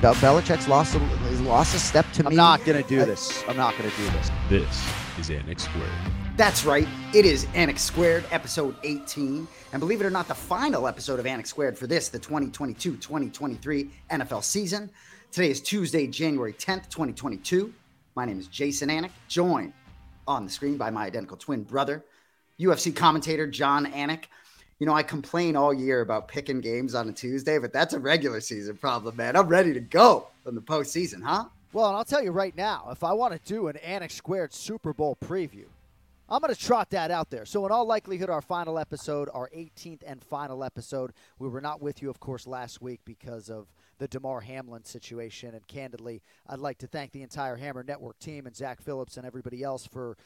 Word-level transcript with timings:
Bel- 0.00 0.14
Belichick's 0.14 0.68
lost 0.68 0.94
a, 0.94 1.00
has 1.00 1.40
lost 1.40 1.74
a 1.74 1.78
step 1.78 2.06
to 2.12 2.24
I'm 2.24 2.30
me. 2.30 2.36
not 2.36 2.64
going 2.64 2.80
to 2.80 2.88
do 2.88 3.04
this. 3.04 3.42
I'm 3.48 3.56
not 3.56 3.76
going 3.76 3.90
to 3.90 3.96
do 3.96 4.04
this. 4.10 4.30
This 4.48 4.84
is 5.18 5.28
Anik 5.30 5.58
Squared. 5.58 5.90
That's 6.36 6.64
right. 6.64 6.86
It 7.12 7.24
is 7.24 7.46
Anik 7.46 7.80
Squared, 7.80 8.24
episode 8.30 8.76
18. 8.84 9.48
And 9.72 9.80
believe 9.80 10.00
it 10.00 10.06
or 10.06 10.10
not, 10.10 10.28
the 10.28 10.36
final 10.36 10.86
episode 10.86 11.18
of 11.18 11.26
Anik 11.26 11.48
Squared 11.48 11.76
for 11.76 11.88
this, 11.88 12.10
the 12.10 12.18
2022 12.20 12.92
2023 12.96 13.90
NFL 14.12 14.44
season. 14.44 14.88
Today 15.32 15.50
is 15.50 15.60
Tuesday, 15.60 16.06
January 16.06 16.52
10th, 16.52 16.88
2022. 16.90 17.72
My 18.14 18.24
name 18.24 18.38
is 18.38 18.46
Jason 18.46 18.90
Anik, 18.90 19.10
joined 19.26 19.72
on 20.28 20.44
the 20.44 20.50
screen 20.50 20.76
by 20.76 20.90
my 20.90 21.06
identical 21.06 21.36
twin 21.36 21.64
brother, 21.64 22.04
UFC 22.60 22.94
commentator 22.94 23.48
Jon 23.48 23.86
Anik. 23.86 24.26
You 24.78 24.86
know, 24.86 24.94
I 24.94 25.02
complain 25.02 25.56
all 25.56 25.74
year 25.74 26.02
about 26.02 26.28
picking 26.28 26.60
games 26.60 26.94
on 26.94 27.08
a 27.08 27.12
Tuesday, 27.12 27.58
but 27.58 27.72
that's 27.72 27.94
a 27.94 27.98
regular 27.98 28.40
season 28.40 28.76
problem, 28.76 29.16
man. 29.16 29.34
I'm 29.34 29.48
ready 29.48 29.74
to 29.74 29.80
go 29.80 30.28
from 30.44 30.54
the 30.54 30.60
postseason, 30.60 31.22
huh? 31.22 31.46
Well, 31.72 31.88
and 31.88 31.96
I'll 31.96 32.04
tell 32.04 32.22
you 32.22 32.30
right 32.30 32.56
now, 32.56 32.88
if 32.90 33.02
I 33.02 33.12
want 33.12 33.34
to 33.34 33.40
do 33.52 33.66
an 33.66 33.76
Anik 33.84 34.12
Squared 34.12 34.54
Super 34.54 34.92
Bowl 34.92 35.18
preview, 35.22 35.66
I'm 36.28 36.40
going 36.40 36.54
to 36.54 36.60
trot 36.60 36.90
that 36.90 37.10
out 37.10 37.30
there. 37.30 37.44
So, 37.44 37.66
in 37.66 37.72
all 37.72 37.86
likelihood, 37.86 38.30
our 38.30 38.40
final 38.40 38.78
episode, 38.78 39.28
our 39.32 39.50
18th 39.56 40.02
and 40.06 40.22
final 40.22 40.62
episode, 40.62 41.12
we 41.38 41.48
were 41.48 41.60
not 41.60 41.82
with 41.82 42.00
you, 42.00 42.08
of 42.08 42.20
course, 42.20 42.46
last 42.46 42.80
week 42.80 43.00
because 43.04 43.50
of 43.50 43.66
the 43.98 44.08
Damar 44.08 44.40
Hamlin 44.42 44.84
situation. 44.84 45.54
And 45.54 45.66
candidly, 45.66 46.22
I'd 46.46 46.60
like 46.60 46.78
to 46.78 46.86
thank 46.86 47.12
the 47.12 47.22
entire 47.22 47.56
Hammer 47.56 47.82
Network 47.82 48.18
team 48.18 48.46
and 48.46 48.54
Zach 48.54 48.80
Phillips 48.80 49.16
and 49.16 49.26
everybody 49.26 49.62
else 49.62 49.86
for 49.86 50.16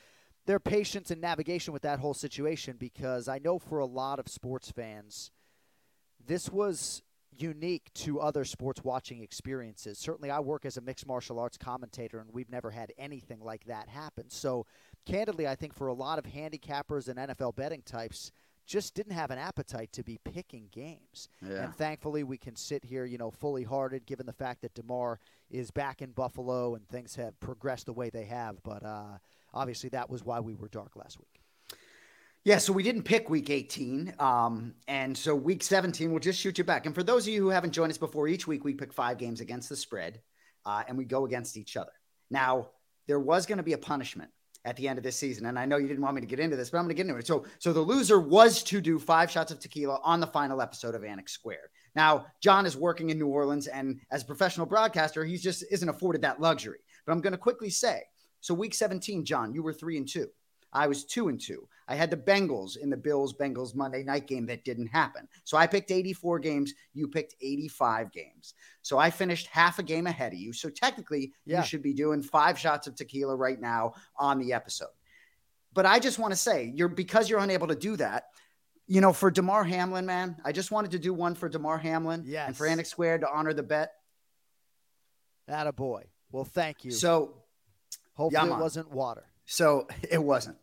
their 0.47 0.59
patience 0.59 1.11
and 1.11 1.21
navigation 1.21 1.73
with 1.73 1.83
that 1.83 2.01
whole 2.01 2.15
situation 2.15 2.77
because 2.79 3.29
I 3.29 3.39
know 3.39 3.59
for 3.59 3.79
a 3.79 3.87
lot 3.87 4.19
of 4.19 4.29
sports 4.29 4.71
fans, 4.71 5.31
this 6.25 6.51
was 6.51 7.03
unique 7.37 7.93
to 7.95 8.21
other 8.21 8.45
sports 8.45 8.85
watching 8.85 9.23
experiences. 9.23 9.99
Certainly, 9.99 10.31
I 10.31 10.41
work 10.41 10.65
as 10.65 10.77
a 10.77 10.81
mixed 10.81 11.07
martial 11.07 11.39
arts 11.39 11.57
commentator, 11.57 12.19
and 12.19 12.31
we've 12.33 12.51
never 12.51 12.71
had 12.71 12.93
anything 12.99 13.41
like 13.41 13.65
that 13.65 13.89
happen. 13.89 14.29
So, 14.29 14.67
candidly, 15.07 15.47
I 15.49 15.55
think 15.55 15.75
for 15.75 15.87
a 15.87 15.95
lot 15.95 16.19
of 16.19 16.25
handicappers 16.25 17.09
and 17.09 17.19
NFL 17.19 17.57
betting 17.57 17.83
types, 17.83 18.33
just 18.67 18.95
didn't 18.95 19.13
have 19.13 19.31
an 19.31 19.39
appetite 19.39 19.93
to 19.93 20.05
be 20.05 20.19
picking 20.25 20.69
games. 20.71 21.29
Yeah. 21.41 21.65
And 21.65 21.75
thankfully, 21.75 22.23
we 22.23 22.39
can 22.39 22.55
sit 22.55 22.85
here, 22.85 23.05
you 23.05 23.19
know, 23.19 23.31
fully 23.31 23.65
hearted, 23.65 24.07
given 24.07 24.27
the 24.27 24.33
fact 24.33 24.63
that 24.63 24.75
Damar 24.75 25.19
is 25.51 25.71
back 25.71 26.01
in 26.01 26.13
Buffalo 26.13 26.75
and 26.75 26.87
things 26.89 27.17
have 27.17 27.39
progressed 27.41 27.87
the 27.87 27.93
way 27.93 28.09
they 28.09 28.25
have. 28.25 28.63
But 28.63 28.85
uh, 28.85 29.19
obviously, 29.53 29.91
that 29.91 30.11
was 30.11 30.25
why 30.25 30.41
we 30.41 30.55
were 30.55 30.69
dark 30.69 30.97
last 30.97 31.19
week. 31.19 31.41
Yeah, 32.45 32.59
so 32.59 32.73
we 32.73 32.83
didn't 32.83 33.03
pick 33.03 33.31
week 33.31 33.51
18. 33.51 34.15
Um, 34.19 34.75
and 34.89 35.17
so 35.17 35.35
week 35.35 35.63
17, 35.63 36.11
we'll 36.11 36.19
just 36.19 36.41
shoot 36.41 36.59
you 36.59 36.65
back. 36.65 36.87
And 36.87 36.95
for 36.95 37.05
those 37.05 37.27
of 37.27 37.33
you 37.33 37.41
who 37.41 37.51
haven't 37.51 37.73
joined 37.73 37.93
us 37.93 37.99
before, 37.99 38.27
each 38.27 38.49
week 38.49 38.65
we 38.65 38.75
pick 38.75 38.93
five 38.93 39.17
games 39.17 39.41
against 39.41 39.69
the 39.69 39.77
spread 39.77 40.21
uh, 40.67 40.83
and 40.89 40.99
we 40.99 41.05
go 41.05 41.25
against 41.25 41.57
each 41.57 41.77
other. 41.77 41.93
Now, 42.31 42.71
there 43.07 43.21
was 43.21 43.47
going 43.47 43.59
to 43.59 43.63
be 43.63 43.75
a 43.75 43.79
punishment 43.79 44.31
at 44.65 44.77
the 44.77 44.89
end 44.89 44.99
of 44.99 45.05
this 45.05 45.17
season. 45.17 45.47
And 45.47 45.59
I 45.59 45.67
know 45.67 45.77
you 45.77 45.89
didn't 45.89 46.03
want 46.03 46.15
me 46.15 46.21
to 46.21 46.27
get 46.27 46.41
into 46.41 46.57
this, 46.57 46.71
but 46.71 46.79
I'm 46.79 46.85
going 46.85 46.97
to 46.97 47.03
get 47.03 47.07
into 47.07 47.19
it. 47.19 47.27
So, 47.27 47.45
so 47.59 47.73
the 47.73 47.81
loser 47.81 48.21
was 48.21 48.63
to 48.65 48.81
do 48.81 48.99
five 48.99 49.31
shots 49.31 49.51
of 49.51 49.59
tequila 49.59 50.01
on 50.03 50.21
the 50.21 50.27
final 50.27 50.61
episode 50.61 50.95
of 50.95 51.03
Anik 51.03 51.29
Squared. 51.29 51.69
Now, 51.95 52.27
Jon 52.41 52.65
is 52.65 52.77
working 52.77 53.11
in 53.11 53.19
New 53.19 53.27
Orleans, 53.27 53.67
and 53.67 54.01
as 54.11 54.23
a 54.23 54.27
professional 54.27 54.67
broadcaster, 54.67 55.25
he 55.25 55.37
just 55.37 55.65
isn't 55.71 55.89
afforded 55.89 56.23
that 56.23 56.41
luxury. 56.41 56.79
But 57.05 57.13
I'm 57.13 57.21
going 57.21 57.33
to 57.33 57.39
quickly 57.39 57.71
say 57.71 58.03
so, 58.43 58.53
week 58.53 58.75
17, 58.75 59.25
Jon, 59.25 59.55
you 59.55 59.63
were 59.63 59.73
three 59.73 59.97
and 59.97 60.07
two. 60.07 60.29
I 60.75 60.87
was 60.87 61.05
two 61.05 61.29
and 61.29 61.41
two. 61.41 61.69
I 61.87 61.95
had 61.95 62.11
the 62.11 62.17
Bengals 62.17 62.77
in 62.77 62.89
the 62.91 62.97
Bills 62.97 63.35
Bengals 63.35 63.75
Monday 63.75 64.03
night 64.03 64.27
game 64.27 64.47
that 64.47 64.65
didn't 64.65 64.87
happen. 64.89 65.29
So 65.45 65.57
I 65.59 65.67
picked 65.67 65.91
84 65.91 66.39
games. 66.39 66.73
You 66.95 67.09
picked 67.09 67.35
85 67.43 68.11
games. 68.11 68.55
So 68.81 68.97
I 68.99 69.11
finished 69.11 69.47
half 69.49 69.79
a 69.79 69.83
game 69.83 70.07
ahead 70.07 70.33
of 70.33 70.39
you. 70.39 70.53
So 70.55 70.71
technically, 70.71 71.35
Yeah. 71.45 71.59
you 71.59 71.67
should 71.67 71.83
be 71.83 71.93
doing 71.93 72.23
five 72.23 72.59
shots 72.59 72.87
of 72.87 72.95
tequila 72.95 73.37
right 73.37 73.61
now 73.61 73.95
on 74.17 74.39
the 74.39 74.55
episode. 74.55 74.89
But 75.75 75.85
I 75.85 75.99
just 75.99 76.19
want 76.19 76.33
to 76.33 76.37
say, 76.39 76.73
you're 76.75 76.89
because 76.89 77.29
you're 77.29 77.41
unable 77.41 77.69
to 77.69 77.77
do 77.77 77.97
that. 77.97 78.29
You 78.87 79.01
know, 79.03 79.13
for 79.13 79.31
Damar 79.31 79.65
Hamlin, 79.65 80.07
man, 80.07 80.37
I 80.45 80.53
just 80.53 80.71
wanted 80.71 80.91
to 80.93 80.99
do 80.99 81.13
one 81.15 81.35
for 81.35 81.49
Damar 81.51 81.79
Hamlin 81.79 82.25
and 82.47 82.57
for 82.57 82.67
Anik 82.67 82.87
Squared 82.87 83.21
to 83.21 83.31
honor 83.31 83.53
the 83.53 83.63
bet. 83.63 83.93
That 85.49 85.67
a 85.67 85.73
boy. 85.73 86.05
Well, 86.31 86.45
thank 86.45 86.85
you. 86.85 86.91
So 86.93 87.42
Hopefully, 88.23 88.49
man. 88.51 88.59
it 88.59 88.63
wasn't 88.63 88.91
water. 88.91 89.25
So 89.47 89.89
it 90.11 90.23
wasn't. 90.23 90.57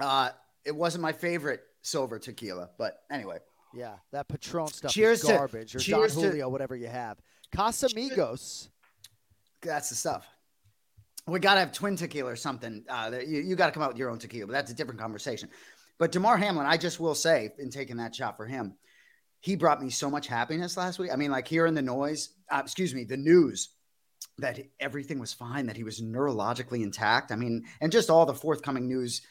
Uh, 0.00 0.30
it 0.64 0.74
wasn't 0.74 1.02
my 1.02 1.12
favorite 1.12 1.60
silver 1.82 2.18
tequila, 2.18 2.70
but 2.78 2.98
anyway. 3.10 3.38
Yeah, 3.74 3.94
that 4.12 4.28
Patron 4.28 4.68
stuff 4.68 4.92
Cheers 4.92 5.20
is 5.20 5.26
to- 5.26 5.32
garbage. 5.34 5.76
or 5.76 5.78
cheers 5.78 6.14
Don 6.14 6.22
to- 6.22 6.28
Julio, 6.30 6.48
whatever 6.48 6.74
you 6.76 6.86
have. 6.88 7.18
Casamigos. 7.54 8.68
That's 9.62 9.88
the 9.90 9.94
stuff. 9.94 10.26
We 11.26 11.40
got 11.40 11.54
to 11.54 11.60
have 11.60 11.72
twin 11.72 11.96
tequila 11.96 12.32
or 12.32 12.36
something. 12.36 12.84
Uh, 12.88 13.10
you 13.26 13.40
you 13.40 13.56
got 13.56 13.66
to 13.66 13.72
come 13.72 13.82
out 13.82 13.90
with 13.90 13.98
your 13.98 14.10
own 14.10 14.18
tequila, 14.18 14.46
but 14.46 14.52
that's 14.52 14.70
a 14.70 14.74
different 14.74 15.00
conversation. 15.00 15.50
But 15.98 16.12
Damar 16.12 16.36
Hamlin, 16.38 16.66
I 16.66 16.76
just 16.76 17.00
will 17.00 17.14
say, 17.14 17.50
in 17.58 17.70
taking 17.70 17.96
that 17.98 18.14
shot 18.14 18.36
for 18.36 18.46
him, 18.46 18.74
he 19.40 19.56
brought 19.56 19.82
me 19.82 19.90
so 19.90 20.08
much 20.10 20.26
happiness 20.28 20.76
last 20.76 20.98
week. 20.98 21.10
I 21.12 21.16
mean, 21.16 21.30
like 21.30 21.46
hearing 21.48 21.74
the 21.74 21.82
noise, 21.82 22.30
uh, 22.50 22.60
excuse 22.64 22.94
me, 22.94 23.04
the 23.04 23.16
news 23.16 23.70
that 24.38 24.60
everything 24.78 25.18
was 25.18 25.32
fine, 25.32 25.66
that 25.66 25.76
he 25.76 25.82
was 25.82 26.00
neurologically 26.00 26.82
intact. 26.82 27.32
I 27.32 27.36
mean, 27.36 27.64
and 27.80 27.90
just 27.90 28.10
all 28.10 28.26
the 28.26 28.34
forthcoming 28.34 28.86
news 28.86 29.22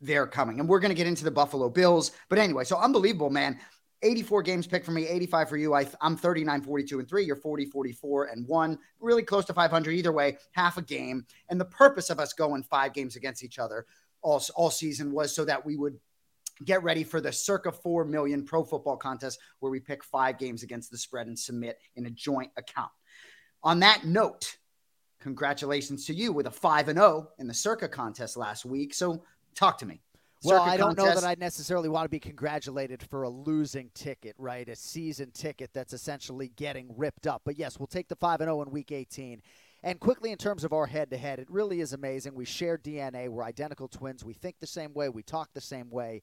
they're 0.00 0.26
coming. 0.26 0.60
And 0.60 0.68
we're 0.68 0.80
going 0.80 0.90
to 0.90 0.96
get 0.96 1.06
into 1.06 1.24
the 1.24 1.30
Buffalo 1.30 1.68
Bills. 1.68 2.12
But 2.28 2.38
anyway, 2.38 2.64
so 2.64 2.78
unbelievable, 2.78 3.30
man. 3.30 3.58
84 4.02 4.42
games 4.42 4.66
picked 4.66 4.84
for 4.84 4.92
me, 4.92 5.06
85 5.06 5.48
for 5.48 5.56
you. 5.56 5.74
I, 5.74 5.86
I'm 6.00 6.16
39, 6.16 6.60
42, 6.60 6.98
and 6.98 7.08
three. 7.08 7.24
You're 7.24 7.36
40, 7.36 7.66
44, 7.66 8.26
and 8.26 8.46
one. 8.46 8.78
Really 9.00 9.22
close 9.22 9.46
to 9.46 9.54
500 9.54 9.92
either 9.92 10.12
way, 10.12 10.36
half 10.52 10.76
a 10.76 10.82
game. 10.82 11.24
And 11.48 11.58
the 11.58 11.64
purpose 11.64 12.10
of 12.10 12.20
us 12.20 12.34
going 12.34 12.62
five 12.64 12.92
games 12.92 13.16
against 13.16 13.42
each 13.42 13.58
other 13.58 13.86
all, 14.22 14.42
all 14.56 14.70
season 14.70 15.10
was 15.10 15.34
so 15.34 15.44
that 15.46 15.64
we 15.64 15.76
would 15.76 15.98
get 16.64 16.82
ready 16.82 17.02
for 17.02 17.20
the 17.20 17.32
circa 17.32 17.72
4 17.72 18.04
million 18.04 18.44
pro 18.44 18.62
football 18.62 18.96
contest 18.96 19.38
where 19.60 19.72
we 19.72 19.80
pick 19.80 20.04
five 20.04 20.38
games 20.38 20.62
against 20.62 20.90
the 20.90 20.98
spread 20.98 21.26
and 21.26 21.38
submit 21.38 21.78
in 21.96 22.06
a 22.06 22.10
joint 22.10 22.50
account. 22.56 22.90
On 23.64 23.80
that 23.80 24.04
note, 24.04 24.58
congratulations 25.20 26.06
to 26.06 26.14
you 26.14 26.32
with 26.32 26.46
a 26.46 26.50
5 26.50 26.88
and 26.88 26.98
0 26.98 27.30
in 27.38 27.46
the 27.46 27.54
circa 27.54 27.88
contest 27.88 28.36
last 28.36 28.64
week. 28.64 28.94
So 28.94 29.24
talk 29.54 29.78
to 29.78 29.86
me. 29.86 30.00
Well, 30.44 30.62
I 30.62 30.76
don't 30.76 30.98
know 30.98 31.06
that 31.06 31.24
I 31.24 31.36
necessarily 31.38 31.88
want 31.88 32.04
to 32.04 32.10
be 32.10 32.20
congratulated 32.20 33.02
for 33.02 33.22
a 33.22 33.30
losing 33.30 33.90
ticket, 33.94 34.34
right? 34.38 34.68
A 34.68 34.76
season 34.76 35.30
ticket 35.30 35.70
that's 35.72 35.94
essentially 35.94 36.52
getting 36.56 36.90
ripped 36.94 37.26
up. 37.26 37.40
But 37.46 37.58
yes, 37.58 37.78
we'll 37.78 37.86
take 37.86 38.08
the 38.08 38.16
5 38.16 38.42
and 38.42 38.48
0 38.48 38.60
in 38.60 38.70
week 38.70 38.92
18. 38.92 39.40
And 39.82 39.98
quickly, 40.00 40.32
in 40.32 40.38
terms 40.38 40.64
of 40.64 40.74
our 40.74 40.86
head 40.86 41.10
to 41.10 41.16
head, 41.16 41.38
it 41.38 41.50
really 41.50 41.80
is 41.80 41.94
amazing. 41.94 42.34
We 42.34 42.44
share 42.44 42.76
DNA. 42.76 43.28
We're 43.28 43.42
identical 43.42 43.88
twins. 43.88 44.24
We 44.24 44.34
think 44.34 44.56
the 44.60 44.66
same 44.66 44.92
way. 44.92 45.08
We 45.08 45.22
talk 45.22 45.50
the 45.54 45.60
same 45.62 45.88
way. 45.88 46.22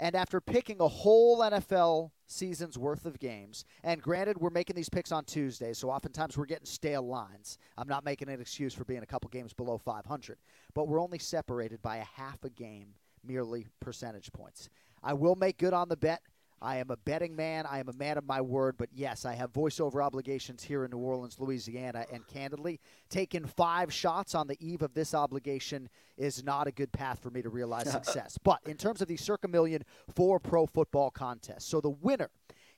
And 0.00 0.14
after 0.14 0.40
picking 0.40 0.80
a 0.80 0.88
whole 0.88 1.40
NFL 1.40 2.10
season's 2.26 2.78
worth 2.78 3.04
of 3.04 3.18
games, 3.18 3.66
and 3.84 4.00
granted, 4.00 4.38
we're 4.38 4.48
making 4.48 4.74
these 4.74 4.88
picks 4.88 5.12
on 5.12 5.26
Tuesday, 5.26 5.74
so 5.74 5.90
oftentimes 5.90 6.38
we're 6.38 6.46
getting 6.46 6.64
stale 6.64 7.06
lines. 7.06 7.58
I'm 7.76 7.86
not 7.86 8.02
making 8.02 8.30
an 8.30 8.40
excuse 8.40 8.72
for 8.72 8.86
being 8.86 9.02
a 9.02 9.06
couple 9.06 9.28
games 9.28 9.52
below 9.52 9.76
500, 9.76 10.38
but 10.72 10.88
we're 10.88 11.02
only 11.02 11.18
separated 11.18 11.82
by 11.82 11.98
a 11.98 12.04
half 12.04 12.42
a 12.44 12.48
game, 12.48 12.94
merely 13.22 13.66
percentage 13.78 14.32
points. 14.32 14.70
I 15.02 15.12
will 15.12 15.36
make 15.36 15.58
good 15.58 15.74
on 15.74 15.90
the 15.90 15.98
bet. 15.98 16.22
I 16.62 16.76
am 16.76 16.90
a 16.90 16.96
betting 16.96 17.34
man. 17.34 17.64
I 17.66 17.78
am 17.78 17.88
a 17.88 17.94
man 17.94 18.18
of 18.18 18.26
my 18.26 18.40
word. 18.40 18.76
But 18.76 18.90
yes, 18.92 19.24
I 19.24 19.34
have 19.34 19.52
voiceover 19.52 20.04
obligations 20.04 20.62
here 20.62 20.84
in 20.84 20.90
New 20.90 20.98
Orleans, 20.98 21.38
Louisiana. 21.38 22.04
And 22.12 22.26
candidly, 22.26 22.80
taking 23.08 23.46
five 23.46 23.92
shots 23.92 24.34
on 24.34 24.46
the 24.46 24.56
eve 24.60 24.82
of 24.82 24.92
this 24.92 25.14
obligation 25.14 25.88
is 26.18 26.44
not 26.44 26.66
a 26.66 26.72
good 26.72 26.92
path 26.92 27.20
for 27.22 27.30
me 27.30 27.40
to 27.40 27.48
realize 27.48 27.90
success. 27.90 28.38
But 28.42 28.60
in 28.66 28.76
terms 28.76 29.00
of 29.00 29.08
the 29.08 29.16
circa 29.16 29.48
million 29.48 29.84
for 30.14 30.38
pro 30.38 30.66
football 30.66 31.10
contest, 31.10 31.68
so 31.68 31.80
the 31.80 31.90
winner 31.90 32.30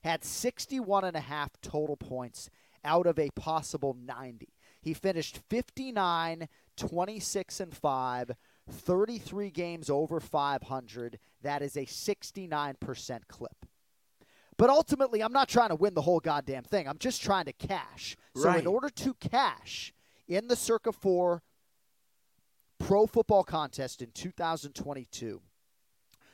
had 0.03 0.23
61 0.23 1.03
and 1.03 1.17
a 1.17 1.21
half 1.21 1.49
total 1.61 1.97
points 1.97 2.49
out 2.85 3.05
of 3.05 3.19
a 3.19 3.29
possible 3.31 3.95
90. 4.05 4.49
He 4.81 4.93
finished 4.93 5.39
59, 5.49 6.49
26 6.75 7.59
and 7.61 7.73
5, 7.73 8.31
33 8.69 9.49
games 9.49 9.89
over 9.89 10.19
500. 10.19 11.19
That 11.41 11.61
is 11.61 11.77
a 11.77 11.85
69% 11.85 13.19
clip. 13.27 13.65
But 14.63 14.69
ultimately, 14.69 15.21
I'm 15.21 15.33
not 15.33 15.49
trying 15.49 15.71
to 15.71 15.75
win 15.75 15.93
the 15.93 16.03
whole 16.03 16.21
goddamn 16.21 16.63
thing. 16.63 16.87
I'm 16.87 16.97
just 16.97 17.21
trying 17.21 17.43
to 17.47 17.51
cash. 17.51 18.15
So, 18.33 18.45
Right. 18.45 18.61
in 18.61 18.65
order 18.65 18.87
to 18.89 19.13
cash 19.15 19.93
in 20.25 20.47
the 20.47 20.55
Circa 20.55 20.93
4 20.93 21.43
Pro 22.79 23.05
Football 23.05 23.43
Contest 23.43 24.01
in 24.01 24.13
2022, 24.13 25.41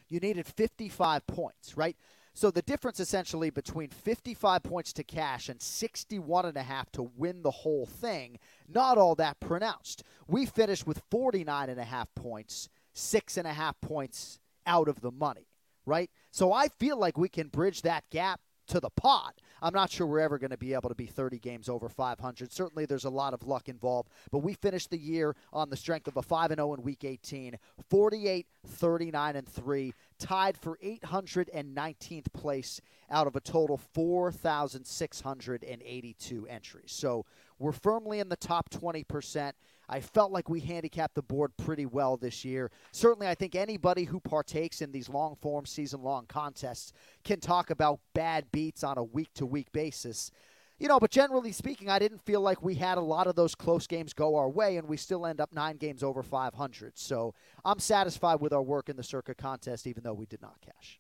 you 0.09 0.19
needed 0.19 0.45
55 0.45 1.25
points, 1.25 1.75
right? 1.75 1.97
So 2.35 2.51
the 2.51 2.61
difference 2.61 2.99
essentially 2.99 3.49
between 3.49 3.89
55 3.89 4.61
points 4.61 4.93
to 4.93 5.03
cash 5.03 5.49
and 5.49 5.59
61 5.59 6.45
and 6.45 6.55
a 6.55 6.61
half 6.61 6.91
to 6.91 7.01
win 7.01 7.41
the 7.41 7.49
whole 7.49 7.87
thing, 7.87 8.37
not 8.67 8.99
all 8.99 9.15
that 9.15 9.39
pronounced. 9.39 10.03
We 10.27 10.45
finished 10.45 10.85
with 10.85 11.01
49 11.09 11.67
and 11.67 11.79
a 11.79 11.83
half 11.83 12.13
points, 12.13 12.69
six 12.93 13.37
and 13.37 13.47
a 13.47 13.53
half 13.53 13.81
points 13.81 14.39
out 14.67 14.87
of 14.87 15.01
the 15.01 15.11
money, 15.11 15.48
right? 15.89 16.09
So 16.31 16.53
I 16.53 16.69
feel 16.69 16.97
like 16.97 17.17
we 17.17 17.27
can 17.27 17.47
bridge 17.47 17.81
that 17.81 18.05
gap 18.11 18.39
to 18.69 18.79
the 18.79 18.89
pot. 18.91 19.41
I'm 19.61 19.73
not 19.73 19.91
sure 19.91 20.07
we're 20.07 20.21
ever 20.21 20.39
going 20.39 20.51
to 20.51 20.57
be 20.57 20.73
able 20.73 20.87
to 20.87 20.95
be 20.95 21.07
30 21.07 21.37
games 21.39 21.67
over 21.67 21.89
500. 21.89 22.49
Certainly, 22.51 22.85
there's 22.85 23.03
a 23.03 23.09
lot 23.09 23.33
of 23.33 23.45
luck 23.45 23.67
involved, 23.67 24.07
but 24.31 24.39
we 24.39 24.53
finished 24.53 24.89
the 24.89 24.97
year 24.97 25.35
on 25.51 25.69
the 25.69 25.75
strength 25.75 26.07
of 26.07 26.15
a 26.15 26.21
5 26.21 26.51
0 26.55 26.73
in 26.75 26.81
Week 26.81 27.03
18, 27.03 27.57
48, 27.89 28.47
39, 28.65 29.35
and 29.35 29.45
3, 29.47 29.93
tied 30.17 30.57
for 30.57 30.79
819th 30.81 32.31
place 32.31 32.79
out 33.09 33.27
of 33.27 33.35
a 33.35 33.41
total 33.41 33.75
4,682 33.93 36.47
entries. 36.47 36.93
So 36.93 37.25
we're 37.57 37.73
firmly 37.73 38.19
in 38.19 38.29
the 38.29 38.37
top 38.37 38.69
20%. 38.69 39.51
I 39.91 40.01
felt 40.01 40.31
like 40.31 40.47
we 40.47 40.59
handicapped 40.59 41.15
the 41.15 41.23
board 41.23 41.51
pretty 41.57 41.87
well 41.87 42.15
this 42.15 42.45
year. 42.45 42.69
Certainly, 42.91 43.27
I 43.27 43.33
think 43.33 43.55
anybody 43.55 44.03
who 44.03 44.19
partakes 44.19 44.81
in 44.81 44.91
these 44.91 45.09
long 45.09 45.35
form, 45.41 45.65
season 45.65 46.03
long 46.03 46.27
contests 46.27 46.93
can 47.23 47.39
talk 47.39 47.71
about 47.71 47.99
bad 48.13 48.45
beats 48.51 48.83
on 48.83 48.99
a 48.99 49.03
week 49.03 49.29
to 49.33 49.47
week 49.47 49.71
basis. 49.71 50.29
You 50.77 50.87
know, 50.87 50.99
but 50.99 51.09
generally 51.09 51.51
speaking, 51.51 51.89
I 51.89 51.97
didn't 51.97 52.21
feel 52.21 52.39
like 52.39 52.61
we 52.61 52.75
had 52.75 52.99
a 52.99 53.01
lot 53.01 53.27
of 53.27 53.35
those 53.35 53.55
close 53.55 53.87
games 53.87 54.13
go 54.13 54.35
our 54.35 54.47
way, 54.47 54.77
and 54.77 54.87
we 54.87 54.95
still 54.95 55.25
end 55.25 55.41
up 55.41 55.51
nine 55.51 55.77
games 55.77 56.03
over 56.03 56.21
500. 56.21 56.97
So 56.97 57.33
I'm 57.65 57.79
satisfied 57.79 58.39
with 58.39 58.53
our 58.53 58.61
work 58.61 58.89
in 58.89 58.95
the 58.95 59.03
Circa 59.03 59.33
contest, 59.33 59.87
even 59.87 60.03
though 60.03 60.13
we 60.13 60.27
did 60.27 60.41
not 60.41 60.61
cash. 60.61 60.99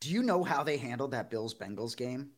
Do 0.00 0.10
you 0.10 0.22
know 0.22 0.42
how 0.42 0.62
they 0.62 0.76
handled 0.76 1.12
that 1.12 1.30
Bills 1.30 1.54
Bengals 1.54 1.96
game? 1.96 2.32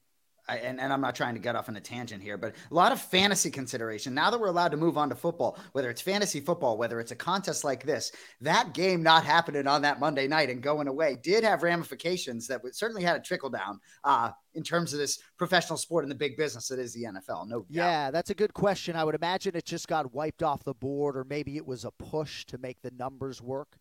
I, 0.49 0.57
and, 0.57 0.81
and 0.81 0.93
I'm 0.93 1.01
not 1.01 1.15
trying 1.15 1.35
to 1.35 1.41
get 1.41 1.57
off 1.57 1.69
on 1.69 1.77
a 1.77 1.81
tangent 1.81 2.23
here, 2.23 2.39
but 2.39 2.55
a 2.71 2.75
lot 2.75 2.93
of 2.93 3.01
fantasy 3.01 3.51
consideration. 3.51 4.15
Now 4.15 4.31
that 4.31 4.41
we're 4.41 4.49
allowed 4.49 4.71
to 4.71 4.77
move 4.77 4.97
on 4.97 5.09
to 5.11 5.15
football, 5.15 5.59
whether 5.73 5.91
it's 5.91 6.01
fantasy 6.01 6.41
football, 6.41 6.79
whether 6.79 7.01
it's 7.01 7.13
a 7.13 7.17
contest 7.17 7.65
like 7.65 7.85
this, 7.85 8.13
that 8.41 8.73
game 8.73 9.03
not 9.03 9.25
happening 9.25 9.67
on 9.67 9.83
that 9.83 10.01
Monday 10.01 10.27
night 10.27 10.51
and 10.51 10.63
going 10.63 10.89
away 10.89 11.19
did 11.23 11.45
have 11.45 11.63
ramifications 11.63 12.47
that 12.47 12.63
certainly 12.75 13.03
had 13.03 13.17
a 13.17 13.21
trickle 13.21 13.51
down 13.51 13.81
uh, 14.05 14.31
in 14.55 14.63
terms 14.63 14.93
of 14.93 14.99
this 14.99 15.19
professional 15.37 15.77
sport 15.77 16.05
and 16.05 16.11
the 16.11 16.17
big 16.17 16.37
business 16.37 16.69
that 16.69 16.79
is 16.79 16.95
the 16.95 17.05
NFL. 17.05 17.47
No 17.49 17.61
doubt. 17.61 17.67
Yeah, 17.69 18.11
that's 18.11 18.31
a 18.31 18.35
good 18.35 18.55
question. 18.55 18.97
I 18.97 19.05
would 19.05 19.15
imagine 19.15 19.55
it 19.55 19.65
just 19.65 19.89
got 19.89 20.15
wiped 20.15 20.43
off 20.43 20.65
the 20.65 20.75
board, 20.75 21.17
or 21.17 21.25
maybe 21.25 21.57
it 21.57 21.67
was 21.67 21.85
a 21.85 21.91
push 21.91 22.45
to 22.47 22.59
make 22.59 22.81
the 22.83 22.93
numbers 22.93 23.43
work 23.43 23.77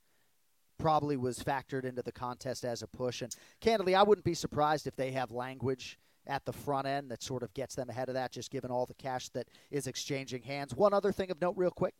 probably 0.79 1.17
was 1.17 1.39
factored 1.39 1.85
into 1.85 2.03
the 2.03 2.11
contest 2.11 2.63
as 2.63 2.83
a 2.83 2.87
push. 2.87 3.23
And 3.23 3.35
candidly, 3.61 3.95
I 3.95 4.03
wouldn't 4.03 4.23
be 4.23 4.35
surprised 4.35 4.85
if 4.85 4.95
they 4.95 5.11
have 5.11 5.31
language 5.31 5.97
at 6.27 6.45
the 6.45 6.53
front 6.53 6.87
end 6.87 7.09
that 7.09 7.23
sort 7.23 7.43
of 7.43 7.53
gets 7.53 7.75
them 7.75 7.89
ahead 7.89 8.09
of 8.09 8.15
that, 8.15 8.31
just 8.31 8.51
given 8.51 8.69
all 8.69 8.85
the 8.85 8.93
cash 8.93 9.29
that 9.29 9.47
is 9.71 9.87
exchanging 9.87 10.43
hands. 10.43 10.75
One 10.75 10.93
other 10.93 11.11
thing 11.11 11.31
of 11.31 11.41
note, 11.41 11.55
real 11.57 11.71
quick. 11.71 11.93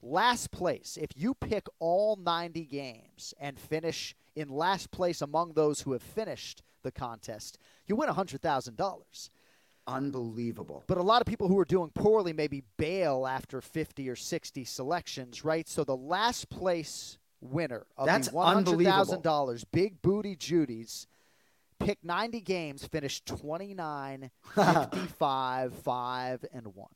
Last 0.00 0.52
place, 0.52 0.96
if 1.00 1.10
you 1.16 1.34
pick 1.34 1.66
all 1.80 2.16
90 2.16 2.64
games 2.66 3.34
and 3.40 3.58
finish 3.58 4.14
in 4.36 4.48
last 4.48 4.92
place 4.92 5.20
among 5.20 5.54
those 5.54 5.80
who 5.80 5.92
have 5.92 6.02
finished 6.02 6.62
the 6.84 6.92
contest, 6.92 7.58
you 7.86 7.96
win 7.96 8.08
$100,000. 8.08 9.30
Unbelievable. 9.88 10.84
But 10.86 10.98
a 10.98 11.02
lot 11.02 11.20
of 11.20 11.26
people 11.26 11.48
who 11.48 11.58
are 11.58 11.64
doing 11.64 11.90
poorly 11.94 12.32
maybe 12.32 12.62
bail 12.76 13.26
after 13.26 13.60
50 13.60 14.08
or 14.08 14.14
60 14.14 14.64
selections, 14.64 15.44
right? 15.44 15.66
So 15.66 15.82
the 15.82 15.96
last 15.96 16.48
place 16.48 17.18
winner 17.40 17.86
of 17.96 18.06
That's 18.06 18.28
the 18.28 18.36
$100,000 18.36 19.64
Big 19.72 20.00
Booty 20.02 20.36
Judy's 20.36 21.06
picked 21.78 22.04
90 22.04 22.40
games, 22.40 22.86
finished 22.86 23.26
29, 23.26 24.30
55, 24.54 25.74
5, 25.74 26.44
and 26.52 26.66
1. 26.74 26.88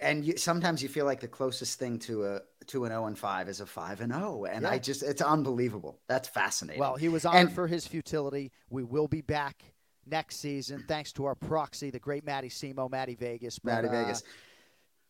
And 0.00 0.24
you, 0.24 0.36
sometimes 0.38 0.82
you 0.82 0.88
feel 0.88 1.04
like 1.04 1.20
the 1.20 1.28
closest 1.28 1.78
thing 1.78 1.98
to 2.00 2.24
a 2.24 2.40
to 2.68 2.86
an 2.86 2.90
0 2.90 3.04
and 3.04 3.18
5 3.18 3.48
is 3.50 3.60
a 3.60 3.66
5 3.66 4.00
and 4.00 4.14
0 4.14 4.46
and 4.46 4.62
yeah. 4.62 4.70
I 4.70 4.78
just 4.78 5.02
it's 5.02 5.20
unbelievable. 5.20 6.00
That's 6.08 6.26
fascinating. 6.26 6.80
Well, 6.80 6.96
he 6.96 7.10
was 7.10 7.26
honored 7.26 7.48
and, 7.48 7.52
for 7.52 7.66
his 7.66 7.86
futility. 7.86 8.50
We 8.70 8.82
will 8.82 9.08
be 9.08 9.20
back 9.20 9.62
next 10.06 10.36
season 10.36 10.84
thanks 10.88 11.12
to 11.12 11.26
our 11.26 11.34
proxy, 11.34 11.90
the 11.90 11.98
great 11.98 12.24
Matty 12.24 12.48
Simo, 12.48 12.90
Matty 12.90 13.14
Vegas. 13.14 13.58
But, 13.58 13.74
Matty 13.74 13.88
uh, 13.88 13.92
Vegas. 13.92 14.22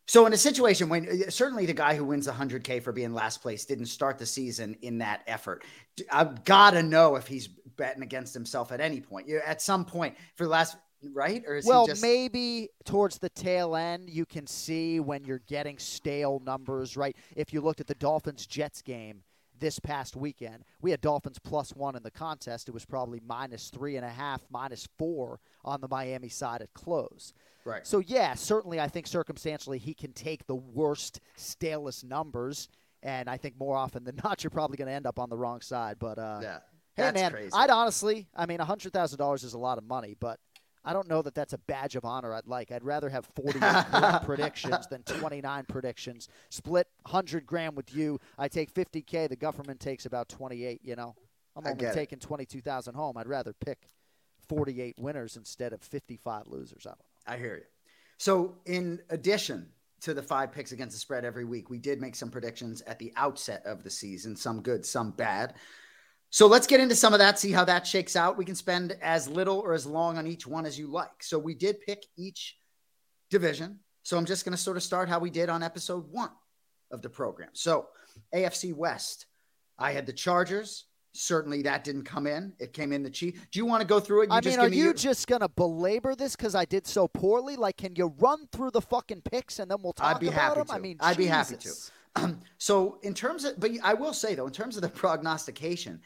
So 0.09 0.25
in 0.25 0.33
a 0.33 0.37
situation 0.37 0.89
when 0.89 1.07
uh, 1.07 1.29
certainly 1.29 1.67
the 1.67 1.73
guy 1.73 1.93
who 1.93 2.03
wins 2.03 2.27
100k 2.27 2.81
for 2.81 2.91
being 2.91 3.13
last 3.13 3.43
place 3.43 3.63
didn't 3.65 3.85
start 3.85 4.17
the 4.17 4.25
season 4.25 4.75
in 4.81 4.97
that 4.97 5.21
effort. 5.27 5.63
I've 6.11 6.43
got 6.45 6.71
to 6.71 6.81
know 6.81 7.15
if 7.15 7.27
he's 7.27 7.47
betting 7.47 8.01
against 8.01 8.33
himself 8.33 8.71
at 8.71 8.81
any 8.81 9.01
point. 9.01 9.27
You 9.27 9.39
at 9.45 9.61
some 9.61 9.85
point 9.85 10.15
for 10.33 10.45
the 10.45 10.49
last 10.49 10.77
right 11.13 11.43
or 11.45 11.61
well 11.63 11.85
just... 11.85 12.01
maybe 12.01 12.69
towards 12.85 13.19
the 13.19 13.29
tail 13.29 13.75
end 13.75 14.09
you 14.09 14.25
can 14.25 14.47
see 14.47 14.99
when 14.99 15.23
you're 15.23 15.43
getting 15.47 15.77
stale 15.77 16.41
numbers 16.43 16.97
right 16.97 17.15
if 17.37 17.53
you 17.53 17.61
looked 17.61 17.79
at 17.79 17.87
the 17.87 17.95
dolphins 17.95 18.45
jets 18.45 18.81
game 18.81 19.21
this 19.57 19.79
past 19.79 20.17
weekend 20.17 20.65
we 20.81 20.91
had 20.91 20.99
dolphins 20.99 21.39
plus 21.39 21.73
one 21.73 21.95
in 21.95 22.03
the 22.03 22.11
contest 22.11 22.67
it 22.67 22.73
was 22.73 22.83
probably 22.83 23.21
minus 23.25 23.69
three 23.69 23.95
and 23.95 24.05
a 24.05 24.09
half 24.09 24.41
minus 24.51 24.89
four 24.97 25.39
on 25.63 25.79
the 25.79 25.87
miami 25.87 26.27
side 26.27 26.61
at 26.61 26.73
close 26.73 27.31
right 27.69 27.85
so 27.87 27.99
yeah 27.99 28.33
certainly 28.33 28.79
i 28.79 28.87
think 28.87 29.07
circumstantially 29.07 29.77
he 29.77 29.93
can 29.93 30.11
take 30.13 30.45
the 30.47 30.55
worst 30.55 31.19
stalest 31.35 32.03
numbers 32.03 32.67
and 33.03 33.29
i 33.29 33.37
think 33.37 33.57
more 33.59 33.75
often 33.77 34.03
than 34.03 34.19
not 34.23 34.43
you're 34.43 34.51
probably 34.51 34.77
going 34.77 34.87
to 34.87 34.93
end 34.93 35.05
up 35.07 35.19
on 35.19 35.29
the 35.29 35.37
wrong 35.37 35.61
side 35.61 35.97
but 35.99 36.17
uh 36.17 36.39
yeah 36.41 36.59
Hey 36.97 37.11
man, 37.13 37.31
crazy. 37.31 37.51
I'd 37.53 37.69
honestly, 37.69 38.27
I 38.35 38.45
mean, 38.45 38.59
hundred 38.59 38.91
thousand 38.91 39.19
dollars 39.19 39.43
is 39.45 39.53
a 39.53 39.57
lot 39.57 39.77
of 39.77 39.85
money, 39.85 40.17
but 40.19 40.37
I 40.83 40.91
don't 40.91 41.07
know 41.07 41.21
that 41.21 41.33
that's 41.33 41.53
a 41.53 41.57
badge 41.57 41.95
of 41.95 42.03
honor. 42.03 42.33
I'd 42.33 42.47
like. 42.47 42.71
I'd 42.71 42.83
rather 42.83 43.09
have 43.09 43.25
forty 43.35 43.59
predictions 44.25 44.87
than 44.87 45.03
twenty 45.03 45.39
nine 45.39 45.65
predictions. 45.65 46.27
Split 46.49 46.87
hundred 47.05 47.45
grand 47.45 47.77
with 47.77 47.95
you. 47.95 48.19
I 48.37 48.47
take 48.49 48.69
fifty 48.69 49.01
k. 49.01 49.27
The 49.27 49.35
government 49.35 49.79
takes 49.79 50.05
about 50.05 50.27
twenty 50.29 50.65
eight. 50.65 50.81
You 50.83 50.95
know, 50.97 51.15
I'm 51.55 51.65
only 51.65 51.85
taking 51.93 52.19
twenty 52.19 52.45
two 52.45 52.61
thousand 52.61 52.95
home. 52.95 53.17
I'd 53.17 53.27
rather 53.27 53.53
pick 53.53 53.87
forty 54.47 54.81
eight 54.81 54.95
winners 54.99 55.37
instead 55.37 55.71
of 55.71 55.81
fifty 55.81 56.17
five 56.17 56.47
losers. 56.47 56.85
I 56.85 56.89
don't 56.91 56.99
know. 56.99 57.05
I 57.29 57.37
hear 57.37 57.55
you. 57.57 57.63
So, 58.17 58.57
in 58.65 58.99
addition 59.09 59.69
to 60.01 60.13
the 60.13 60.23
five 60.23 60.51
picks 60.51 60.71
against 60.71 60.95
the 60.95 60.99
spread 60.99 61.23
every 61.23 61.45
week, 61.45 61.69
we 61.69 61.77
did 61.77 62.01
make 62.01 62.15
some 62.15 62.31
predictions 62.31 62.81
at 62.81 62.99
the 62.99 63.13
outset 63.15 63.65
of 63.65 63.83
the 63.83 63.89
season. 63.89 64.35
Some 64.35 64.61
good, 64.61 64.85
some 64.85 65.11
bad. 65.11 65.53
So 66.31 66.47
let's 66.47 66.67
get 66.67 66.79
into 66.79 66.95
some 66.95 67.13
of 67.13 67.19
that, 67.19 67.39
see 67.39 67.51
how 67.51 67.65
that 67.65 67.87
shakes 67.87 68.15
out. 68.15 68.37
We 68.37 68.45
can 68.45 68.55
spend 68.55 68.95
as 69.01 69.27
little 69.27 69.59
or 69.59 69.73
as 69.73 69.85
long 69.85 70.17
on 70.17 70.27
each 70.27 70.45
one 70.45 70.65
as 70.65 70.77
you 70.77 70.87
like. 70.87 71.23
So 71.23 71.39
we 71.39 71.55
did 71.55 71.81
pick 71.81 72.05
each 72.17 72.55
division. 73.31 73.79
So 74.03 74.17
I'm 74.17 74.25
just 74.25 74.45
going 74.45 74.55
to 74.55 74.61
sort 74.61 74.77
of 74.77 74.83
start 74.83 75.09
how 75.09 75.19
we 75.19 75.31
did 75.31 75.49
on 75.49 75.63
episode 75.63 76.05
one 76.11 76.29
of 76.91 77.01
the 77.01 77.09
program. 77.09 77.49
So 77.53 77.87
AFC 78.33 78.73
West, 78.75 79.25
I 79.77 79.91
had 79.91 80.05
the 80.05 80.13
Chargers. 80.13 80.85
Certainly 81.19 81.63
that 81.63 81.83
didn't 81.83 82.05
come 82.05 82.27
in. 82.27 82.53
It 82.59 82.71
came 82.71 82.93
in 82.93 83.03
the 83.03 83.09
Chief. 83.09 83.45
Do 83.51 83.59
you 83.59 83.65
want 83.65 83.81
to 83.81 83.87
go 83.87 83.99
through 83.99 84.21
it? 84.21 84.29
You 84.29 84.37
I 84.37 84.39
mean, 84.39 84.57
are 84.57 84.69
me 84.69 84.77
you 84.77 84.85
your... 84.85 84.93
just 84.93 85.27
going 85.27 85.41
to 85.41 85.49
belabor 85.49 86.15
this 86.15 86.33
because 86.33 86.55
I 86.55 86.63
did 86.63 86.87
so 86.87 87.09
poorly? 87.09 87.57
Like, 87.57 87.75
can 87.75 87.93
you 87.97 88.13
run 88.19 88.47
through 88.53 88.71
the 88.71 88.79
fucking 88.79 89.23
picks 89.23 89.59
and 89.59 89.69
then 89.69 89.79
we'll 89.83 89.91
talk 89.91 90.15
I'd 90.15 90.21
be 90.21 90.29
about 90.29 90.39
happy 90.39 90.59
them? 90.59 90.67
To. 90.67 90.73
I 90.73 90.79
mean, 90.79 90.97
I'd 91.01 91.17
Jesus. 91.17 91.17
be 91.17 91.25
happy 91.25 91.55
to. 91.57 92.23
Um, 92.23 92.39
so 92.57 92.99
in 93.03 93.13
terms 93.13 93.43
of, 93.43 93.59
but 93.59 93.71
I 93.83 93.95
will 93.95 94.13
say 94.13 94.33
though, 94.33 94.47
in 94.47 94.53
terms 94.53 94.77
of 94.77 94.81
the 94.81 94.87
prognostication, 94.87 95.99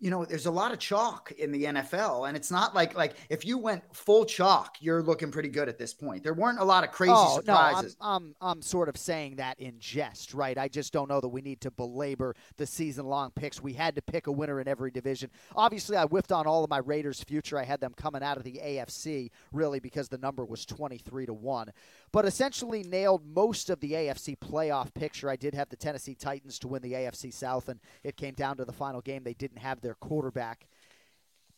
you 0.00 0.10
know, 0.10 0.24
there's 0.24 0.46
a 0.46 0.50
lot 0.50 0.72
of 0.72 0.78
chalk 0.78 1.30
in 1.32 1.52
the 1.52 1.64
NFL, 1.64 2.26
and 2.26 2.36
it's 2.36 2.50
not 2.50 2.74
like 2.74 2.96
like 2.96 3.14
if 3.28 3.44
you 3.44 3.58
went 3.58 3.82
full 3.94 4.24
chalk, 4.24 4.76
you're 4.80 5.02
looking 5.02 5.30
pretty 5.30 5.50
good 5.50 5.68
at 5.68 5.78
this 5.78 5.92
point. 5.92 6.24
There 6.24 6.32
weren't 6.32 6.58
a 6.58 6.64
lot 6.64 6.84
of 6.84 6.90
crazy 6.90 7.12
oh, 7.14 7.36
surprises. 7.36 7.96
No, 8.00 8.06
I'm, 8.06 8.14
I'm 8.16 8.34
I'm 8.40 8.62
sort 8.62 8.88
of 8.88 8.96
saying 8.96 9.36
that 9.36 9.60
in 9.60 9.78
jest, 9.78 10.32
right? 10.32 10.56
I 10.56 10.68
just 10.68 10.92
don't 10.94 11.08
know 11.08 11.20
that 11.20 11.28
we 11.28 11.42
need 11.42 11.60
to 11.60 11.70
belabor 11.70 12.34
the 12.56 12.66
season 12.66 13.06
long 13.06 13.30
picks. 13.30 13.60
We 13.62 13.74
had 13.74 13.94
to 13.96 14.02
pick 14.02 14.26
a 14.26 14.32
winner 14.32 14.58
in 14.60 14.68
every 14.68 14.90
division. 14.90 15.30
Obviously, 15.54 15.98
I 15.98 16.06
whiffed 16.06 16.32
on 16.32 16.46
all 16.46 16.64
of 16.64 16.70
my 16.70 16.78
Raiders' 16.78 17.22
future. 17.22 17.58
I 17.58 17.64
had 17.64 17.80
them 17.80 17.92
coming 17.94 18.22
out 18.22 18.38
of 18.38 18.44
the 18.44 18.58
AFC 18.64 19.30
really 19.52 19.80
because 19.80 20.08
the 20.08 20.18
number 20.18 20.46
was 20.46 20.64
23 20.64 21.26
to 21.26 21.34
one 21.34 21.70
but 22.12 22.24
essentially 22.24 22.82
nailed 22.82 23.24
most 23.24 23.70
of 23.70 23.80
the 23.80 23.92
AFC 23.92 24.36
playoff 24.36 24.92
picture. 24.92 25.30
I 25.30 25.36
did 25.36 25.54
have 25.54 25.68
the 25.68 25.76
Tennessee 25.76 26.14
Titans 26.14 26.58
to 26.60 26.68
win 26.68 26.82
the 26.82 26.92
AFC 26.92 27.32
South, 27.32 27.68
and 27.68 27.78
it 28.02 28.16
came 28.16 28.34
down 28.34 28.56
to 28.56 28.64
the 28.64 28.72
final 28.72 29.00
game. 29.00 29.22
They 29.22 29.34
didn't 29.34 29.58
have 29.58 29.80
their 29.80 29.89
quarterback. 29.94 30.66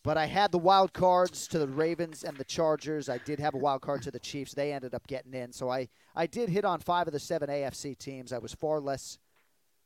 But 0.05 0.17
I 0.17 0.27
had 0.27 0.51
the 0.51 0.59
wild 0.59 0.93
cards 0.93 1.47
to 1.49 1.59
the 1.59 1.69
Ravens 1.69 2.25
and 2.25 2.37
the 2.37 2.45
Chargers. 2.45 3.09
I 3.09 3.19
did 3.19 3.39
have 3.39 3.55
a 3.55 3.59
wild 3.59 3.83
card 3.83 4.03
to 4.03 4.11
the 4.11 4.19
Chiefs. 4.19 4.53
They 4.53 4.73
ended 4.73 4.95
up 4.95 5.07
getting 5.07 5.33
in. 5.33 5.53
So 5.53 5.71
I, 5.71 5.89
I 6.17 6.27
did 6.27 6.49
hit 6.49 6.65
on 6.65 6.81
five 6.81 7.07
of 7.07 7.12
the 7.12 7.21
seven 7.21 7.49
AFC 7.49 7.97
teams. 7.97 8.33
I 8.33 8.39
was 8.39 8.53
far 8.53 8.81
less 8.81 9.19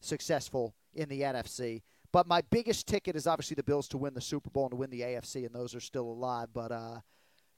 successful 0.01 0.75
in 0.95 1.09
the 1.11 1.21
NFC. 1.21 1.83
But 2.13 2.27
my 2.27 2.43
biggest 2.51 2.87
ticket 2.87 3.15
is 3.15 3.27
obviously 3.27 3.57
the 3.57 3.63
Bills 3.63 3.89
to 3.89 3.99
win 3.99 4.15
the 4.15 4.21
Super 4.23 4.49
Bowl 4.49 4.65
and 4.65 4.71
to 4.71 4.77
win 4.77 4.89
the 4.89 5.03
AFC, 5.03 5.45
and 5.45 5.55
those 5.55 5.75
are 5.75 5.81
still 5.81 6.07
alive. 6.07 6.49
But 6.55 6.73
uh, 6.73 7.01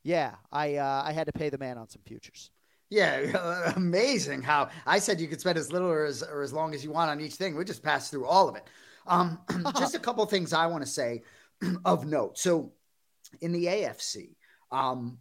yeah, 0.03 0.35
I 0.51 0.77
uh, 0.77 1.03
I 1.05 1.13
had 1.13 1.27
to 1.27 1.33
pay 1.33 1.49
the 1.49 1.59
man 1.59 1.79
on 1.79 1.89
some 1.89 2.03
futures. 2.05 2.51
Yeah, 2.91 3.73
amazing 3.77 4.43
how 4.43 4.71
I 4.87 4.99
said 4.99 5.21
you 5.21 5.29
could 5.29 5.41
spend 5.41 5.59
as 5.59 5.71
little 5.71 5.89
or 5.89 6.05
as, 6.05 6.23
or 6.23 6.43
as 6.43 6.53
long 6.53 6.75
as 6.75 6.83
you 6.83 6.91
want 6.91 7.11
on 7.11 7.21
each 7.21 7.35
thing. 7.35 7.55
We 7.55 7.65
just 7.65 7.83
passed 7.83 8.11
through 8.11 8.27
all 8.27 8.49
of 8.49 8.57
it. 8.57 8.65
Um, 9.09 9.39
just 9.79 9.95
a 9.95 9.99
couple 9.99 10.25
things 10.27 10.53
I 10.53 10.67
want 10.67 10.85
to 10.85 10.91
say 10.91 11.23
of 11.85 12.07
note. 12.07 12.39
So 12.39 12.73
in 13.41 13.53
the 13.53 13.67
AFC, 13.67 14.37
um, 14.71 15.19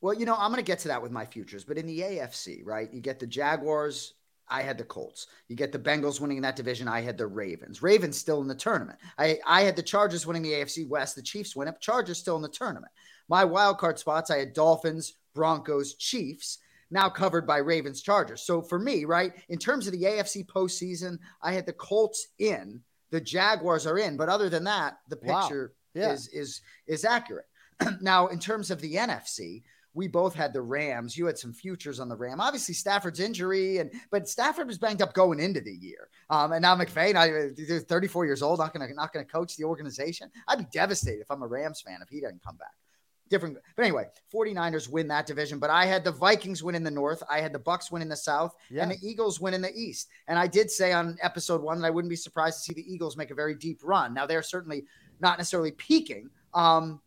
well, 0.00 0.14
you 0.14 0.26
know, 0.26 0.36
I'm 0.38 0.50
going 0.50 0.62
to 0.62 0.66
get 0.66 0.80
to 0.80 0.88
that 0.88 1.02
with 1.02 1.10
my 1.10 1.26
futures, 1.26 1.64
but 1.64 1.76
in 1.76 1.86
the 1.86 2.00
AFC, 2.00 2.64
right, 2.64 2.92
you 2.92 3.00
get 3.00 3.18
the 3.18 3.26
Jaguars 3.26 4.14
I 4.50 4.62
had 4.62 4.78
the 4.78 4.84
Colts. 4.84 5.26
You 5.48 5.56
get 5.56 5.72
the 5.72 5.78
Bengals 5.78 6.20
winning 6.20 6.40
that 6.42 6.56
division. 6.56 6.88
I 6.88 7.00
had 7.00 7.18
the 7.18 7.26
Ravens. 7.26 7.82
Ravens 7.82 8.16
still 8.16 8.40
in 8.40 8.48
the 8.48 8.54
tournament. 8.54 8.98
I, 9.18 9.38
I 9.46 9.62
had 9.62 9.76
the 9.76 9.82
Chargers 9.82 10.26
winning 10.26 10.42
the 10.42 10.52
AFC 10.52 10.88
West. 10.88 11.16
The 11.16 11.22
Chiefs 11.22 11.54
win 11.54 11.68
up. 11.68 11.80
Chargers 11.80 12.18
still 12.18 12.36
in 12.36 12.42
the 12.42 12.48
tournament. 12.48 12.92
My 13.28 13.44
wild 13.44 13.78
card 13.78 13.98
spots, 13.98 14.30
I 14.30 14.38
had 14.38 14.54
Dolphins, 14.54 15.14
Broncos, 15.34 15.94
Chiefs, 15.94 16.58
now 16.90 17.08
covered 17.08 17.46
by 17.46 17.58
Ravens, 17.58 18.02
Chargers. 18.02 18.42
So 18.42 18.62
for 18.62 18.78
me, 18.78 19.04
right, 19.04 19.32
in 19.48 19.58
terms 19.58 19.86
of 19.86 19.92
the 19.92 20.02
AFC 20.02 20.46
postseason, 20.46 21.18
I 21.42 21.52
had 21.52 21.66
the 21.66 21.72
Colts 21.72 22.28
in, 22.38 22.80
the 23.10 23.20
Jaguars 23.20 23.86
are 23.86 23.98
in. 23.98 24.16
But 24.16 24.28
other 24.28 24.48
than 24.48 24.64
that, 24.64 24.98
the 25.08 25.16
picture 25.16 25.72
wow. 25.94 26.02
yeah. 26.02 26.12
is 26.12 26.28
is 26.28 26.60
is 26.86 27.04
accurate. 27.04 27.46
now, 28.00 28.28
in 28.28 28.38
terms 28.38 28.70
of 28.70 28.80
the 28.80 28.94
NFC, 28.94 29.62
we 29.94 30.06
both 30.06 30.34
had 30.34 30.52
the 30.52 30.62
Rams. 30.62 31.16
You 31.16 31.26
had 31.26 31.38
some 31.38 31.52
futures 31.52 31.98
on 32.00 32.08
the 32.08 32.16
Ram. 32.16 32.40
Obviously, 32.40 32.74
Stafford's 32.74 33.20
injury, 33.20 33.78
and 33.78 33.90
but 34.10 34.28
Stafford 34.28 34.66
was 34.66 34.78
banged 34.78 35.02
up 35.02 35.12
going 35.12 35.40
into 35.40 35.60
the 35.60 35.72
year. 35.72 36.08
Um, 36.30 36.52
and 36.52 36.62
now 36.62 36.76
McVay, 36.76 37.14
I, 37.16 37.80
34 37.80 38.26
years 38.26 38.42
old, 38.42 38.58
not 38.58 38.72
gonna 38.72 38.92
not 38.94 39.12
gonna 39.12 39.24
coach 39.24 39.56
the 39.56 39.64
organization. 39.64 40.30
I'd 40.46 40.58
be 40.58 40.66
devastated 40.72 41.20
if 41.20 41.30
I'm 41.30 41.42
a 41.42 41.46
Rams 41.46 41.80
fan 41.80 41.98
if 42.02 42.08
he 42.08 42.20
doesn't 42.20 42.44
come 42.44 42.56
back. 42.56 42.74
Different, 43.28 43.58
but 43.76 43.82
anyway, 43.82 44.06
49ers 44.32 44.88
win 44.88 45.08
that 45.08 45.26
division. 45.26 45.58
But 45.58 45.70
I 45.70 45.84
had 45.84 46.04
the 46.04 46.12
Vikings 46.12 46.62
win 46.62 46.74
in 46.74 46.82
the 46.82 46.90
North. 46.90 47.22
I 47.30 47.40
had 47.40 47.52
the 47.52 47.58
Bucks 47.58 47.90
win 47.90 48.02
in 48.02 48.08
the 48.08 48.16
South, 48.16 48.54
and 48.82 48.90
the 48.90 48.98
Eagles 49.02 49.40
win 49.40 49.54
in 49.54 49.62
the 49.62 49.72
East. 49.74 50.08
And 50.26 50.38
I 50.38 50.46
did 50.46 50.70
say 50.70 50.92
on 50.92 51.18
episode 51.22 51.62
one 51.62 51.80
that 51.80 51.86
I 51.86 51.90
wouldn't 51.90 52.10
be 52.10 52.16
surprised 52.16 52.58
to 52.58 52.62
see 52.64 52.74
the 52.74 52.92
Eagles 52.92 53.16
make 53.16 53.30
a 53.30 53.34
very 53.34 53.54
deep 53.54 53.80
run. 53.82 54.14
Now 54.14 54.26
they're 54.26 54.42
certainly 54.42 54.84
not 55.20 55.38
necessarily 55.38 55.72
peaking. 55.72 56.30
Um, 56.54 57.00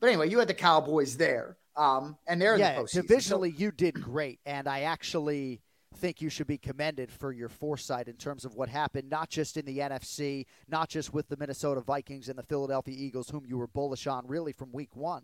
but 0.00 0.08
anyway, 0.08 0.28
you 0.28 0.38
had 0.38 0.48
the 0.48 0.54
Cowboys 0.54 1.16
there. 1.16 1.56
Um, 1.76 2.16
and 2.26 2.40
they're 2.40 2.58
yeah, 2.58 2.70
in 2.70 2.76
the 2.76 2.82
postseason. 2.82 3.06
Divisionally, 3.06 3.52
so- 3.52 3.58
you 3.58 3.70
did 3.70 3.94
great, 3.94 4.40
and 4.44 4.68
I 4.68 4.82
actually 4.82 5.62
think 5.96 6.20
you 6.20 6.28
should 6.28 6.46
be 6.46 6.58
commended 6.58 7.10
for 7.10 7.32
your 7.32 7.48
foresight 7.48 8.08
in 8.08 8.14
terms 8.14 8.44
of 8.44 8.54
what 8.54 8.68
happened, 8.68 9.08
not 9.08 9.30
just 9.30 9.56
in 9.56 9.64
the 9.64 9.78
NFC, 9.78 10.46
not 10.68 10.88
just 10.88 11.12
with 11.12 11.28
the 11.28 11.36
Minnesota 11.36 11.80
Vikings 11.80 12.28
and 12.28 12.38
the 12.38 12.42
Philadelphia 12.42 12.94
Eagles, 12.96 13.28
whom 13.28 13.44
you 13.46 13.58
were 13.58 13.66
bullish 13.66 14.06
on 14.06 14.26
really 14.26 14.52
from 14.52 14.72
week 14.72 14.96
one, 14.96 15.22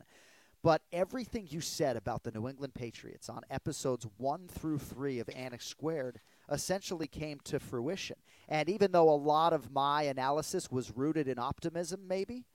but 0.63 0.83
everything 0.93 1.47
you 1.49 1.61
said 1.61 1.97
about 1.97 2.25
the 2.25 2.33
New 2.33 2.49
England 2.49 2.75
Patriots 2.75 3.29
on 3.29 3.43
episodes 3.51 4.07
one 4.17 4.49
through 4.49 4.79
three 4.79 5.19
of 5.21 5.27
Anik 5.29 5.63
Squared 5.63 6.21
essentially 6.51 7.07
came 7.07 7.39
to 7.45 7.61
fruition. 7.61 8.17
And 8.49 8.69
even 8.69 8.93
though 8.93 9.09
a 9.09 9.15
lot 9.15 9.53
of 9.53 9.71
my 9.71 10.03
analysis 10.03 10.71
was 10.71 10.91
rooted 10.91 11.29
in 11.29 11.39
optimism, 11.39 12.09
maybe 12.09 12.47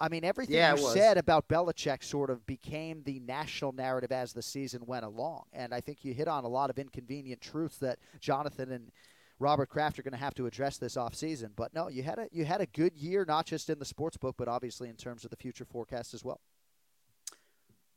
I 0.00 0.08
mean, 0.08 0.24
everything 0.24 0.56
yeah, 0.56 0.74
you 0.74 0.88
said 0.88 1.18
about 1.18 1.46
Belichick 1.46 2.02
sort 2.02 2.30
of 2.30 2.46
became 2.46 3.02
the 3.02 3.20
national 3.20 3.72
narrative 3.72 4.10
as 4.10 4.32
the 4.32 4.40
season 4.40 4.80
went 4.86 5.04
along. 5.04 5.44
And 5.52 5.74
I 5.74 5.82
think 5.82 6.04
you 6.04 6.14
hit 6.14 6.26
on 6.26 6.44
a 6.44 6.48
lot 6.48 6.70
of 6.70 6.78
inconvenient 6.78 7.42
truths 7.42 7.76
that 7.78 7.98
Jonathan 8.18 8.72
and 8.72 8.90
Robert 9.38 9.68
Kraft 9.68 9.98
are 9.98 10.02
going 10.02 10.12
to 10.12 10.18
have 10.18 10.34
to 10.34 10.46
address 10.46 10.78
this 10.78 10.96
offseason. 10.96 11.50
But 11.54 11.74
no, 11.74 11.88
you 11.88 12.02
had 12.02 12.18
a 12.18 12.28
you 12.32 12.46
had 12.46 12.62
a 12.62 12.66
good 12.66 12.96
year, 12.96 13.26
not 13.28 13.44
just 13.44 13.68
in 13.68 13.78
the 13.78 13.84
sports 13.84 14.16
book, 14.16 14.36
but 14.38 14.48
obviously 14.48 14.88
in 14.88 14.96
terms 14.96 15.24
of 15.24 15.30
the 15.30 15.36
future 15.36 15.66
forecast 15.66 16.14
as 16.14 16.24
well. 16.24 16.40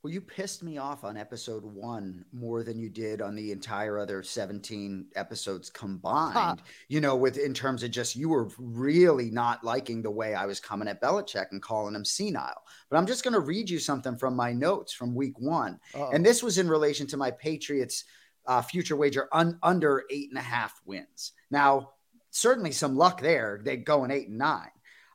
Well, 0.03 0.11
you 0.11 0.19
pissed 0.19 0.63
me 0.63 0.77
off 0.77 1.05
on 1.05 1.15
episode 1.15 1.63
one 1.63 2.25
more 2.33 2.61
than 2.61 2.77
you 2.77 2.89
did 2.89 3.21
on 3.21 3.35
the 3.35 3.53
entire 3.53 3.97
other 3.97 4.21
17 4.21 5.05
episodes 5.15 5.69
combined. 5.69 6.33
Huh. 6.33 6.55
You 6.89 6.99
know, 6.99 7.15
with 7.15 7.37
in 7.37 7.53
terms 7.53 7.83
of 7.83 7.91
just 7.91 8.13
you 8.13 8.27
were 8.27 8.49
really 8.57 9.31
not 9.31 9.63
liking 9.63 10.01
the 10.01 10.11
way 10.11 10.35
I 10.35 10.45
was 10.45 10.59
coming 10.59 10.89
at 10.89 11.01
Belichick 11.01 11.45
and 11.51 11.61
calling 11.61 11.95
him 11.95 12.03
senile. 12.03 12.63
But 12.89 12.97
I'm 12.97 13.05
just 13.07 13.23
going 13.23 13.33
to 13.33 13.39
read 13.39 13.69
you 13.69 13.79
something 13.79 14.17
from 14.17 14.35
my 14.35 14.51
notes 14.51 14.91
from 14.91 15.15
week 15.15 15.39
one. 15.39 15.79
Uh-oh. 15.95 16.09
And 16.11 16.25
this 16.25 16.43
was 16.43 16.57
in 16.57 16.67
relation 16.67 17.07
to 17.07 17.17
my 17.17 17.31
Patriots 17.31 18.03
uh, 18.45 18.61
future 18.61 18.97
wager 18.97 19.29
un- 19.31 19.57
under 19.63 20.03
eight 20.09 20.27
and 20.27 20.37
a 20.37 20.41
half 20.41 20.81
wins. 20.85 21.31
Now, 21.49 21.91
certainly 22.29 22.73
some 22.73 22.97
luck 22.97 23.21
there. 23.21 23.61
They 23.63 23.77
go 23.77 24.03
in 24.03 24.11
eight 24.11 24.27
and 24.27 24.37
nine. 24.37 24.67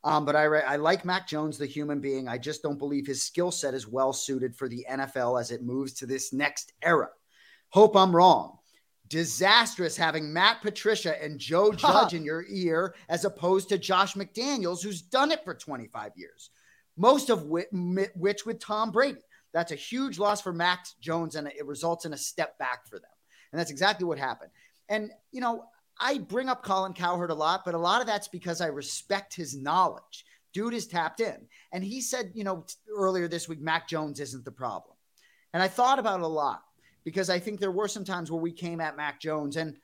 Um, 0.03 0.25
but 0.25 0.35
I, 0.35 0.45
I 0.45 0.75
like 0.77 1.03
Mac 1.03 1.27
Jones, 1.27 1.57
the 1.57 1.65
human 1.65 1.99
being. 1.99 2.27
I 2.27 2.37
just 2.37 2.63
don't 2.63 2.79
believe 2.79 3.05
his 3.05 3.21
skill 3.21 3.51
set 3.51 3.73
is 3.73 3.87
well 3.87 4.13
suited 4.13 4.55
for 4.55 4.69
the 4.69 4.85
NFL 4.89 5.39
as 5.39 5.51
it 5.51 5.63
moves 5.63 5.93
to 5.95 6.05
this 6.05 6.31
next 6.31 6.73
era. 6.81 7.09
Hope 7.69 7.95
I'm 7.95 8.15
wrong. 8.15 8.57
Disastrous 9.09 9.97
having 9.97 10.31
Matt 10.31 10.61
Patricia 10.61 11.21
and 11.21 11.39
Joe 11.39 11.71
Judge 11.73 12.13
in 12.13 12.23
your 12.23 12.45
ear 12.47 12.95
as 13.09 13.25
opposed 13.25 13.69
to 13.69 13.77
Josh 13.77 14.13
McDaniels, 14.13 14.83
who's 14.83 15.01
done 15.01 15.31
it 15.31 15.43
for 15.43 15.53
25 15.53 16.11
years, 16.15 16.51
most 16.95 17.29
of 17.29 17.45
which, 17.45 17.67
which 18.15 18.45
with 18.45 18.59
Tom 18.59 18.91
Brady. 18.91 19.21
That's 19.51 19.71
a 19.71 19.75
huge 19.75 20.19
loss 20.19 20.41
for 20.41 20.53
Mac 20.53 20.85
Jones, 21.01 21.35
and 21.35 21.47
it 21.47 21.65
results 21.65 22.05
in 22.05 22.13
a 22.13 22.17
step 22.17 22.57
back 22.59 22.87
for 22.87 22.99
them. 22.99 23.09
And 23.51 23.59
that's 23.59 23.71
exactly 23.71 24.05
what 24.05 24.19
happened. 24.19 24.51
And, 24.89 25.11
you 25.31 25.41
know, 25.41 25.65
I 25.99 26.19
bring 26.19 26.49
up 26.49 26.63
Colin 26.63 26.93
Cowherd 26.93 27.29
a 27.29 27.35
lot, 27.35 27.65
but 27.65 27.73
a 27.73 27.79
lot 27.79 28.01
of 28.01 28.07
that's 28.07 28.27
because 28.27 28.61
I 28.61 28.67
respect 28.67 29.33
his 29.33 29.55
knowledge. 29.55 30.25
Dude 30.53 30.73
is 30.73 30.87
tapped 30.87 31.19
in. 31.19 31.47
And 31.71 31.83
he 31.83 32.01
said, 32.01 32.31
you 32.33 32.43
know, 32.43 32.65
earlier 32.95 33.27
this 33.27 33.47
week, 33.47 33.61
Mac 33.61 33.87
Jones 33.87 34.19
isn't 34.19 34.45
the 34.45 34.51
problem. 34.51 34.95
And 35.53 35.61
I 35.61 35.67
thought 35.67 35.99
about 35.99 36.19
it 36.19 36.23
a 36.23 36.27
lot 36.27 36.63
because 37.03 37.29
I 37.29 37.39
think 37.39 37.59
there 37.59 37.71
were 37.71 37.87
some 37.87 38.05
times 38.05 38.31
where 38.31 38.41
we 38.41 38.51
came 38.51 38.81
at 38.81 38.97
Mac 38.97 39.19
Jones 39.19 39.57
and 39.57 39.77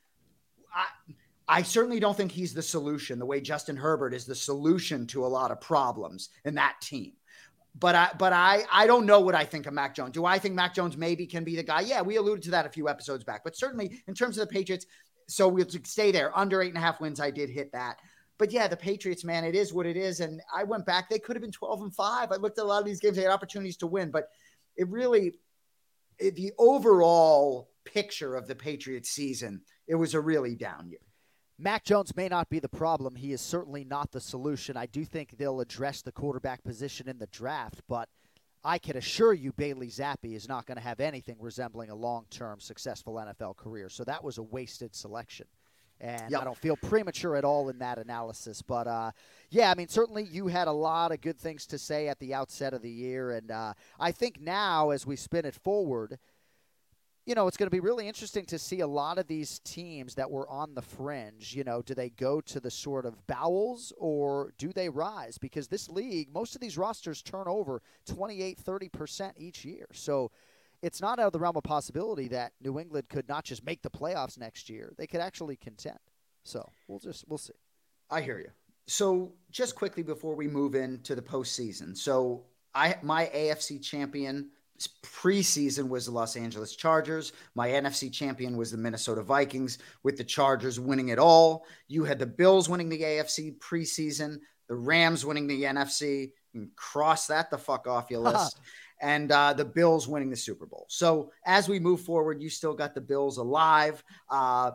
I 0.74 0.86
I 1.48 1.62
certainly 1.62 2.00
don't 2.00 2.18
think 2.18 2.32
he's 2.32 2.54
the 2.54 2.62
solution 2.62 3.20
the 3.20 3.26
way 3.26 3.40
Justin 3.40 3.78
Herbert 3.78 4.14
is 4.14 4.26
the 4.26 4.36
solution 4.36 5.06
to 5.08 5.26
a 5.26 5.28
lot 5.28 5.52
of 5.52 5.62
problems 5.62 6.30
in 6.44 6.56
that 6.56 6.76
team. 6.82 7.14
But 7.78 7.94
I 7.94 8.10
but 8.18 8.34
I 8.34 8.64
I 8.72 8.88
don't 8.88 9.06
know 9.06 9.20
what 9.20 9.36
I 9.36 9.44
think 9.44 9.66
of 9.66 9.74
Mac 9.74 9.96
Jones. 9.96 10.14
Do 10.14 10.26
I 10.26 10.40
think 10.40 10.56
Mac 10.56 10.74
Jones 10.74 10.98
maybe 10.98 11.28
can 11.28 11.44
be 11.44 11.56
the 11.56 11.64
guy? 11.64 11.82
Yeah, 11.82 12.02
we 12.02 12.16
alluded 12.16 12.44
to 12.46 12.52
that 12.52 12.66
a 12.66 12.70
few 12.70 12.90
episodes 12.90 13.24
back. 13.24 13.44
But 13.44 13.56
certainly 13.56 14.02
in 14.08 14.14
terms 14.14 14.38
of 14.38 14.48
the 14.48 14.54
Patriots, 14.54 14.86
so 15.28 15.48
we'll 15.48 15.68
stay 15.70 16.12
there 16.12 16.38
under 16.38 16.62
eight 16.62 16.70
and 16.70 16.78
a 16.78 16.82
half 16.82 17.00
wins. 17.00 17.20
I 17.20 17.32
did 17.32 17.50
hit 17.50 17.72
that. 17.72 17.98
But 18.38 18.52
yeah, 18.52 18.68
the 18.68 18.78
Patriots, 18.78 19.24
man, 19.24 19.46
it 19.46 19.56
is 19.56 19.74
what 19.74 19.86
it 19.86 19.96
is. 19.96 20.20
And 20.20 20.42
I 20.54 20.64
went 20.64 20.86
back; 20.86 21.10
they 21.10 21.20
could 21.20 21.36
have 21.36 21.42
been 21.42 21.52
twelve 21.52 21.82
and 21.82 21.94
five. 21.94 22.32
I 22.32 22.36
looked 22.36 22.60
at 22.60 22.66
a 22.66 22.68
lot 22.68 22.80
of 22.80 22.86
these 22.86 23.00
games; 23.00 23.16
they 23.16 23.24
had 23.24 23.32
opportunities 23.32 23.78
to 23.78 23.88
win, 23.88 24.12
but 24.12 24.30
it 24.76 24.90
really, 24.90 25.34
it, 26.20 26.36
the 26.36 26.52
overall 26.58 27.70
picture 27.86 28.36
of 28.36 28.48
the 28.48 28.56
Patriots 28.56 29.10
season, 29.10 29.62
it 29.88 29.96
was 29.96 30.14
a 30.14 30.20
really 30.20 30.56
down 30.56 30.90
year. 30.90 31.00
Mac 31.58 31.86
Jones 31.86 32.14
may 32.16 32.28
not 32.28 32.50
be 32.50 32.60
the 32.60 32.68
problem. 32.68 33.16
He 33.16 33.32
is 33.32 33.40
certainly 33.40 33.86
not 33.86 34.12
the 34.12 34.20
solution. 34.20 34.76
I 34.76 34.88
do 34.88 35.06
think 35.06 35.38
they'll 35.38 35.62
address 35.62 36.02
the 36.02 36.12
quarterback 36.12 36.64
position 36.64 37.08
in 37.08 37.18
the 37.18 37.28
draft, 37.28 37.82
but 37.88 38.10
I 38.66 38.80
can 38.80 38.98
assure 38.98 39.32
you 39.32 39.54
Bailey 39.54 39.88
Zappe 39.88 40.36
is 40.36 40.50
not 40.50 40.66
going 40.66 40.78
to 40.78 40.84
have 40.84 41.00
anything 41.00 41.36
resembling 41.40 41.92
a 41.92 41.96
long 41.96 42.26
term 42.32 42.60
successful 42.60 43.14
NFL 43.14 43.58
career. 43.58 43.90
So 43.90 44.04
that 44.06 44.24
was 44.24 44.40
a 44.40 44.44
wasted 44.44 44.96
selection. 44.96 45.46
And 46.02 46.32
yep. 46.32 46.42
I 46.42 46.44
don't 46.44 46.58
feel 46.58 46.76
premature 46.76 47.36
at 47.36 47.46
all 47.46 47.70
in 47.70 47.78
that 47.80 48.00
analysis. 48.00 48.64
But 48.64 48.88
uh, 48.88 49.12
yeah, 49.52 49.70
I 49.70 49.76
mean, 49.76 49.88
certainly 49.88 50.24
you 50.24 50.48
had 50.48 50.68
a 50.68 50.72
lot 50.72 51.12
of 51.12 51.22
good 51.22 51.38
things 51.38 51.68
to 51.68 51.78
say 51.78 52.08
at 52.08 52.20
the 52.20 52.34
outset 52.34 52.74
of 52.74 52.82
the 52.82 52.90
year. 52.90 53.32
And 53.32 53.52
uh, 53.52 53.76
I 54.00 54.12
think 54.12 54.42
now, 54.42 54.90
as 54.90 55.06
we 55.06 55.16
spin 55.16 55.46
it 55.46 55.56
forward, 55.56 56.18
you 57.26 57.34
know, 57.34 57.48
it's 57.48 57.58
going 57.58 57.68
to 57.68 57.76
be 57.76 57.80
really 57.80 58.08
interesting 58.08 58.46
to 58.46 58.60
see 58.60 58.82
a 58.82 58.88
lot 58.88 59.18
of 59.18 59.26
these 59.26 59.60
teams 59.60 60.14
that 60.16 60.30
were 60.30 60.48
on 60.48 60.76
the 60.76 60.82
fringe. 60.82 61.56
You 61.56 61.64
know, 61.64 61.82
do 61.82 61.96
they 61.96 62.12
go 62.12 62.40
to 62.42 62.60
the 62.60 62.70
sort 62.70 63.06
of 63.06 63.26
bowels 63.26 63.92
or 63.98 64.54
do 64.60 64.72
they 64.72 64.90
rise? 64.90 65.40
Because 65.40 65.68
this 65.68 65.90
league, 65.90 66.32
most 66.32 66.54
of 66.54 66.62
these 66.62 66.78
rosters 66.78 67.24
turn 67.24 67.46
over 67.48 67.82
28, 68.06 68.60
30% 68.64 69.32
each 69.38 69.66
year. 69.66 69.88
So 69.92 70.32
it's 70.84 71.02
not 71.02 71.18
out 71.18 71.28
of 71.28 71.34
the 71.34 71.40
realm 71.40 71.58
of 71.58 71.64
possibility 71.64 72.28
that 72.28 72.54
New 72.62 72.80
England 72.80 73.10
could 73.10 73.28
not 73.28 73.44
just 73.44 73.66
make 73.66 73.82
the 73.82 73.90
playoffs 73.90 74.38
next 74.38 74.70
year, 74.70 74.94
they 74.98 75.08
could 75.08 75.22
actually 75.22 75.56
contend. 75.56 75.98
So 76.44 76.72
we'll 76.88 77.00
just, 77.00 77.26
we'll 77.28 77.40
see. 77.40 77.54
I 78.12 78.22
hear 78.22 78.38
you. 78.38 78.52
So 78.86 79.34
just 79.50 79.76
quickly 79.76 80.04
before 80.04 80.36
we 80.36 80.48
move 80.48 80.76
into 80.76 81.16
the 81.16 81.24
postseason. 81.24 81.98
So 81.98 82.44
I, 82.76 82.98
my 83.02 83.32
AFC 83.34 83.82
champion 83.82 84.52
preseason 85.04 85.90
was 85.90 86.06
the 86.06 86.12
Los 86.12 86.36
Angeles 86.36 86.76
Chargers. 86.76 87.34
My 87.56 87.70
NFC 87.70 88.12
champion 88.12 88.58
was 88.58 88.72
the 88.72 88.78
Minnesota 88.78 89.22
Vikings, 89.22 89.80
with 90.04 90.18
the 90.18 90.24
Chargers 90.24 90.80
winning 90.80 91.10
it 91.10 91.20
all. 91.20 91.66
You 91.88 92.04
had 92.04 92.20
the 92.20 92.26
Bills 92.26 92.70
winning 92.70 92.90
the 92.90 93.02
AFC 93.02 93.58
preseason, 93.60 94.40
the 94.68 94.76
Rams 94.76 95.26
winning 95.26 95.48
the 95.48 95.64
NFC. 95.64 96.32
You 96.54 96.70
cross 96.76 97.28
that 97.28 97.50
the 97.50 97.58
fuck 97.58 97.88
off 97.88 98.10
your 98.10 98.22
list. 98.22 98.60
and 99.02 99.32
uh, 99.32 99.54
the 99.54 99.66
Bills 99.66 100.08
winning 100.08 100.30
the 100.30 100.36
Super 100.36 100.66
Bowl. 100.66 100.86
So 100.90 101.32
as 101.46 101.68
we 101.68 101.80
move 101.80 102.02
forward, 102.02 102.42
you 102.42 102.50
still 102.50 102.74
got 102.74 102.96
the 102.96 103.02
Bills 103.02 103.38
alive. 103.38 104.04
Uh, 104.30 104.72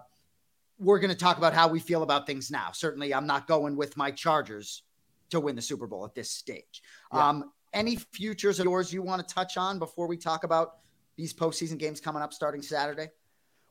we're 0.79 0.99
going 0.99 1.11
to 1.11 1.17
talk 1.17 1.39
about 1.39 1.55
how 1.55 1.69
we 1.69 1.79
feel 1.79 2.03
about 2.03 2.27
things 2.27 2.51
now. 2.51 2.71
Certainly, 2.73 3.15
I'm 3.15 3.27
not 3.27 3.47
going 3.47 3.77
with 3.77 3.97
my 3.97 4.11
Chargers 4.11 4.83
to 5.31 5.41
win 5.41 5.57
the 5.57 5.63
Super 5.63 5.87
Bowl 5.87 6.05
at 6.05 6.15
this 6.15 6.31
stage. 6.31 6.83
Yeah. 7.13 7.29
Um, 7.29 7.53
any 7.73 7.97
futures 7.97 8.61
of 8.61 8.65
yours 8.67 8.93
you 8.93 9.03
want 9.03 9.27
to 9.27 9.35
touch 9.35 9.57
on 9.57 9.79
before 9.79 10.07
we 10.07 10.17
talk 10.17 10.45
about 10.45 10.79
these 11.17 11.33
postseason 11.33 11.79
games 11.79 12.01
coming 12.01 12.23
up 12.23 12.33
starting 12.33 12.63
Saturday? 12.63 13.09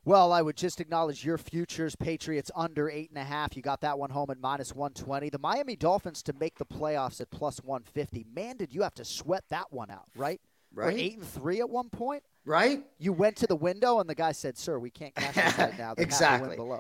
Well, 0.06 0.32
I 0.32 0.42
would 0.42 0.56
just 0.56 0.80
acknowledge 0.80 1.26
your 1.26 1.38
futures 1.38 1.96
Patriots 1.96 2.50
under 2.56 2.90
eight 2.90 3.10
and 3.10 3.18
a 3.18 3.24
half. 3.24 3.56
You 3.58 3.62
got 3.62 3.82
that 3.82 4.00
one 4.00 4.10
home 4.10 4.30
at 4.30 4.40
minus 4.40 4.74
120. 4.74 5.30
The 5.30 5.38
Miami 5.40 5.76
Dolphins 5.76 6.24
to 6.24 6.34
make 6.40 6.58
the 6.58 6.66
playoffs 6.66 7.20
at 7.20 7.30
plus 7.32 7.58
150. 7.64 8.26
Man, 8.34 8.56
did 8.58 8.74
you 8.74 8.82
have 8.82 8.94
to 8.96 9.06
sweat 9.06 9.44
that 9.50 9.72
one 9.72 9.92
out, 9.92 10.06
right? 10.16 10.40
or 10.78 10.84
Right. 10.84 10.98
eight 11.00 11.18
and 11.18 11.28
three 11.28 11.60
at 11.60 11.70
one 11.70 11.90
point. 11.90 12.22
Right. 12.46 12.86
You 13.00 13.12
went 13.12 13.36
to 13.38 13.48
the 13.48 13.56
window 13.56 14.00
and 14.00 14.08
the 14.10 14.14
guy 14.16 14.32
said, 14.32 14.56
"Sir, 14.56 14.78
we 14.78 14.92
can't 14.92 15.14
cash 15.16 15.34
this 15.34 15.58
right 15.58 15.78
now. 15.78 15.96
They 15.96 16.04
Exactly. 16.04 16.56
below." 16.56 16.80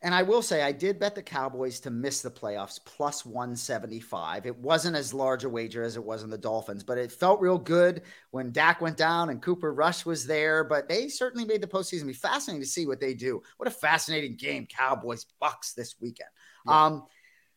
And 0.00 0.14
I 0.14 0.22
will 0.22 0.42
say, 0.42 0.62
I 0.62 0.70
did 0.70 1.00
bet 1.00 1.16
the 1.16 1.22
Cowboys 1.22 1.80
to 1.80 1.90
miss 1.90 2.22
the 2.22 2.30
playoffs 2.30 2.78
plus 2.84 3.26
175. 3.26 4.46
It 4.46 4.56
wasn't 4.56 4.96
as 4.96 5.12
large 5.12 5.42
a 5.42 5.48
wager 5.48 5.82
as 5.82 5.96
it 5.96 6.04
was 6.04 6.22
in 6.22 6.30
the 6.30 6.38
Dolphins, 6.38 6.84
but 6.84 6.98
it 6.98 7.10
felt 7.10 7.40
real 7.40 7.58
good 7.58 8.02
when 8.30 8.52
Dak 8.52 8.80
went 8.80 8.96
down 8.96 9.28
and 9.28 9.42
Cooper 9.42 9.74
Rush 9.74 10.06
was 10.06 10.24
there. 10.24 10.62
But 10.62 10.88
they 10.88 11.08
certainly 11.08 11.44
made 11.44 11.60
the 11.60 11.66
postseason 11.66 12.06
be 12.06 12.12
fascinating 12.12 12.62
to 12.62 12.68
see 12.68 12.86
what 12.86 13.00
they 13.00 13.12
do. 13.12 13.42
What 13.56 13.66
a 13.66 13.72
fascinating 13.72 14.36
game, 14.36 14.66
Cowboys 14.66 15.26
Bucks 15.40 15.72
this 15.72 15.96
weekend. 16.00 16.30
Yeah. 16.64 16.86
Um, 16.86 17.06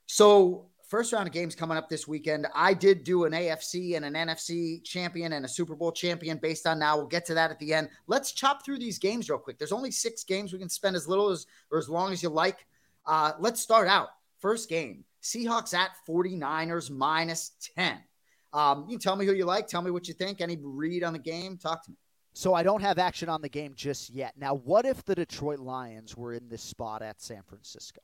so 0.07 0.70
first 0.91 1.13
round 1.13 1.25
of 1.25 1.33
games 1.33 1.55
coming 1.55 1.77
up 1.77 1.87
this 1.87 2.05
weekend. 2.05 2.45
I 2.53 2.73
did 2.73 3.05
do 3.05 3.23
an 3.23 3.31
AFC 3.31 3.95
and 3.95 4.03
an 4.03 4.13
NFC 4.13 4.83
champion 4.83 5.31
and 5.31 5.45
a 5.45 5.47
Super 5.47 5.73
Bowl 5.73 5.93
champion 5.93 6.37
based 6.37 6.67
on 6.67 6.79
now. 6.79 6.97
We'll 6.97 7.07
get 7.07 7.25
to 7.27 7.33
that 7.33 7.49
at 7.49 7.57
the 7.59 7.73
end. 7.73 7.87
Let's 8.07 8.33
chop 8.33 8.65
through 8.65 8.79
these 8.79 8.99
games 8.99 9.29
real 9.29 9.39
quick. 9.39 9.57
There's 9.57 9.71
only 9.71 9.89
six 9.89 10.25
games. 10.25 10.51
We 10.51 10.59
can 10.59 10.67
spend 10.67 10.97
as 10.97 11.07
little 11.07 11.29
as 11.29 11.47
or 11.71 11.77
as 11.77 11.87
long 11.87 12.11
as 12.11 12.21
you 12.21 12.27
like. 12.27 12.67
Uh, 13.05 13.31
let's 13.39 13.61
start 13.61 13.87
out. 13.87 14.09
First 14.39 14.67
game 14.67 15.05
Seahawks 15.23 15.73
at 15.73 15.91
49ers 16.07 16.91
minus 16.91 17.51
10. 17.77 17.97
Um, 18.51 18.83
you 18.89 18.97
can 18.97 18.99
tell 18.99 19.15
me 19.15 19.25
who 19.25 19.33
you 19.33 19.45
like. 19.45 19.67
Tell 19.67 19.81
me 19.81 19.91
what 19.91 20.09
you 20.09 20.13
think. 20.13 20.41
Any 20.41 20.57
read 20.61 21.05
on 21.05 21.13
the 21.13 21.19
game? 21.19 21.57
Talk 21.57 21.85
to 21.85 21.91
me. 21.91 21.97
So 22.33 22.53
I 22.53 22.63
don't 22.63 22.81
have 22.81 22.97
action 22.97 23.29
on 23.29 23.41
the 23.41 23.49
game 23.49 23.73
just 23.75 24.09
yet. 24.09 24.33
Now, 24.37 24.55
what 24.55 24.85
if 24.85 25.05
the 25.05 25.15
Detroit 25.15 25.59
Lions 25.59 26.17
were 26.17 26.33
in 26.33 26.49
this 26.49 26.61
spot 26.61 27.01
at 27.01 27.21
San 27.21 27.43
Francisco? 27.43 28.01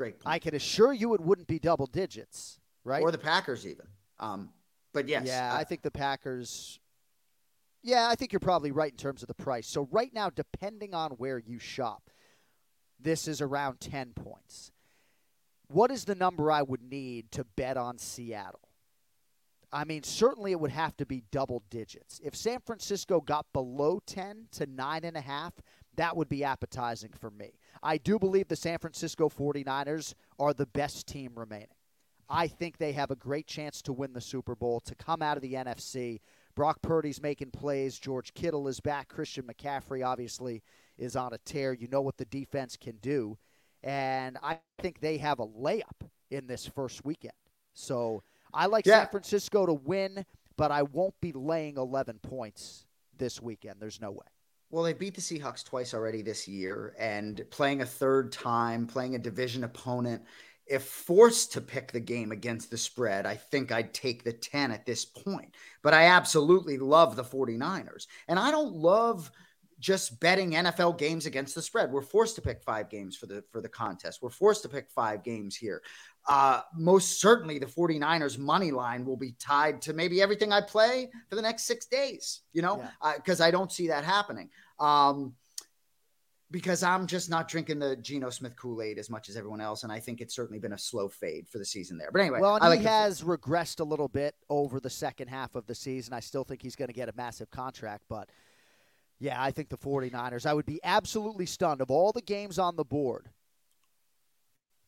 Great 0.00 0.18
point. 0.18 0.34
I 0.34 0.38
can 0.38 0.54
assure 0.54 0.94
you 0.94 1.12
it 1.12 1.20
wouldn't 1.20 1.46
be 1.46 1.58
double 1.58 1.84
digits, 1.84 2.58
right? 2.84 3.02
Or 3.02 3.10
the 3.10 3.18
Packers, 3.18 3.66
even. 3.66 3.84
Um, 4.18 4.48
but 4.94 5.06
yes. 5.06 5.26
yeah, 5.26 5.52
uh, 5.52 5.58
I 5.58 5.64
think 5.64 5.82
the 5.82 5.90
Packers. 5.90 6.80
Yeah, 7.82 8.08
I 8.08 8.14
think 8.14 8.32
you're 8.32 8.40
probably 8.40 8.70
right 8.70 8.90
in 8.90 8.96
terms 8.96 9.20
of 9.20 9.28
the 9.28 9.34
price. 9.34 9.66
So 9.66 9.88
right 9.90 10.10
now, 10.14 10.30
depending 10.30 10.94
on 10.94 11.10
where 11.12 11.36
you 11.36 11.58
shop, 11.58 12.08
this 12.98 13.28
is 13.28 13.42
around 13.42 13.80
10 13.80 14.14
points. 14.14 14.72
What 15.68 15.90
is 15.90 16.06
the 16.06 16.14
number 16.14 16.50
I 16.50 16.62
would 16.62 16.82
need 16.82 17.30
to 17.32 17.44
bet 17.44 17.76
on 17.76 17.98
Seattle? 17.98 18.70
I 19.70 19.84
mean, 19.84 20.02
certainly 20.02 20.52
it 20.52 20.60
would 20.60 20.70
have 20.70 20.96
to 20.96 21.04
be 21.04 21.24
double 21.30 21.62
digits. 21.68 22.22
If 22.24 22.34
San 22.34 22.60
Francisco 22.60 23.20
got 23.20 23.52
below 23.52 24.00
10 24.06 24.46
to 24.52 24.66
9.5, 24.66 25.52
that 25.96 26.16
would 26.16 26.30
be 26.30 26.42
appetizing 26.42 27.10
for 27.20 27.30
me. 27.30 27.52
I 27.82 27.96
do 27.98 28.18
believe 28.18 28.48
the 28.48 28.56
San 28.56 28.78
Francisco 28.78 29.28
49ers 29.28 30.14
are 30.38 30.52
the 30.52 30.66
best 30.66 31.06
team 31.06 31.32
remaining. 31.34 31.68
I 32.28 32.46
think 32.46 32.78
they 32.78 32.92
have 32.92 33.10
a 33.10 33.16
great 33.16 33.46
chance 33.46 33.82
to 33.82 33.92
win 33.92 34.12
the 34.12 34.20
Super 34.20 34.54
Bowl, 34.54 34.80
to 34.80 34.94
come 34.94 35.20
out 35.22 35.36
of 35.36 35.42
the 35.42 35.54
NFC. 35.54 36.20
Brock 36.54 36.80
Purdy's 36.82 37.20
making 37.20 37.50
plays. 37.50 37.98
George 37.98 38.34
Kittle 38.34 38.68
is 38.68 38.80
back. 38.80 39.08
Christian 39.08 39.44
McCaffrey 39.44 40.06
obviously 40.06 40.62
is 40.98 41.16
on 41.16 41.32
a 41.32 41.38
tear. 41.38 41.72
You 41.72 41.88
know 41.88 42.02
what 42.02 42.18
the 42.18 42.26
defense 42.26 42.76
can 42.76 42.96
do. 42.98 43.36
And 43.82 44.38
I 44.42 44.58
think 44.80 45.00
they 45.00 45.16
have 45.18 45.40
a 45.40 45.46
layup 45.46 46.08
in 46.30 46.46
this 46.46 46.66
first 46.66 47.04
weekend. 47.04 47.32
So 47.72 48.22
I 48.52 48.66
like 48.66 48.86
Yeah. 48.86 49.00
San 49.00 49.08
Francisco 49.08 49.66
to 49.66 49.72
win, 49.72 50.24
but 50.56 50.70
I 50.70 50.82
won't 50.82 51.18
be 51.20 51.32
laying 51.32 51.76
11 51.78 52.18
points 52.20 52.86
this 53.16 53.40
weekend. 53.40 53.80
There's 53.80 54.00
no 54.00 54.10
way. 54.12 54.26
Well, 54.70 54.84
they 54.84 54.92
beat 54.92 55.14
the 55.14 55.20
Seahawks 55.20 55.64
twice 55.64 55.94
already 55.94 56.22
this 56.22 56.46
year, 56.46 56.94
and 56.98 57.44
playing 57.50 57.82
a 57.82 57.86
third 57.86 58.30
time, 58.30 58.86
playing 58.86 59.16
a 59.16 59.18
division 59.18 59.64
opponent. 59.64 60.22
If 60.66 60.84
forced 60.84 61.52
to 61.52 61.60
pick 61.60 61.90
the 61.90 61.98
game 61.98 62.30
against 62.30 62.70
the 62.70 62.78
spread, 62.78 63.26
I 63.26 63.34
think 63.34 63.72
I'd 63.72 63.92
take 63.92 64.22
the 64.22 64.32
10 64.32 64.70
at 64.70 64.86
this 64.86 65.04
point. 65.04 65.56
But 65.82 65.94
I 65.94 66.04
absolutely 66.04 66.78
love 66.78 67.16
the 67.16 67.24
49ers. 67.24 68.06
And 68.28 68.38
I 68.38 68.52
don't 68.52 68.72
love 68.72 69.32
just 69.80 70.20
betting 70.20 70.52
NFL 70.52 70.98
games 70.98 71.26
against 71.26 71.54
the 71.54 71.62
spread. 71.62 71.90
We're 71.90 72.02
forced 72.02 72.36
to 72.36 72.42
pick 72.42 72.62
five 72.62 72.88
games 72.90 73.16
for 73.16 73.26
the 73.26 73.42
for 73.50 73.60
the 73.60 73.68
contest. 73.68 74.20
We're 74.22 74.30
forced 74.30 74.62
to 74.62 74.68
pick 74.68 74.90
five 74.90 75.24
games 75.24 75.56
here. 75.56 75.82
Uh, 76.28 76.60
most 76.76 77.20
certainly 77.20 77.58
the 77.58 77.66
49ers 77.66 78.38
money 78.38 78.70
line 78.70 79.04
will 79.04 79.16
be 79.16 79.32
tied 79.40 79.80
to 79.82 79.92
maybe 79.92 80.20
everything 80.22 80.52
I 80.52 80.60
play 80.60 81.10
for 81.28 81.34
the 81.36 81.42
next 81.42 81.64
six 81.64 81.86
days, 81.86 82.40
you 82.52 82.62
know, 82.62 82.78
Yeah. 83.02 83.14
because 83.16 83.40
I 83.40 83.50
don't 83.50 83.72
see 83.72 83.88
that 83.88 84.04
happening. 84.04 84.50
Um, 84.78 85.34
because 86.52 86.82
I'm 86.82 87.06
just 87.06 87.30
not 87.30 87.46
drinking 87.48 87.78
the 87.78 87.94
Geno 87.96 88.28
Smith 88.30 88.56
Kool 88.56 88.82
Aid 88.82 88.98
as 88.98 89.08
much 89.08 89.28
as 89.28 89.36
everyone 89.36 89.60
else, 89.60 89.84
and 89.84 89.92
I 89.92 90.00
think 90.00 90.20
it's 90.20 90.34
certainly 90.34 90.58
been 90.58 90.72
a 90.72 90.78
slow 90.78 91.08
fade 91.08 91.48
for 91.48 91.58
the 91.58 91.64
season 91.64 91.96
there. 91.96 92.10
But 92.10 92.22
anyway, 92.22 92.40
Well, 92.40 92.56
he 92.60 92.66
like 92.66 92.82
the- 92.82 92.88
has 92.88 93.22
regressed 93.22 93.78
a 93.78 93.84
little 93.84 94.08
bit 94.08 94.34
over 94.48 94.80
the 94.80 94.90
second 94.90 95.28
half 95.28 95.54
of 95.54 95.66
the 95.66 95.76
season. 95.76 96.12
I 96.12 96.18
still 96.20 96.42
think 96.44 96.60
he's 96.60 96.74
going 96.76 96.88
to 96.88 96.94
get 96.94 97.08
a 97.08 97.12
massive 97.14 97.50
contract, 97.50 98.04
but 98.08 98.28
yeah, 99.20 99.40
I 99.40 99.52
think 99.52 99.68
the 99.68 99.78
49ers, 99.78 100.44
I 100.44 100.52
would 100.54 100.66
be 100.66 100.80
absolutely 100.82 101.46
stunned 101.46 101.80
of 101.80 101.90
all 101.90 102.10
the 102.12 102.22
games 102.22 102.58
on 102.58 102.74
the 102.74 102.84
board. 102.84 103.30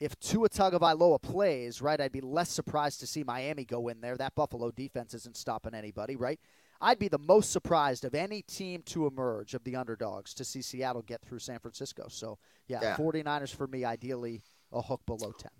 If 0.03 0.19
Tua 0.19 0.49
Tagovailoa 0.49 1.23
plays, 1.23 1.81
right, 1.81 2.01
I'd 2.01 2.11
be 2.11 2.21
less 2.21 2.51
surprised 2.51 2.99
to 3.01 3.07
see 3.07 3.23
Miami 3.23 3.65
go 3.65 3.87
in 3.87 4.01
there. 4.01 4.17
That 4.17 4.35
Buffalo 4.35 4.73
defense 4.73 5.15
isn't 5.15 5.37
stopping 5.37 5.75
anybody, 5.75 6.17
right? 6.17 6.41
I'd 6.81 6.99
be 6.99 7.07
the 7.07 7.19
most 7.19 7.53
surprised 7.53 8.05
of 8.05 8.13
any 8.13 8.43
team 8.43 8.83
to 8.87 9.07
emerge 9.07 9.55
of 9.55 9.63
the 9.63 9.77
underdogs 9.77 10.35
to 10.35 10.45
see 10.45 10.61
Seattle 10.61 11.03
get 11.03 11.23
through 11.23 11.39
San 11.39 11.61
Francisco. 11.61 12.07
So, 12.09 12.39
yeah, 12.67 12.81
Yeah. 12.83 12.97
49ers 12.97 13.55
for 13.55 13.69
me, 13.69 13.85
ideally 13.85 14.43
a 14.73 14.83
hook 14.83 15.03
below 15.07 15.31
10. 15.31 15.53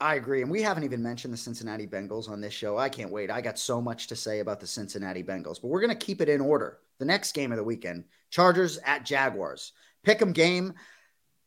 I 0.00 0.14
agree. 0.14 0.40
And 0.40 0.50
we 0.50 0.62
haven't 0.62 0.84
even 0.84 1.02
mentioned 1.02 1.34
the 1.34 1.38
Cincinnati 1.38 1.86
Bengals 1.86 2.30
on 2.30 2.40
this 2.40 2.54
show. 2.54 2.78
I 2.78 2.88
can't 2.88 3.10
wait. 3.10 3.30
I 3.30 3.42
got 3.42 3.58
so 3.58 3.82
much 3.82 4.06
to 4.06 4.16
say 4.16 4.40
about 4.40 4.60
the 4.60 4.66
Cincinnati 4.66 5.22
Bengals, 5.22 5.60
but 5.60 5.68
we're 5.68 5.82
going 5.82 5.94
to 5.94 6.06
keep 6.06 6.22
it 6.22 6.28
in 6.30 6.40
order. 6.40 6.78
The 6.96 7.04
next 7.04 7.32
game 7.32 7.52
of 7.52 7.58
the 7.58 7.64
weekend 7.64 8.04
Chargers 8.30 8.78
at 8.78 9.04
Jaguars. 9.04 9.72
Pick 10.02 10.22
'em 10.22 10.32
game. 10.32 10.72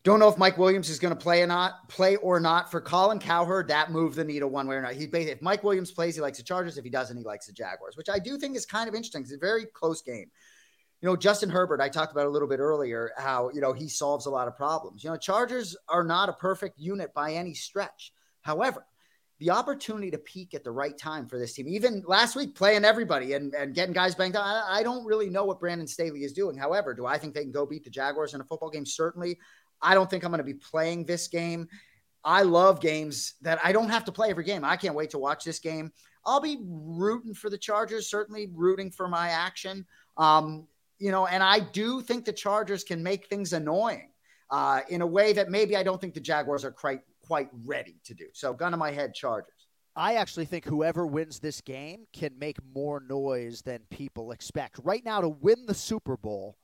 Don't 0.04 0.20
know 0.20 0.28
if 0.28 0.38
Mike 0.38 0.58
Williams 0.58 0.90
is 0.90 1.00
going 1.00 1.16
to 1.16 1.20
play 1.20 1.42
or 1.42 1.48
not, 1.48 1.88
play 1.88 2.18
or 2.18 2.38
not. 2.38 2.70
For 2.70 2.82
Colin 2.82 3.20
Cowherd, 3.20 3.70
that 3.70 3.90
moved 3.90 4.18
the 4.18 4.26
needle 4.26 4.50
one 4.50 4.68
way 4.68 4.76
or 4.76 4.82
not. 4.82 4.94
He 4.94 5.06
if 5.06 5.42
Mike 5.42 5.64
Williams 5.64 5.92
plays, 5.92 6.16
he 6.16 6.22
likes 6.22 6.38
the 6.38 6.44
Chargers. 6.44 6.78
If 6.78 6.84
he 6.84 6.90
doesn't, 6.90 7.16
he 7.16 7.24
likes 7.24 7.48
the 7.48 7.54
Jaguars, 7.54 7.96
which 7.96 8.10
I 8.10 8.20
do 8.20 8.38
think 8.38 8.58
is 8.58 8.66
kind 8.66 8.90
of 8.90 8.96
interesting. 8.96 9.22
It's 9.22 9.32
a 9.32 9.38
very 9.38 9.66
close 9.66 10.02
game. 10.02 10.30
You 11.02 11.10
know, 11.10 11.16
Justin 11.16 11.50
Herbert, 11.50 11.80
I 11.82 11.88
talked 11.88 12.12
about 12.12 12.26
a 12.26 12.30
little 12.30 12.48
bit 12.50 12.60
earlier 12.60 13.12
how, 13.18 13.50
you 13.54 13.62
know, 13.62 13.72
he 13.72 13.88
solves 13.88 14.26
a 14.26 14.30
lot 14.30 14.48
of 14.48 14.58
problems. 14.58 15.04
You 15.04 15.10
know, 15.10 15.18
Chargers 15.18 15.76
are 15.88 16.04
not 16.04 16.30
a 16.30 16.34
perfect 16.34 16.80
unit 16.80 17.14
by 17.14 17.34
any 17.34 17.54
stretch. 17.54 18.14
However, 18.42 18.86
the 19.40 19.50
opportunity 19.52 20.12
to 20.12 20.18
peak 20.18 20.54
at 20.54 20.64
the 20.64 20.72
right 20.72 20.98
time 20.98 21.28
for 21.28 21.38
this 21.38 21.54
team, 21.54 21.68
even 21.68 22.04
last 22.08 22.36
week 22.36 22.56
playing 22.56 22.86
everybody 22.86 23.34
and, 23.34 23.54
and 23.54 23.74
getting 23.74 23.94
guys 23.94 24.16
banged 24.16 24.38
up, 24.38 24.46
I, 24.46 24.80
I 24.80 24.84
don't 24.84 25.06
really 25.06 25.30
know 25.30 25.44
what 25.44 25.60
Brandon 25.60 25.88
Staley 25.88 26.24
is 26.24 26.32
doing. 26.32 26.58
However, 26.58 26.94
do 26.94 27.06
I 27.06 27.18
think 27.18 27.34
they 27.34 27.42
can 27.42 27.52
go 27.52 27.66
beat 27.66 27.84
the 27.84 27.90
Jaguars 27.90 28.34
in 28.34 28.42
a 28.42 28.46
football 28.46 28.70
game? 28.70 28.86
Certainly. 28.86 29.40
I 29.84 29.94
don't 29.94 30.10
think 30.10 30.24
I'm 30.24 30.32
going 30.32 30.40
to 30.40 30.44
be 30.44 30.54
playing 30.54 31.06
this 31.06 31.28
game. 31.28 31.68
I 32.24 32.44
love 32.44 32.80
games 32.80 33.36
that 33.42 33.60
I 33.64 33.72
don't 33.72 33.90
have 33.90 34.06
to 34.06 34.12
play 34.12 34.30
every 34.30 34.46
game. 34.46 34.64
I 34.64 34.78
can't 34.78 34.96
wait 34.96 35.10
to 35.12 35.20
watch 35.20 35.44
this 35.44 35.60
game. 35.60 35.92
I'll 36.26 36.40
be 36.40 36.58
rooting 36.62 37.34
for 37.34 37.50
the 37.50 37.58
Chargers, 37.58 38.10
certainly 38.10 38.50
rooting 38.54 38.90
for 38.92 39.08
my 39.08 39.30
action. 39.30 39.86
Um, 40.18 40.68
you 41.00 41.12
know, 41.12 41.28
and 41.28 41.44
I 41.44 41.60
do 41.60 42.02
think 42.02 42.24
the 42.24 42.32
Chargers 42.32 42.84
can 42.84 43.04
make 43.04 43.28
things 43.28 43.52
annoying 43.52 44.10
uh, 44.50 44.82
in 44.90 45.02
a 45.02 45.08
way 45.08 45.34
that 45.34 45.50
maybe 45.50 45.76
I 45.76 45.84
don't 45.84 46.00
think 46.00 46.14
the 46.14 46.22
Jaguars 46.22 46.64
are 46.64 46.72
quite 46.72 47.02
quite 47.26 47.50
ready 47.66 47.96
to 48.06 48.14
do. 48.14 48.26
So, 48.34 48.54
gun 48.54 48.72
to 48.72 48.78
my 48.78 48.92
head, 48.92 49.14
Chargers. 49.14 49.68
I 49.96 50.16
actually 50.16 50.46
think 50.46 50.66
whoever 50.66 51.06
wins 51.06 51.40
this 51.40 51.62
game 51.62 52.06
can 52.14 52.38
make 52.40 52.58
more 52.74 53.00
noise 53.08 53.62
than 53.62 53.82
people 53.90 54.32
expect. 54.32 54.80
Right 54.84 55.04
now, 55.06 55.22
to 55.22 55.30
win 55.30 55.66
the 55.68 55.74
Super 55.74 56.18
Bowl, 56.18 56.58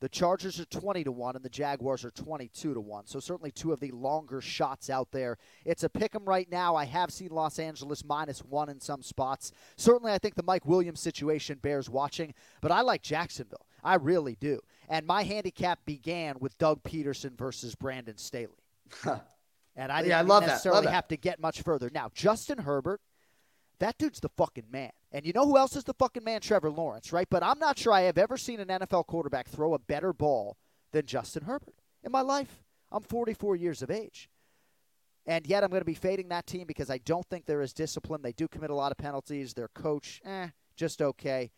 the 0.00 0.08
Chargers 0.08 0.58
are 0.58 0.64
20 0.64 1.04
to 1.04 1.12
1 1.12 1.36
and 1.36 1.44
the 1.44 1.48
Jaguars 1.50 2.04
are 2.04 2.10
22 2.10 2.74
to 2.74 2.80
1. 2.80 3.06
So, 3.06 3.20
certainly 3.20 3.50
two 3.50 3.72
of 3.72 3.80
the 3.80 3.90
longer 3.90 4.40
shots 4.40 4.88
out 4.90 5.12
there. 5.12 5.36
It's 5.64 5.84
a 5.84 5.88
pick 5.88 6.14
'em 6.14 6.24
right 6.24 6.50
now. 6.50 6.74
I 6.74 6.84
have 6.86 7.12
seen 7.12 7.30
Los 7.30 7.58
Angeles 7.58 8.04
minus 8.04 8.40
one 8.44 8.68
in 8.68 8.80
some 8.80 9.02
spots. 9.02 9.52
Certainly, 9.76 10.12
I 10.12 10.18
think 10.18 10.34
the 10.36 10.42
Mike 10.42 10.64
Williams 10.66 11.00
situation 11.00 11.58
bears 11.58 11.88
watching, 11.90 12.34
but 12.60 12.72
I 12.72 12.80
like 12.80 13.02
Jacksonville. 13.02 13.66
I 13.84 13.94
really 13.96 14.36
do. 14.36 14.60
And 14.88 15.06
my 15.06 15.22
handicap 15.22 15.84
began 15.84 16.36
with 16.40 16.56
Doug 16.58 16.82
Pederson 16.82 17.36
versus 17.38 17.74
Brandon 17.74 18.16
Staley. 18.18 18.54
And 19.76 19.92
I 19.92 19.98
didn't 20.02 20.10
Yeah, 20.10 20.18
I 20.18 20.22
love 20.22 20.42
that. 20.42 20.48
necessarily 20.48 20.76
Love 20.78 20.84
that. 20.86 20.90
have 20.94 21.08
to 21.08 21.16
get 21.16 21.40
much 21.40 21.62
further. 21.62 21.90
Now, 21.92 22.10
Justin 22.12 22.58
Herbert, 22.58 23.00
that 23.78 23.96
dude's 23.98 24.20
the 24.20 24.28
fucking 24.30 24.66
man. 24.70 24.90
And 25.12 25.26
you 25.26 25.32
know 25.32 25.44
who 25.44 25.58
else 25.58 25.74
is 25.74 25.84
the 25.84 25.94
fucking 25.94 26.24
man? 26.24 26.40
Trevor 26.40 26.70
Lawrence, 26.70 27.12
right? 27.12 27.26
But 27.28 27.42
I'm 27.42 27.58
not 27.58 27.78
sure 27.78 27.92
I 27.92 28.02
have 28.02 28.18
ever 28.18 28.36
seen 28.36 28.60
an 28.60 28.68
NFL 28.68 29.06
quarterback 29.06 29.48
throw 29.48 29.74
a 29.74 29.78
better 29.78 30.12
ball 30.12 30.56
than 30.92 31.06
Justin 31.06 31.44
Herbert 31.44 31.74
in 32.04 32.12
my 32.12 32.20
life. 32.20 32.62
I'm 32.92 33.02
44 33.02 33.56
years 33.56 33.82
of 33.82 33.90
age. 33.90 34.30
And 35.26 35.46
yet 35.46 35.62
I'm 35.62 35.70
going 35.70 35.82
to 35.82 35.86
be 35.86 35.94
fading 35.94 36.28
that 36.28 36.46
team 36.46 36.66
because 36.66 36.90
I 36.90 36.98
don't 36.98 37.26
think 37.28 37.46
they're 37.46 37.60
as 37.60 37.72
disciplined. 37.72 38.24
They 38.24 38.32
do 38.32 38.48
commit 38.48 38.70
a 38.70 38.74
lot 38.74 38.90
of 38.92 38.98
penalties. 38.98 39.52
Their 39.52 39.68
coach, 39.68 40.20
eh, 40.24 40.48
just 40.76 41.02
okay. 41.02 41.50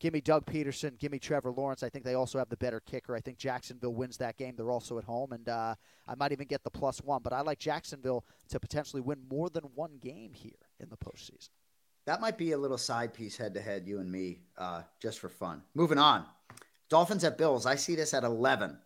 Give 0.00 0.12
me 0.12 0.20
Doug 0.20 0.46
Pederson. 0.46 0.96
Give 0.98 1.10
me 1.10 1.18
Trevor 1.18 1.50
Lawrence. 1.50 1.82
I 1.82 1.88
think 1.88 2.04
they 2.04 2.14
also 2.14 2.38
have 2.38 2.48
the 2.48 2.56
better 2.56 2.80
kicker. 2.80 3.16
I 3.16 3.20
think 3.20 3.36
Jacksonville 3.36 3.94
wins 3.94 4.16
that 4.18 4.36
game. 4.36 4.54
They're 4.56 4.70
also 4.70 4.96
at 4.96 5.04
home, 5.04 5.32
and 5.32 5.48
uh, 5.48 5.74
I 6.06 6.14
might 6.14 6.30
even 6.30 6.46
get 6.46 6.62
the 6.62 6.70
plus 6.70 7.02
one. 7.02 7.20
But 7.22 7.32
I 7.32 7.40
like 7.40 7.58
Jacksonville 7.58 8.24
to 8.50 8.60
potentially 8.60 9.02
win 9.02 9.18
more 9.28 9.50
than 9.50 9.64
one 9.74 9.98
game 10.00 10.34
here 10.34 10.52
in 10.78 10.88
the 10.88 10.96
postseason. 10.96 11.50
That 12.08 12.22
might 12.22 12.38
be 12.38 12.52
a 12.52 12.58
little 12.58 12.78
side 12.78 13.12
piece 13.12 13.36
head 13.36 13.52
to 13.52 13.60
head, 13.60 13.86
you 13.86 13.98
and 13.98 14.10
me, 14.10 14.38
uh, 14.56 14.80
just 14.98 15.18
for 15.18 15.28
fun. 15.28 15.60
Moving 15.74 15.98
on. 15.98 16.24
Dolphins 16.88 17.22
at 17.22 17.36
Bills. 17.36 17.66
I 17.66 17.74
see 17.74 17.96
this 17.96 18.14
at 18.14 18.24
11 18.24 18.78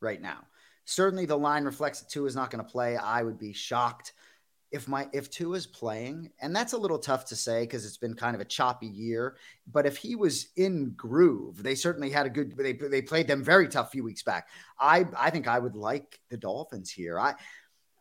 right 0.00 0.22
now. 0.22 0.44
Certainly 0.84 1.26
the 1.26 1.36
line 1.36 1.64
reflects 1.64 2.00
that 2.00 2.24
is 2.24 2.36
not 2.36 2.52
going 2.52 2.64
to 2.64 2.70
play. 2.70 2.96
I 2.96 3.24
would 3.24 3.36
be 3.36 3.52
shocked 3.52 4.12
if 4.70 4.86
my 4.86 5.08
if 5.12 5.28
Tua 5.28 5.56
is 5.56 5.66
playing, 5.66 6.30
and 6.40 6.54
that's 6.54 6.72
a 6.72 6.78
little 6.78 7.00
tough 7.00 7.24
to 7.26 7.36
say 7.36 7.62
because 7.62 7.84
it's 7.84 7.96
been 7.96 8.14
kind 8.14 8.36
of 8.36 8.40
a 8.40 8.44
choppy 8.44 8.86
year. 8.86 9.36
But 9.66 9.84
if 9.84 9.96
he 9.96 10.14
was 10.14 10.50
in 10.56 10.92
groove, 10.96 11.62
they 11.62 11.74
certainly 11.74 12.10
had 12.10 12.26
a 12.26 12.30
good. 12.30 12.56
They 12.56 12.74
they 12.74 13.02
played 13.02 13.26
them 13.26 13.42
very 13.42 13.66
tough 13.66 13.90
few 13.90 14.04
weeks 14.04 14.22
back. 14.22 14.48
I 14.78 15.04
I 15.16 15.30
think 15.30 15.48
I 15.48 15.58
would 15.58 15.74
like 15.74 16.20
the 16.28 16.36
Dolphins 16.36 16.90
here. 16.90 17.18
I 17.18 17.34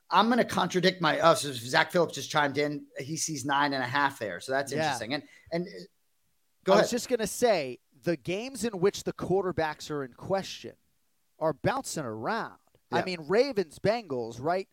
I'm 0.09 0.27
going 0.27 0.37
to 0.37 0.45
contradict 0.45 1.01
my. 1.01 1.19
Oh, 1.19 1.33
so 1.33 1.51
Zach 1.51 1.91
Phillips 1.91 2.15
just 2.15 2.29
chimed 2.29 2.57
in. 2.57 2.85
He 2.97 3.17
sees 3.17 3.43
nine 3.45 3.73
and 3.73 3.83
a 3.83 3.87
half 3.87 4.19
there, 4.19 4.39
so 4.39 4.51
that's 4.53 4.71
Yeah. 4.71 4.79
interesting. 4.79 5.13
And 5.15 5.23
and 5.51 5.67
uh, 5.67 5.69
go 6.63 6.73
I 6.73 6.75
ahead. 6.75 6.83
was 6.85 6.91
just 6.91 7.09
going 7.09 7.19
to 7.19 7.27
say 7.27 7.79
the 8.03 8.15
games 8.17 8.63
in 8.63 8.79
which 8.79 9.03
the 9.03 9.13
quarterbacks 9.13 9.91
are 9.91 10.03
in 10.03 10.13
question 10.13 10.73
are 11.39 11.53
bouncing 11.53 12.05
around. 12.05 12.55
I 12.91 13.03
mean, 13.03 13.19
Ravens, 13.27 13.79
Bengals, 13.79 14.41
right? 14.41 14.69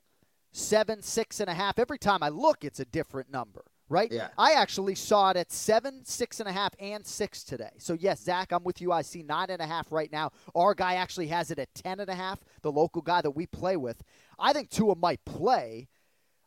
Seven, 0.52 1.02
six 1.02 1.40
and 1.40 1.50
a 1.50 1.54
half. 1.54 1.80
Every 1.80 1.98
time 1.98 2.22
I 2.22 2.28
look, 2.28 2.64
it's 2.64 2.78
a 2.78 2.84
different 2.84 3.28
number, 3.28 3.64
right? 3.88 4.10
Yeah. 4.10 4.28
I 4.38 4.52
actually 4.52 4.94
saw 4.94 5.30
it 5.30 5.36
at 5.36 5.52
seven, 5.52 6.04
six 6.04 6.40
and 6.40 6.48
a 6.48 6.52
half, 6.52 6.74
and 6.78 7.04
six 7.06 7.44
today. 7.44 7.70
So, 7.78 7.92
yes, 7.94 8.20
Zach, 8.22 8.52
I'm 8.52 8.64
with 8.64 8.80
you. 8.80 8.92
I 8.92 9.02
see 9.02 9.22
nine 9.22 9.50
and 9.50 9.60
a 9.60 9.66
half 9.66 9.90
right 9.92 10.10
now. 10.10 10.30
Our 10.54 10.74
guy 10.74 10.94
actually 10.94 11.26
has 11.28 11.50
it 11.50 11.58
at 11.58 11.74
ten 11.74 12.00
and 12.00 12.08
a 12.08 12.14
half, 12.14 12.40
the 12.62 12.72
local 12.72 13.02
guy 13.02 13.20
that 13.22 13.32
we 13.32 13.46
play 13.46 13.76
with. 13.76 14.02
I 14.38 14.52
think 14.52 14.70
Tua 14.70 14.94
might 14.96 15.24
play. 15.24 15.88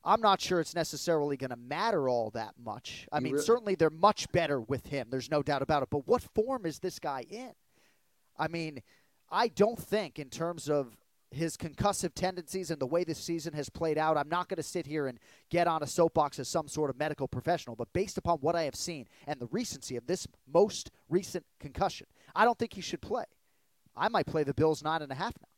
I'm 0.03 0.21
not 0.21 0.39
sure 0.39 0.59
it's 0.61 0.73
necessarily 0.75 1.35
going 1.35 1.49
to 1.49 1.57
matter 1.57 2.07
all 2.07 2.29
that 2.31 2.53
much. 2.63 3.07
I 3.11 3.17
You 3.17 3.23
mean, 3.23 3.33
really- 3.33 3.45
certainly 3.45 3.75
they're 3.75 3.89
much 3.89 4.31
better 4.31 4.61
with 4.61 4.87
him. 4.87 5.07
There's 5.09 5.29
no 5.29 5.43
doubt 5.43 5.61
about 5.61 5.83
it. 5.83 5.89
But 5.89 6.07
what 6.07 6.21
form 6.33 6.65
is 6.65 6.79
this 6.79 6.97
guy 6.97 7.25
in? 7.29 7.51
I 8.37 8.47
mean, 8.47 8.81
I 9.29 9.49
don't 9.49 9.77
think, 9.77 10.17
in 10.17 10.29
terms 10.29 10.69
of 10.69 10.95
his 11.31 11.57
concussive 11.57 12.13
tendencies 12.13 12.71
and 12.71 12.79
the 12.79 12.87
way 12.87 13.03
this 13.03 13.19
season 13.19 13.53
has 13.53 13.69
played 13.69 13.97
out, 13.97 14.17
I'm 14.17 14.29
not 14.29 14.47
going 14.47 14.57
to 14.57 14.63
sit 14.63 14.85
here 14.85 15.07
and 15.07 15.19
get 15.49 15.67
on 15.67 15.83
a 15.83 15.87
soapbox 15.87 16.39
as 16.39 16.47
some 16.47 16.67
sort 16.67 16.89
of 16.89 16.97
medical 16.97 17.27
professional. 17.27 17.75
But 17.75 17.91
based 17.93 18.17
upon 18.17 18.37
what 18.39 18.55
I 18.55 18.63
have 18.63 18.75
seen 18.75 19.07
and 19.25 19.39
the 19.39 19.47
recency 19.47 19.97
of 19.97 20.07
this 20.07 20.27
most 20.51 20.91
recent 21.09 21.45
concussion, 21.59 22.07
I 22.35 22.45
don't 22.45 22.57
think 22.57 22.73
he 22.73 22.81
should 22.81 23.01
play. 23.01 23.25
I 23.95 24.09
might 24.09 24.27
play 24.27 24.43
the 24.43 24.53
Bills 24.53 24.83
nine 24.83 25.01
and 25.01 25.11
a 25.11 25.15
half 25.15 25.33
now. 25.41 25.49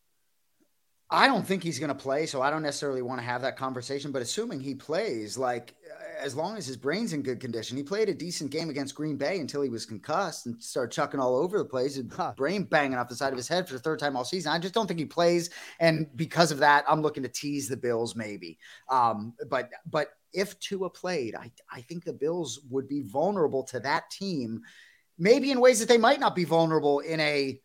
I 1.12 1.26
don't 1.26 1.46
think 1.46 1.64
he's 1.64 1.80
going 1.80 1.90
to 1.90 1.96
play, 1.96 2.28
so 2.28 2.42
I 2.42 2.52
don't 2.52 2.62
necessarily 2.62 3.02
want 3.02 3.20
to 3.20 3.26
have 3.26 3.42
that 3.42 3.58
conversation. 3.58 4.12
But 4.12 4.22
assuming 4.22 4.60
he 4.60 4.76
plays, 4.76 5.38
like 5.38 5.76
as 6.20 6.36
long 6.36 6.58
as 6.58 6.68
his 6.68 6.78
brain's 6.78 7.14
in 7.14 7.24
good 7.24 7.40
condition, 7.40 7.78
he 7.78 7.84
played 7.84 8.10
a 8.10 8.14
decent 8.14 8.52
game 8.52 8.70
against 8.70 8.94
Green 8.94 9.18
Bay 9.18 9.40
until 9.40 9.62
he 9.62 9.70
was 9.70 9.86
concussed 9.86 10.46
and 10.46 10.62
started 10.62 10.92
chucking 10.92 11.20
all 11.20 11.36
over 11.36 11.58
the 11.58 11.66
place, 11.66 11.98
and 11.98 12.14
Huh. 12.14 12.34
brain 12.38 12.64
banging 12.64 12.98
off 12.98 13.10
the 13.10 13.16
side 13.16 13.34
of 13.34 13.38
his 13.38 13.48
head 13.48 13.68
for 13.68 13.74
the 13.74 13.80
third 13.80 13.98
time 13.98 14.16
all 14.16 14.24
season. 14.26 14.52
I 14.52 14.60
just 14.60 14.74
don't 14.74 14.86
think 14.86 15.00
he 15.00 15.06
plays, 15.06 15.50
and 15.80 16.08
because 16.16 16.52
of 16.52 16.60
that, 16.60 16.86
I'm 16.88 17.02
looking 17.02 17.24
to 17.24 17.30
tease 17.30 17.68
the 17.68 17.78
Bills 17.78 18.16
maybe. 18.16 18.60
Um, 18.90 19.34
but 19.50 19.72
but 19.90 20.10
if 20.32 20.60
Tua 20.60 20.92
played, 20.92 21.34
I 21.34 21.52
I 21.72 21.82
think 21.82 22.04
the 22.04 22.14
Bills 22.14 22.60
would 22.70 22.88
be 22.88 23.02
vulnerable 23.02 23.64
to 23.64 23.80
that 23.80 24.12
team, 24.12 24.62
maybe 25.18 25.50
in 25.50 25.60
ways 25.60 25.80
that 25.80 25.88
they 25.88 25.98
might 25.98 26.20
not 26.20 26.36
be 26.36 26.44
vulnerable 26.44 27.00
in 27.00 27.20
a, 27.20 27.60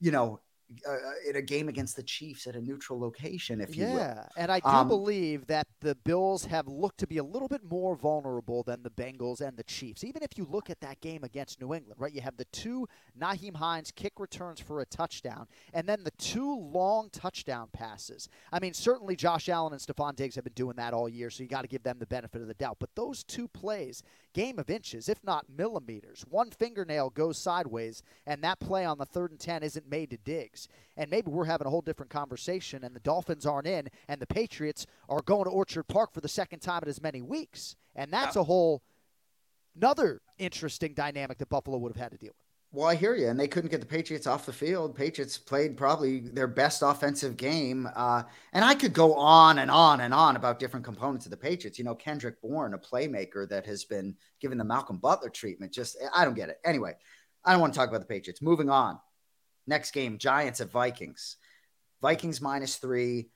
you 0.00 0.12
know. 0.12 0.40
Uh, 0.86 0.96
in 1.26 1.36
a 1.36 1.40
game 1.40 1.66
against 1.70 1.96
the 1.96 2.02
Chiefs 2.02 2.46
at 2.46 2.54
a 2.54 2.60
neutral 2.60 3.00
location, 3.00 3.58
if 3.58 3.74
you 3.74 3.86
will. 3.86 3.96
Yeah, 3.96 4.26
and 4.36 4.52
I 4.52 4.60
do 4.60 4.68
Um, 4.68 4.86
believe 4.86 5.46
that 5.46 5.66
the 5.80 5.94
Bills 5.94 6.44
have 6.44 6.68
looked 6.68 6.98
to 6.98 7.06
be 7.06 7.16
a 7.16 7.24
little 7.24 7.48
bit 7.48 7.64
more 7.64 7.96
vulnerable 7.96 8.62
than 8.64 8.82
the 8.82 8.90
Bengals 8.90 9.40
and 9.40 9.56
the 9.56 9.62
Chiefs. 9.64 10.04
Even 10.04 10.22
if 10.22 10.36
you 10.36 10.44
look 10.44 10.68
at 10.68 10.80
that 10.80 11.00
game 11.00 11.24
against 11.24 11.58
New 11.58 11.72
England, 11.72 11.98
right? 11.98 12.12
You 12.12 12.20
have 12.20 12.36
the 12.36 12.44
two 12.46 12.86
Nyheim 13.18 13.56
Hines 13.56 13.90
kick 13.90 14.20
returns 14.20 14.60
for 14.60 14.80
a 14.80 14.84
touchdown, 14.84 15.48
and 15.72 15.88
then 15.88 16.04
the 16.04 16.10
two 16.18 16.54
long 16.58 17.08
touchdown 17.10 17.70
passes. 17.72 18.28
I 18.52 18.58
mean, 18.60 18.74
certainly 18.74 19.16
Josh 19.16 19.48
Allen 19.48 19.72
and 19.72 19.80
Stefon 19.80 20.16
Diggs 20.16 20.34
have 20.34 20.44
been 20.44 20.52
doing 20.52 20.76
that 20.76 20.92
all 20.92 21.08
year, 21.08 21.30
so 21.30 21.42
you 21.42 21.48
got 21.48 21.62
to 21.62 21.68
give 21.68 21.82
them 21.82 21.98
the 21.98 22.06
benefit 22.06 22.42
of 22.42 22.46
the 22.46 22.52
doubt. 22.52 22.76
But 22.78 22.90
those 22.94 23.24
two 23.24 23.48
plays, 23.48 24.02
game 24.32 24.58
of 24.58 24.70
inches, 24.70 25.08
if 25.08 25.22
not 25.24 25.46
millimeters, 25.48 26.24
one 26.28 26.50
fingernail 26.50 27.10
goes 27.10 27.38
sideways, 27.38 28.02
and 28.26 28.42
that 28.42 28.60
play 28.60 28.84
on 28.84 28.98
the 28.98 29.04
third 29.04 29.30
and 29.30 29.40
10 29.40 29.62
isn't 29.62 29.90
made 29.90 30.10
to 30.10 30.16
Diggs. 30.18 30.68
And 30.96 31.10
maybe 31.10 31.30
we're 31.30 31.44
having 31.44 31.66
a 31.66 31.70
whole 31.70 31.80
different 31.80 32.10
conversation, 32.10 32.84
and 32.84 32.94
the 32.94 33.00
Dolphins 33.00 33.46
aren't 33.46 33.66
in, 33.66 33.88
and 34.08 34.20
the 34.20 34.26
Patriots 34.26 34.86
are 35.08 35.22
going 35.22 35.44
to 35.44 35.50
Orchard 35.50 35.88
Park 35.88 36.12
for 36.12 36.20
the 36.20 36.28
second 36.28 36.60
time 36.60 36.80
in 36.82 36.88
as 36.88 37.02
many 37.02 37.22
weeks. 37.22 37.76
And 37.94 38.12
that's 38.12 38.36
a 38.36 38.44
whole 38.44 38.82
another 39.76 40.20
interesting 40.38 40.94
dynamic 40.94 41.38
that 41.38 41.48
Buffalo 41.48 41.78
would 41.78 41.92
have 41.92 42.02
had 42.02 42.12
to 42.12 42.18
deal 42.18 42.32
with. 42.36 42.47
Well, 42.70 42.86
I 42.86 42.96
hear 42.96 43.14
you, 43.14 43.28
and 43.28 43.40
they 43.40 43.48
couldn't 43.48 43.70
get 43.70 43.80
the 43.80 43.86
Patriots 43.86 44.26
off 44.26 44.44
the 44.44 44.52
field. 44.52 44.94
Patriots 44.94 45.38
played 45.38 45.74
probably 45.78 46.20
their 46.20 46.46
best 46.46 46.82
offensive 46.82 47.38
game, 47.38 47.88
uh, 47.96 48.24
and 48.52 48.62
I 48.62 48.74
could 48.74 48.92
go 48.92 49.14
on 49.14 49.58
and 49.60 49.70
on 49.70 50.02
and 50.02 50.12
on 50.12 50.36
about 50.36 50.58
different 50.58 50.84
components 50.84 51.24
of 51.24 51.30
the 51.30 51.38
Patriots. 51.38 51.78
You 51.78 51.86
know, 51.86 51.94
Kendrick 51.94 52.42
Bourne, 52.42 52.74
a 52.74 52.78
playmaker 52.78 53.48
that 53.48 53.64
has 53.64 53.84
been 53.84 54.14
given 54.38 54.58
the 54.58 54.64
Malcolm 54.64 54.98
Butler 54.98 55.30
treatment. 55.30 55.72
Just 55.72 55.96
I 56.14 56.26
don't 56.26 56.34
get 56.34 56.50
it. 56.50 56.60
Anyway, 56.62 56.94
I 57.42 57.52
don't 57.52 57.60
want 57.62 57.72
to 57.72 57.78
talk 57.78 57.88
about 57.88 58.00
the 58.00 58.06
Patriots. 58.06 58.42
Moving 58.42 58.68
on. 58.68 59.00
Next 59.66 59.92
game: 59.92 60.18
Giants 60.18 60.60
at 60.60 60.70
Vikings. 60.70 61.36
Vikings 62.02 62.42
minus 62.42 62.76
three. 62.76 63.30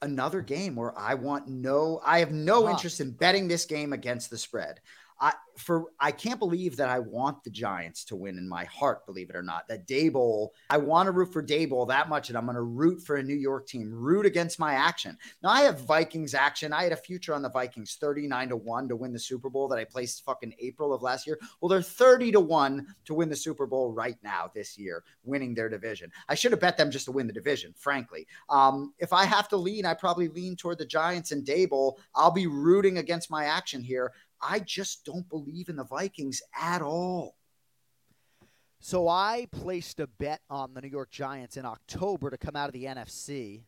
Another 0.00 0.40
game 0.40 0.76
where 0.76 0.96
I 0.98 1.12
want 1.12 1.46
no. 1.46 2.00
I 2.02 2.20
have 2.20 2.32
no 2.32 2.64
Huh. 2.64 2.72
interest 2.72 3.00
in 3.00 3.10
betting 3.10 3.48
this 3.48 3.66
game 3.66 3.92
against 3.92 4.30
the 4.30 4.38
spread. 4.38 4.80
I 5.20 5.32
for 5.56 5.86
I 5.98 6.12
can't 6.12 6.38
believe 6.38 6.76
that 6.76 6.88
I 6.88 7.00
want 7.00 7.42
the 7.42 7.50
Giants 7.50 8.04
to 8.06 8.16
win 8.16 8.38
in 8.38 8.48
my 8.48 8.64
heart, 8.64 9.04
believe 9.06 9.28
it 9.30 9.36
or 9.36 9.42
not. 9.42 9.66
That 9.68 9.86
Daboll, 9.86 10.50
I 10.70 10.78
want 10.78 11.08
to 11.08 11.12
root 11.12 11.32
for 11.32 11.42
Daboll 11.42 11.88
that 11.88 12.08
much, 12.08 12.28
and 12.28 12.38
I'm 12.38 12.44
going 12.44 12.54
to 12.54 12.62
root 12.62 13.02
for 13.02 13.16
a 13.16 13.22
New 13.22 13.34
York 13.34 13.66
team, 13.66 13.90
root 13.92 14.26
against 14.26 14.58
my 14.58 14.74
action. 14.74 15.18
Now 15.42 15.50
I 15.50 15.62
have 15.62 15.80
Vikings 15.80 16.34
action. 16.34 16.72
I 16.72 16.84
had 16.84 16.92
a 16.92 16.96
future 16.96 17.34
on 17.34 17.42
the 17.42 17.50
Vikings, 17.50 17.96
39 18.00 18.50
to 18.50 18.56
1 18.56 18.88
to 18.88 18.96
win 18.96 19.12
the 19.12 19.18
Super 19.18 19.50
Bowl 19.50 19.68
that 19.68 19.78
I 19.78 19.84
placed 19.84 20.24
fucking 20.24 20.54
April 20.60 20.94
of 20.94 21.02
last 21.02 21.26
year. 21.26 21.38
Well, 21.60 21.68
they're 21.68 21.82
30 21.82 22.32
to 22.32 22.40
1 22.40 22.86
to 23.06 23.14
win 23.14 23.28
the 23.28 23.36
Super 23.36 23.66
Bowl 23.66 23.92
right 23.92 24.16
now 24.22 24.50
this 24.54 24.78
year, 24.78 25.02
winning 25.24 25.54
their 25.54 25.68
division. 25.68 26.12
I 26.28 26.34
should 26.34 26.52
have 26.52 26.60
bet 26.60 26.76
them 26.76 26.90
just 26.90 27.06
to 27.06 27.12
win 27.12 27.26
the 27.26 27.32
division, 27.32 27.74
frankly. 27.76 28.26
Um, 28.48 28.94
if 28.98 29.12
I 29.12 29.24
have 29.24 29.48
to 29.48 29.56
lean, 29.56 29.84
I 29.84 29.94
probably 29.94 30.28
lean 30.28 30.56
toward 30.56 30.78
the 30.78 30.86
Giants 30.86 31.32
and 31.32 31.44
Daboll. 31.44 31.96
I'll 32.14 32.30
be 32.30 32.46
rooting 32.46 32.98
against 32.98 33.30
my 33.30 33.46
action 33.46 33.82
here. 33.82 34.12
I 34.42 34.60
just 34.60 35.04
don't 35.04 35.28
believe 35.28 35.68
in 35.68 35.76
the 35.76 35.84
Vikings 35.84 36.40
at 36.58 36.82
all. 36.82 37.36
So 38.80 39.08
I 39.08 39.48
placed 39.50 39.98
a 39.98 40.06
bet 40.06 40.40
on 40.48 40.74
the 40.74 40.80
New 40.80 40.88
York 40.88 41.10
Giants 41.10 41.56
in 41.56 41.64
October 41.64 42.30
to 42.30 42.38
come 42.38 42.54
out 42.54 42.68
of 42.68 42.72
the 42.72 42.84
NFC. 42.84 43.62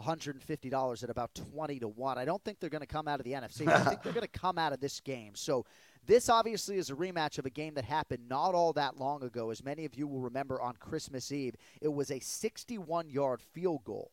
$150 0.00 1.04
at 1.04 1.10
about 1.10 1.34
20 1.34 1.78
to 1.80 1.88
1. 1.88 2.18
I 2.18 2.24
don't 2.24 2.42
think 2.44 2.58
they're 2.58 2.70
going 2.70 2.80
to 2.80 2.86
come 2.86 3.06
out 3.06 3.20
of 3.20 3.24
the 3.24 3.32
NFC. 3.32 3.68
I 3.68 3.84
think 3.84 4.02
they're 4.02 4.12
going 4.12 4.26
to 4.26 4.38
come 4.38 4.58
out 4.58 4.72
of 4.72 4.80
this 4.80 5.00
game. 5.00 5.34
So 5.34 5.64
this 6.06 6.28
obviously 6.28 6.76
is 6.76 6.90
a 6.90 6.94
rematch 6.94 7.38
of 7.38 7.46
a 7.46 7.50
game 7.50 7.74
that 7.74 7.84
happened 7.84 8.28
not 8.28 8.54
all 8.54 8.72
that 8.72 8.98
long 8.98 9.22
ago. 9.22 9.50
As 9.50 9.62
many 9.62 9.84
of 9.84 9.94
you 9.94 10.08
will 10.08 10.20
remember 10.20 10.60
on 10.60 10.74
Christmas 10.76 11.30
Eve, 11.30 11.54
it 11.80 11.92
was 11.92 12.10
a 12.10 12.18
61-yard 12.18 13.42
field 13.52 13.84
goal 13.84 14.10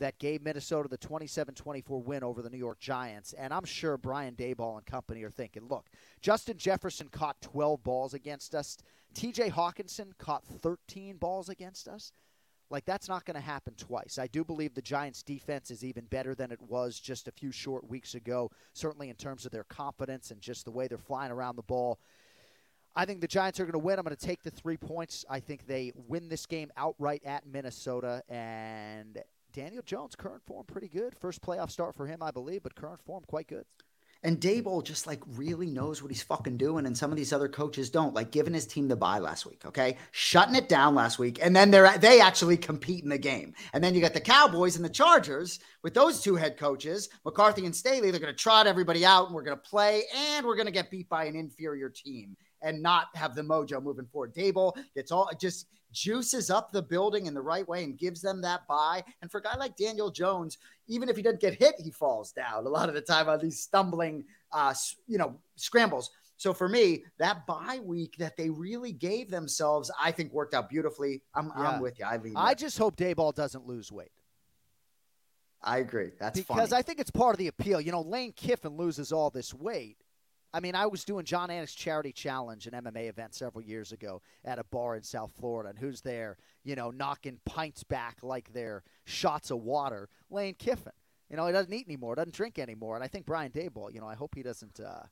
that 0.00 0.18
gave 0.18 0.42
Minnesota 0.42 0.88
the 0.88 0.98
27-24 0.98 2.04
win 2.04 2.24
over 2.24 2.42
the 2.42 2.50
New 2.50 2.58
York 2.58 2.80
Giants. 2.80 3.32
And 3.34 3.54
I'm 3.54 3.64
sure 3.64 3.96
Brian 3.96 4.34
Daboll 4.34 4.76
and 4.76 4.84
company 4.84 5.22
are 5.22 5.30
thinking, 5.30 5.68
look, 5.68 5.86
Justin 6.20 6.56
Jefferson 6.56 7.08
caught 7.08 7.40
12 7.40 7.82
balls 7.82 8.14
against 8.14 8.54
us. 8.54 8.76
TJ 9.14 9.52
Hockenson 9.52 10.16
caught 10.18 10.44
13 10.44 11.16
balls 11.16 11.48
against 11.48 11.88
us. 11.88 12.12
Like, 12.70 12.84
that's 12.84 13.08
not 13.08 13.24
going 13.24 13.34
to 13.34 13.40
happen 13.40 13.74
twice. 13.76 14.16
I 14.16 14.28
do 14.28 14.44
believe 14.44 14.74
the 14.74 14.82
Giants' 14.82 15.24
defense 15.24 15.72
is 15.72 15.84
even 15.84 16.04
better 16.04 16.36
than 16.36 16.52
it 16.52 16.60
was 16.62 17.00
just 17.00 17.26
a 17.26 17.32
few 17.32 17.50
short 17.50 17.88
weeks 17.88 18.14
ago, 18.14 18.50
certainly 18.74 19.10
in 19.10 19.16
terms 19.16 19.44
of 19.44 19.50
their 19.50 19.64
confidence 19.64 20.30
and 20.30 20.40
just 20.40 20.64
the 20.64 20.70
way 20.70 20.86
they're 20.86 20.96
flying 20.96 21.32
around 21.32 21.56
the 21.56 21.62
ball. 21.62 21.98
I 22.94 23.04
think 23.04 23.20
the 23.20 23.28
Giants 23.28 23.58
are 23.58 23.64
going 23.64 23.72
to 23.72 23.78
win. 23.78 23.98
I'm 23.98 24.04
going 24.04 24.16
to 24.16 24.26
take 24.26 24.42
the 24.42 24.50
three 24.50 24.76
points. 24.76 25.24
I 25.28 25.40
think 25.40 25.66
they 25.66 25.92
win 25.94 26.28
this 26.28 26.46
game 26.46 26.70
outright 26.76 27.22
at 27.24 27.46
Minnesota. 27.46 28.22
And 28.28 29.18
Daniel 29.52 29.82
Jones, 29.82 30.14
current 30.14 30.42
form 30.46 30.64
pretty 30.66 30.88
good. 30.88 31.14
First 31.18 31.42
playoff 31.42 31.70
start 31.70 31.96
for 31.96 32.06
him, 32.06 32.22
I 32.22 32.30
believe, 32.30 32.62
but 32.62 32.74
current 32.74 33.02
form 33.02 33.24
quite 33.26 33.48
good. 33.48 33.64
And 34.22 34.38
Daboll 34.38 34.84
just 34.84 35.06
like 35.06 35.22
really 35.26 35.70
knows 35.70 36.02
what 36.02 36.10
he's 36.10 36.22
fucking 36.22 36.58
doing, 36.58 36.84
and 36.84 36.96
some 36.96 37.10
of 37.10 37.16
these 37.16 37.32
other 37.32 37.48
coaches 37.48 37.88
don't. 37.88 38.14
Like 38.14 38.30
giving 38.30 38.52
his 38.52 38.66
team 38.66 38.86
the 38.86 38.96
bye 38.96 39.18
last 39.18 39.46
week, 39.46 39.64
okay, 39.64 39.96
shutting 40.10 40.56
it 40.56 40.68
down 40.68 40.94
last 40.94 41.18
week, 41.18 41.38
and 41.40 41.56
then 41.56 41.70
they're 41.70 41.96
they 41.96 42.20
actually 42.20 42.58
compete 42.58 43.02
in 43.02 43.08
the 43.08 43.16
game. 43.16 43.54
And 43.72 43.82
then 43.82 43.94
you 43.94 44.02
got 44.02 44.12
the 44.12 44.20
Cowboys 44.20 44.76
and 44.76 44.84
the 44.84 44.90
Chargers 44.90 45.58
with 45.82 45.94
those 45.94 46.20
two 46.20 46.36
head 46.36 46.58
coaches, 46.58 47.08
McCarthy 47.24 47.64
and 47.64 47.74
Staley. 47.74 48.10
They're 48.10 48.20
going 48.20 48.34
to 48.34 48.38
trot 48.38 48.66
everybody 48.66 49.06
out, 49.06 49.26
and 49.26 49.34
we're 49.34 49.42
going 49.42 49.56
to 49.56 49.62
play, 49.62 50.02
and 50.14 50.44
we're 50.44 50.56
going 50.56 50.66
to 50.66 50.72
get 50.72 50.90
beat 50.90 51.08
by 51.08 51.24
an 51.24 51.34
inferior 51.34 51.88
team 51.88 52.36
and 52.60 52.82
not 52.82 53.06
have 53.14 53.34
the 53.34 53.42
mojo 53.42 53.82
moving 53.82 54.06
forward. 54.06 54.34
Daboll 54.34 54.74
gets 54.94 55.10
all 55.10 55.30
just 55.40 55.66
juices 55.92 56.50
up 56.50 56.72
the 56.72 56.82
building 56.82 57.26
in 57.26 57.34
the 57.34 57.40
right 57.40 57.66
way 57.68 57.84
and 57.84 57.98
gives 57.98 58.20
them 58.20 58.40
that 58.42 58.66
bye. 58.66 59.02
And 59.22 59.30
for 59.30 59.38
a 59.38 59.42
guy 59.42 59.56
like 59.56 59.76
Daniel 59.76 60.10
Jones, 60.10 60.58
even 60.88 61.08
if 61.08 61.16
he 61.16 61.22
doesn't 61.22 61.40
get 61.40 61.54
hit, 61.54 61.74
he 61.78 61.90
falls 61.90 62.32
down 62.32 62.66
a 62.66 62.68
lot 62.68 62.88
of 62.88 62.94
the 62.94 63.00
time 63.00 63.28
on 63.28 63.40
these 63.40 63.60
stumbling, 63.60 64.24
uh, 64.52 64.74
you 65.06 65.18
know, 65.18 65.36
scrambles. 65.56 66.10
So 66.36 66.54
for 66.54 66.68
me, 66.68 67.04
that 67.18 67.46
bye 67.46 67.80
week 67.82 68.16
that 68.18 68.36
they 68.36 68.48
really 68.48 68.92
gave 68.92 69.30
themselves, 69.30 69.90
I 70.00 70.10
think 70.10 70.32
worked 70.32 70.54
out 70.54 70.70
beautifully. 70.70 71.22
I'm, 71.34 71.52
Yeah. 71.56 71.68
I'm 71.68 71.80
with 71.80 71.98
you. 71.98 72.06
I 72.06 72.16
lean. 72.16 72.34
I 72.36 72.54
just 72.54 72.78
hope 72.78 72.96
Daboll 72.96 73.34
doesn't 73.34 73.66
lose 73.66 73.92
weight. 73.92 74.12
I 75.62 75.78
agree. 75.78 76.12
That's 76.18 76.38
because 76.38 76.70
funny. 76.70 76.78
I 76.78 76.82
think 76.82 76.98
it's 77.00 77.10
part 77.10 77.34
of 77.34 77.38
the 77.38 77.48
appeal. 77.48 77.80
You 77.80 77.92
know, 77.92 78.00
Lane 78.00 78.32
Kiffin 78.32 78.76
loses 78.76 79.12
all 79.12 79.28
this 79.28 79.52
weight. 79.52 79.98
I 80.52 80.60
mean, 80.60 80.74
I 80.74 80.86
was 80.86 81.04
doing 81.04 81.24
Jon 81.24 81.48
Anik's 81.48 81.74
charity 81.74 82.12
challenge, 82.12 82.66
an 82.66 82.72
MMA 82.72 83.08
event 83.08 83.34
several 83.34 83.62
years 83.62 83.92
ago 83.92 84.20
at 84.44 84.58
a 84.58 84.64
bar 84.64 84.96
in 84.96 85.02
South 85.02 85.32
Florida, 85.38 85.70
and 85.70 85.78
who's 85.78 86.00
there, 86.00 86.38
you 86.64 86.74
know, 86.74 86.90
knocking 86.90 87.38
pints 87.44 87.84
back 87.84 88.18
like 88.22 88.52
they're 88.52 88.82
shots 89.04 89.50
of 89.50 89.58
water? 89.58 90.08
Lane 90.28 90.54
Kiffin. 90.54 90.92
You 91.30 91.36
know, 91.36 91.46
he 91.46 91.52
doesn't 91.52 91.72
eat 91.72 91.86
anymore, 91.86 92.16
doesn't 92.16 92.34
drink 92.34 92.58
anymore, 92.58 92.96
and 92.96 93.04
I 93.04 93.06
think 93.06 93.26
Brian 93.26 93.52
Daboll. 93.52 93.94
You 93.94 94.00
know, 94.00 94.08
I 94.08 94.14
hope 94.14 94.34
he 94.34 94.42
doesn't, 94.42 94.80
uh, 94.80 95.04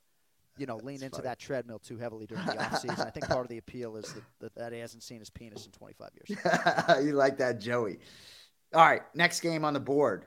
you 0.57 0.67
know, 0.67 0.79
lean 0.79 0.97
into 0.97 1.11
funny. 1.11 1.23
that 1.23 1.39
treadmill 1.39 1.79
too 1.79 1.97
heavily 1.97 2.27
during 2.27 2.45
the 2.45 2.55
offseason. 2.55 3.07
I 3.07 3.11
think 3.11 3.29
part 3.29 3.43
of 3.43 3.49
the 3.49 3.59
appeal 3.59 3.97
is 3.97 4.13
that, 4.13 4.25
that, 4.41 4.55
that 4.57 4.73
he 4.73 4.81
hasn't 4.81 5.05
seen 5.05 5.21
his 5.21 5.31
penis 5.31 5.67
in 5.67 5.73
25 5.73 6.11
years. 6.15 7.05
you 7.07 7.13
like 7.13 7.39
that, 7.39 7.61
Joey. 7.61 8.01
All 8.75 8.85
right, 8.85 9.03
next 9.15 9.41
game 9.41 9.65
on 9.65 9.75
the 9.75 9.81
board. 9.81 10.27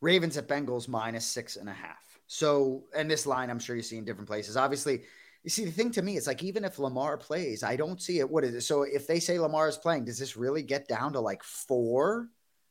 Ravens 0.00 0.36
at 0.36 0.46
Bengals 0.46 0.86
minus 0.86 1.26
six 1.26 1.56
and 1.56 1.68
a 1.68 1.72
half. 1.72 2.13
So, 2.26 2.84
and 2.96 3.10
this 3.10 3.26
line 3.26 3.50
I'm 3.50 3.58
sure 3.58 3.76
you 3.76 3.82
see 3.82 3.98
in 3.98 4.04
different 4.04 4.28
places. 4.28 4.56
Obviously, 4.56 5.02
you 5.42 5.50
see 5.50 5.64
the 5.66 5.70
thing 5.70 5.90
to 5.92 6.02
me, 6.02 6.16
it's 6.16 6.26
like 6.26 6.42
even 6.42 6.64
if 6.64 6.78
Lamar 6.78 7.18
plays, 7.18 7.62
I 7.62 7.76
don't 7.76 8.00
see 8.00 8.18
it. 8.18 8.28
What 8.28 8.44
is 8.44 8.54
it? 8.54 8.62
So 8.62 8.82
if 8.82 9.06
they 9.06 9.20
say 9.20 9.38
Lamar 9.38 9.68
is 9.68 9.76
playing, 9.76 10.06
does 10.06 10.18
this 10.18 10.36
really 10.36 10.62
get 10.62 10.88
down 10.88 11.12
to 11.12 11.20
like 11.20 11.42
four? 11.42 12.28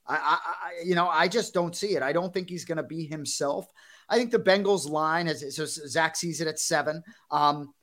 I, 0.07 0.15
I, 0.15 0.17
I 0.17 0.83
you 0.83 0.95
know, 0.95 1.07
I 1.07 1.27
just 1.27 1.53
don't 1.53 1.75
see 1.75 1.95
it. 1.95 2.01
I 2.01 2.13
don't 2.13 2.33
think 2.33 2.49
he's 2.49 2.65
going 2.65 2.77
to 2.77 2.83
be 2.83 3.05
himself. 3.05 3.67
I 4.09 4.17
think 4.17 4.31
the 4.31 4.39
Bengals 4.39 4.89
line 4.89 5.27
has 5.27 5.55
so 5.55 5.65
Zach 5.65 6.15
sees 6.15 6.41
it 6.41 6.47
at 6.47 6.59
seven. 6.59 7.03
Um, 7.29 7.73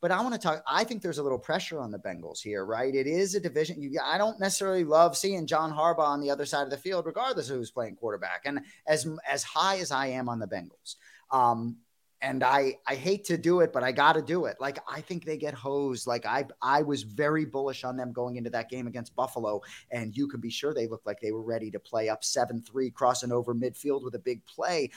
but 0.00 0.10
I 0.10 0.20
want 0.20 0.34
to 0.34 0.40
talk. 0.40 0.62
I 0.68 0.84
think 0.84 1.02
there's 1.02 1.18
a 1.18 1.22
little 1.22 1.38
pressure 1.38 1.80
on 1.80 1.90
the 1.90 1.98
Bengals 1.98 2.40
here, 2.40 2.64
right? 2.64 2.94
It 2.94 3.06
is 3.06 3.34
a 3.34 3.40
division. 3.40 3.82
You, 3.82 3.98
I 4.04 4.18
don't 4.18 4.38
necessarily 4.38 4.84
love 4.84 5.16
seeing 5.16 5.46
John 5.46 5.72
Harbaugh 5.72 5.98
on 6.06 6.20
the 6.20 6.30
other 6.30 6.46
side 6.46 6.62
of 6.62 6.70
the 6.70 6.76
field, 6.76 7.06
regardless 7.06 7.50
of 7.50 7.56
who's 7.56 7.70
playing 7.70 7.96
quarterback. 7.96 8.42
And 8.44 8.60
as 8.86 9.08
as 9.28 9.42
high 9.42 9.78
as 9.78 9.90
I 9.90 10.06
am 10.08 10.28
on 10.28 10.38
the 10.38 10.46
Bengals, 10.46 10.96
um, 11.30 11.76
and 12.22 12.42
I 12.42 12.76
I 12.86 12.94
hate 12.94 13.24
to 13.26 13.36
do 13.36 13.60
it, 13.60 13.72
but 13.72 13.84
I 13.84 13.92
got 13.92 14.14
to 14.14 14.22
do 14.22 14.46
it. 14.46 14.56
Like 14.58 14.78
I 14.88 15.00
think 15.00 15.24
they 15.24 15.36
get 15.36 15.54
hosed. 15.54 16.06
Like 16.06 16.24
I 16.24 16.44
I 16.62 16.82
was 16.82 17.02
very 17.02 17.44
bullish 17.44 17.84
on 17.84 17.96
them 17.96 18.12
going 18.12 18.36
into 18.36 18.50
that 18.50 18.70
game 18.70 18.86
against 18.86 19.14
Buffalo, 19.14 19.60
and 19.90 20.16
you 20.16 20.26
can 20.26 20.40
be 20.40 20.50
sure 20.50 20.72
they 20.72 20.86
looked 20.86 21.06
like 21.06 21.20
they 21.20 21.32
were 21.32 21.42
ready 21.42 21.70
to 21.70 21.78
play 21.78 22.08
up 22.08 22.24
seven 22.24 22.62
three, 22.62 22.90
crossing 22.90 23.32
over 23.32 23.54
midfield 23.54 24.02
with 24.02 24.14
a 24.14 24.20
big 24.20 24.44
play. 24.46 24.90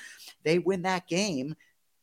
They 0.43 0.59
win 0.59 0.83
that 0.83 1.07
game 1.07 1.55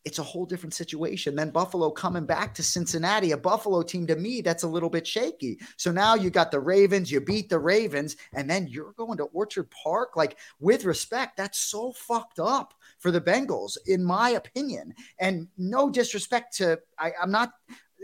it's 0.06 0.20
a 0.20 0.22
whole 0.22 0.46
different 0.46 0.72
situation 0.72 1.34
than 1.34 1.50
Buffalo 1.50 1.90
coming 1.90 2.24
back 2.24 2.54
to 2.54 2.62
Cincinnati, 2.62 3.32
a 3.32 3.36
Buffalo 3.36 3.82
team 3.82 4.06
to 4.06 4.14
me 4.14 4.40
that's 4.40 4.62
a 4.62 4.68
little 4.68 4.88
bit 4.88 5.04
shaky. 5.04 5.58
So 5.76 5.90
now 5.90 6.14
you 6.14 6.30
got 6.30 6.52
the 6.52 6.60
Ravens, 6.60 7.10
you 7.10 7.20
beat 7.20 7.48
the 7.48 7.58
Ravens, 7.58 8.16
and 8.32 8.48
then 8.48 8.68
you're 8.68 8.92
going 8.92 9.18
to 9.18 9.24
Orchard 9.24 9.68
Park. 9.70 10.16
Like, 10.16 10.38
with 10.60 10.84
respect, 10.84 11.36
that's 11.36 11.58
so 11.58 11.90
fucked 11.90 12.38
up 12.38 12.72
for 13.00 13.10
the 13.10 13.20
Bengals, 13.20 13.76
in 13.86 14.04
my 14.04 14.30
opinion. 14.30 14.94
And 15.18 15.48
no 15.58 15.90
disrespect 15.90 16.56
to, 16.58 16.78
I, 16.98 17.10
I'm 17.20 17.32
not. 17.32 17.50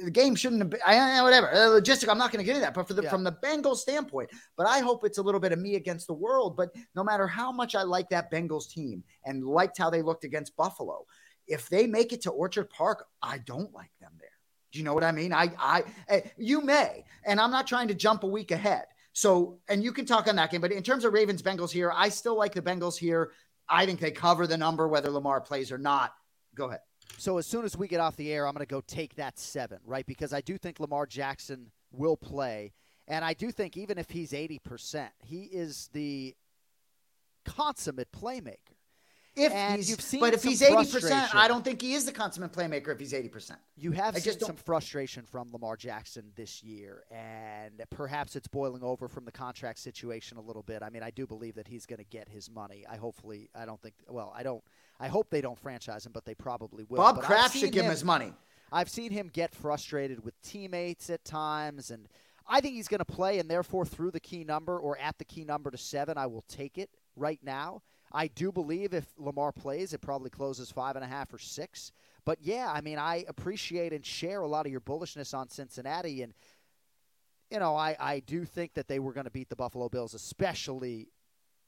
The 0.02 0.10
game 0.10 0.34
shouldn't 0.34 0.62
have 0.62 0.70
been, 0.70 0.80
I, 0.84 1.22
whatever, 1.22 1.52
uh, 1.52 1.78
logistic. 1.78 2.08
I'm 2.08 2.18
not 2.18 2.32
going 2.32 2.38
to 2.38 2.44
get 2.44 2.56
into 2.56 2.64
that. 2.64 2.74
But 2.74 2.88
for 2.88 2.94
the, 2.94 3.02
Yeah. 3.02 3.10
from 3.10 3.24
the 3.24 3.36
Bengals 3.44 3.76
standpoint, 3.76 4.30
but 4.56 4.66
I 4.66 4.78
hope 4.80 5.04
it's 5.04 5.18
a 5.18 5.22
little 5.22 5.38
bit 5.38 5.52
of 5.52 5.58
me 5.60 5.74
against 5.76 6.06
the 6.06 6.14
world. 6.14 6.56
But 6.56 6.74
no 6.96 7.04
matter 7.04 7.26
how 7.28 7.52
much 7.52 7.74
I 7.74 7.82
like 7.82 8.08
that 8.08 8.32
Bengals 8.32 8.68
team 8.70 9.04
and 9.26 9.44
liked 9.44 9.76
how 9.78 9.90
they 9.90 10.00
looked 10.00 10.24
against 10.24 10.56
Buffalo, 10.56 11.06
if 11.46 11.68
they 11.68 11.86
make 11.86 12.12
it 12.12 12.22
to 12.22 12.30
Orchard 12.30 12.70
Park, 12.70 13.06
I 13.22 13.38
don't 13.38 13.72
like 13.72 13.90
them 14.00 14.12
there. 14.20 14.28
Do 14.72 14.78
you 14.78 14.84
know 14.84 14.94
what 14.94 15.04
I 15.04 15.12
mean? 15.12 15.32
I, 15.32 15.50
I, 15.58 15.84
eh, 16.08 16.20
you 16.36 16.62
may, 16.62 17.04
and 17.24 17.40
I'm 17.40 17.50
not 17.50 17.66
trying 17.66 17.88
to 17.88 17.94
jump 17.94 18.22
a 18.22 18.26
week 18.26 18.50
ahead. 18.50 18.84
So, 19.12 19.58
and 19.68 19.84
you 19.84 19.92
can 19.92 20.06
talk 20.06 20.26
on 20.28 20.36
that 20.36 20.50
game, 20.50 20.62
but 20.62 20.72
in 20.72 20.82
terms 20.82 21.04
of 21.04 21.12
Ravens 21.12 21.42
Bengals 21.42 21.70
here, 21.70 21.92
I 21.94 22.08
still 22.08 22.36
like 22.36 22.54
the 22.54 22.62
Bengals 22.62 22.96
here. 22.96 23.32
I 23.68 23.84
think 23.84 24.00
they 24.00 24.10
cover 24.10 24.46
the 24.46 24.56
number 24.56 24.88
whether 24.88 25.10
Lamar 25.10 25.40
plays 25.40 25.70
or 25.70 25.78
not. 25.78 26.14
Go 26.54 26.66
ahead. 26.66 26.80
So 27.18 27.36
as 27.38 27.46
soon 27.46 27.64
as 27.64 27.76
we 27.76 27.88
get 27.88 28.00
off 28.00 28.16
the 28.16 28.32
air, 28.32 28.46
I'm 28.46 28.54
going 28.54 28.66
to 28.66 28.70
go 28.70 28.82
take 28.86 29.14
that 29.16 29.38
seven, 29.38 29.78
right? 29.84 30.06
Because 30.06 30.32
I 30.32 30.40
do 30.40 30.56
think 30.56 30.80
Lamar 30.80 31.06
Jackson 31.06 31.70
will 31.90 32.16
play. 32.16 32.72
And 33.06 33.24
I 33.24 33.34
do 33.34 33.50
think 33.50 33.76
even 33.76 33.98
if 33.98 34.10
he's 34.10 34.32
80%, 34.32 35.08
he 35.18 35.42
is 35.42 35.90
the 35.92 36.34
consummate 37.44 38.12
playmaker. 38.12 38.76
If 39.34 39.50
And 39.52 39.76
he's, 39.76 39.88
you've 39.88 40.00
seen 40.02 40.20
but 40.20 40.34
if 40.34 40.42
he's 40.42 40.60
80%, 40.60 41.34
I 41.34 41.48
don't 41.48 41.64
think 41.64 41.80
he 41.80 41.94
is 41.94 42.04
the 42.04 42.12
consummate 42.12 42.52
playmaker 42.52 42.88
if 42.88 43.00
he's 43.00 43.14
80%. 43.14 43.56
You 43.76 43.92
have 43.92 44.14
I 44.14 44.18
seen 44.18 44.34
just 44.34 44.44
some 44.44 44.56
frustration 44.56 45.24
from 45.24 45.50
Lamar 45.52 45.76
Jackson 45.76 46.32
this 46.36 46.62
year, 46.62 47.04
and 47.10 47.82
perhaps 47.90 48.36
it's 48.36 48.46
boiling 48.46 48.82
over 48.82 49.08
from 49.08 49.24
the 49.24 49.32
contract 49.32 49.78
situation 49.78 50.36
a 50.36 50.42
little 50.42 50.62
bit. 50.62 50.82
I 50.82 50.90
mean, 50.90 51.02
I 51.02 51.10
do 51.10 51.26
believe 51.26 51.54
that 51.54 51.66
he's 51.66 51.86
going 51.86 51.98
to 51.98 52.04
get 52.04 52.28
his 52.28 52.50
money. 52.50 52.84
I 52.90 52.96
hopefully, 52.96 53.48
I 53.54 53.64
don't 53.64 53.80
think, 53.80 53.94
well, 54.06 54.34
I 54.36 54.42
don't, 54.42 54.62
I 55.00 55.08
hope 55.08 55.30
they 55.30 55.40
don't 55.40 55.58
franchise 55.58 56.04
him, 56.04 56.12
but 56.12 56.26
they 56.26 56.34
probably 56.34 56.84
will. 56.84 56.98
Bob 56.98 57.16
But 57.16 57.24
Kraft 57.24 57.56
should 57.56 57.72
give 57.72 57.84
him 57.84 57.90
his 57.90 58.04
money. 58.04 58.34
I've 58.70 58.90
seen 58.90 59.12
him 59.12 59.30
get 59.32 59.54
frustrated 59.54 60.24
with 60.24 60.40
teammates 60.42 61.08
at 61.10 61.24
times, 61.24 61.90
and 61.90 62.08
I 62.46 62.60
think 62.60 62.74
he's 62.74 62.88
going 62.88 62.98
to 62.98 63.04
play, 63.04 63.38
and 63.38 63.50
therefore 63.50 63.84
through 63.86 64.10
the 64.10 64.20
key 64.20 64.44
number 64.44 64.78
or 64.78 64.98
at 64.98 65.18
the 65.18 65.24
key 65.24 65.44
number 65.44 65.70
to 65.70 65.78
seven, 65.78 66.18
I 66.18 66.26
will 66.26 66.44
take 66.48 66.78
it 66.78 66.90
right 67.16 67.40
now. 67.42 67.82
I 68.12 68.28
do 68.28 68.52
believe 68.52 68.92
if 68.94 69.06
Lamar 69.16 69.52
plays, 69.52 69.94
it 69.94 70.00
probably 70.00 70.30
closes 70.30 70.70
five 70.70 70.96
and 70.96 71.04
a 71.04 71.08
half 71.08 71.32
or 71.32 71.38
six. 71.38 71.92
But 72.24 72.38
yeah, 72.42 72.70
I 72.72 72.80
mean, 72.80 72.98
I 72.98 73.24
appreciate 73.26 73.92
and 73.92 74.04
share 74.04 74.42
a 74.42 74.46
lot 74.46 74.66
of 74.66 74.72
your 74.72 74.80
bullishness 74.80 75.34
on 75.34 75.48
Cincinnati, 75.48 76.22
and 76.22 76.34
you 77.50 77.58
know, 77.58 77.74
I 77.74 77.96
I 77.98 78.20
do 78.20 78.44
think 78.44 78.74
that 78.74 78.88
they 78.88 78.98
were 78.98 79.12
going 79.12 79.24
to 79.24 79.30
beat 79.30 79.48
the 79.48 79.56
Buffalo 79.56 79.88
Bills, 79.88 80.14
especially 80.14 81.08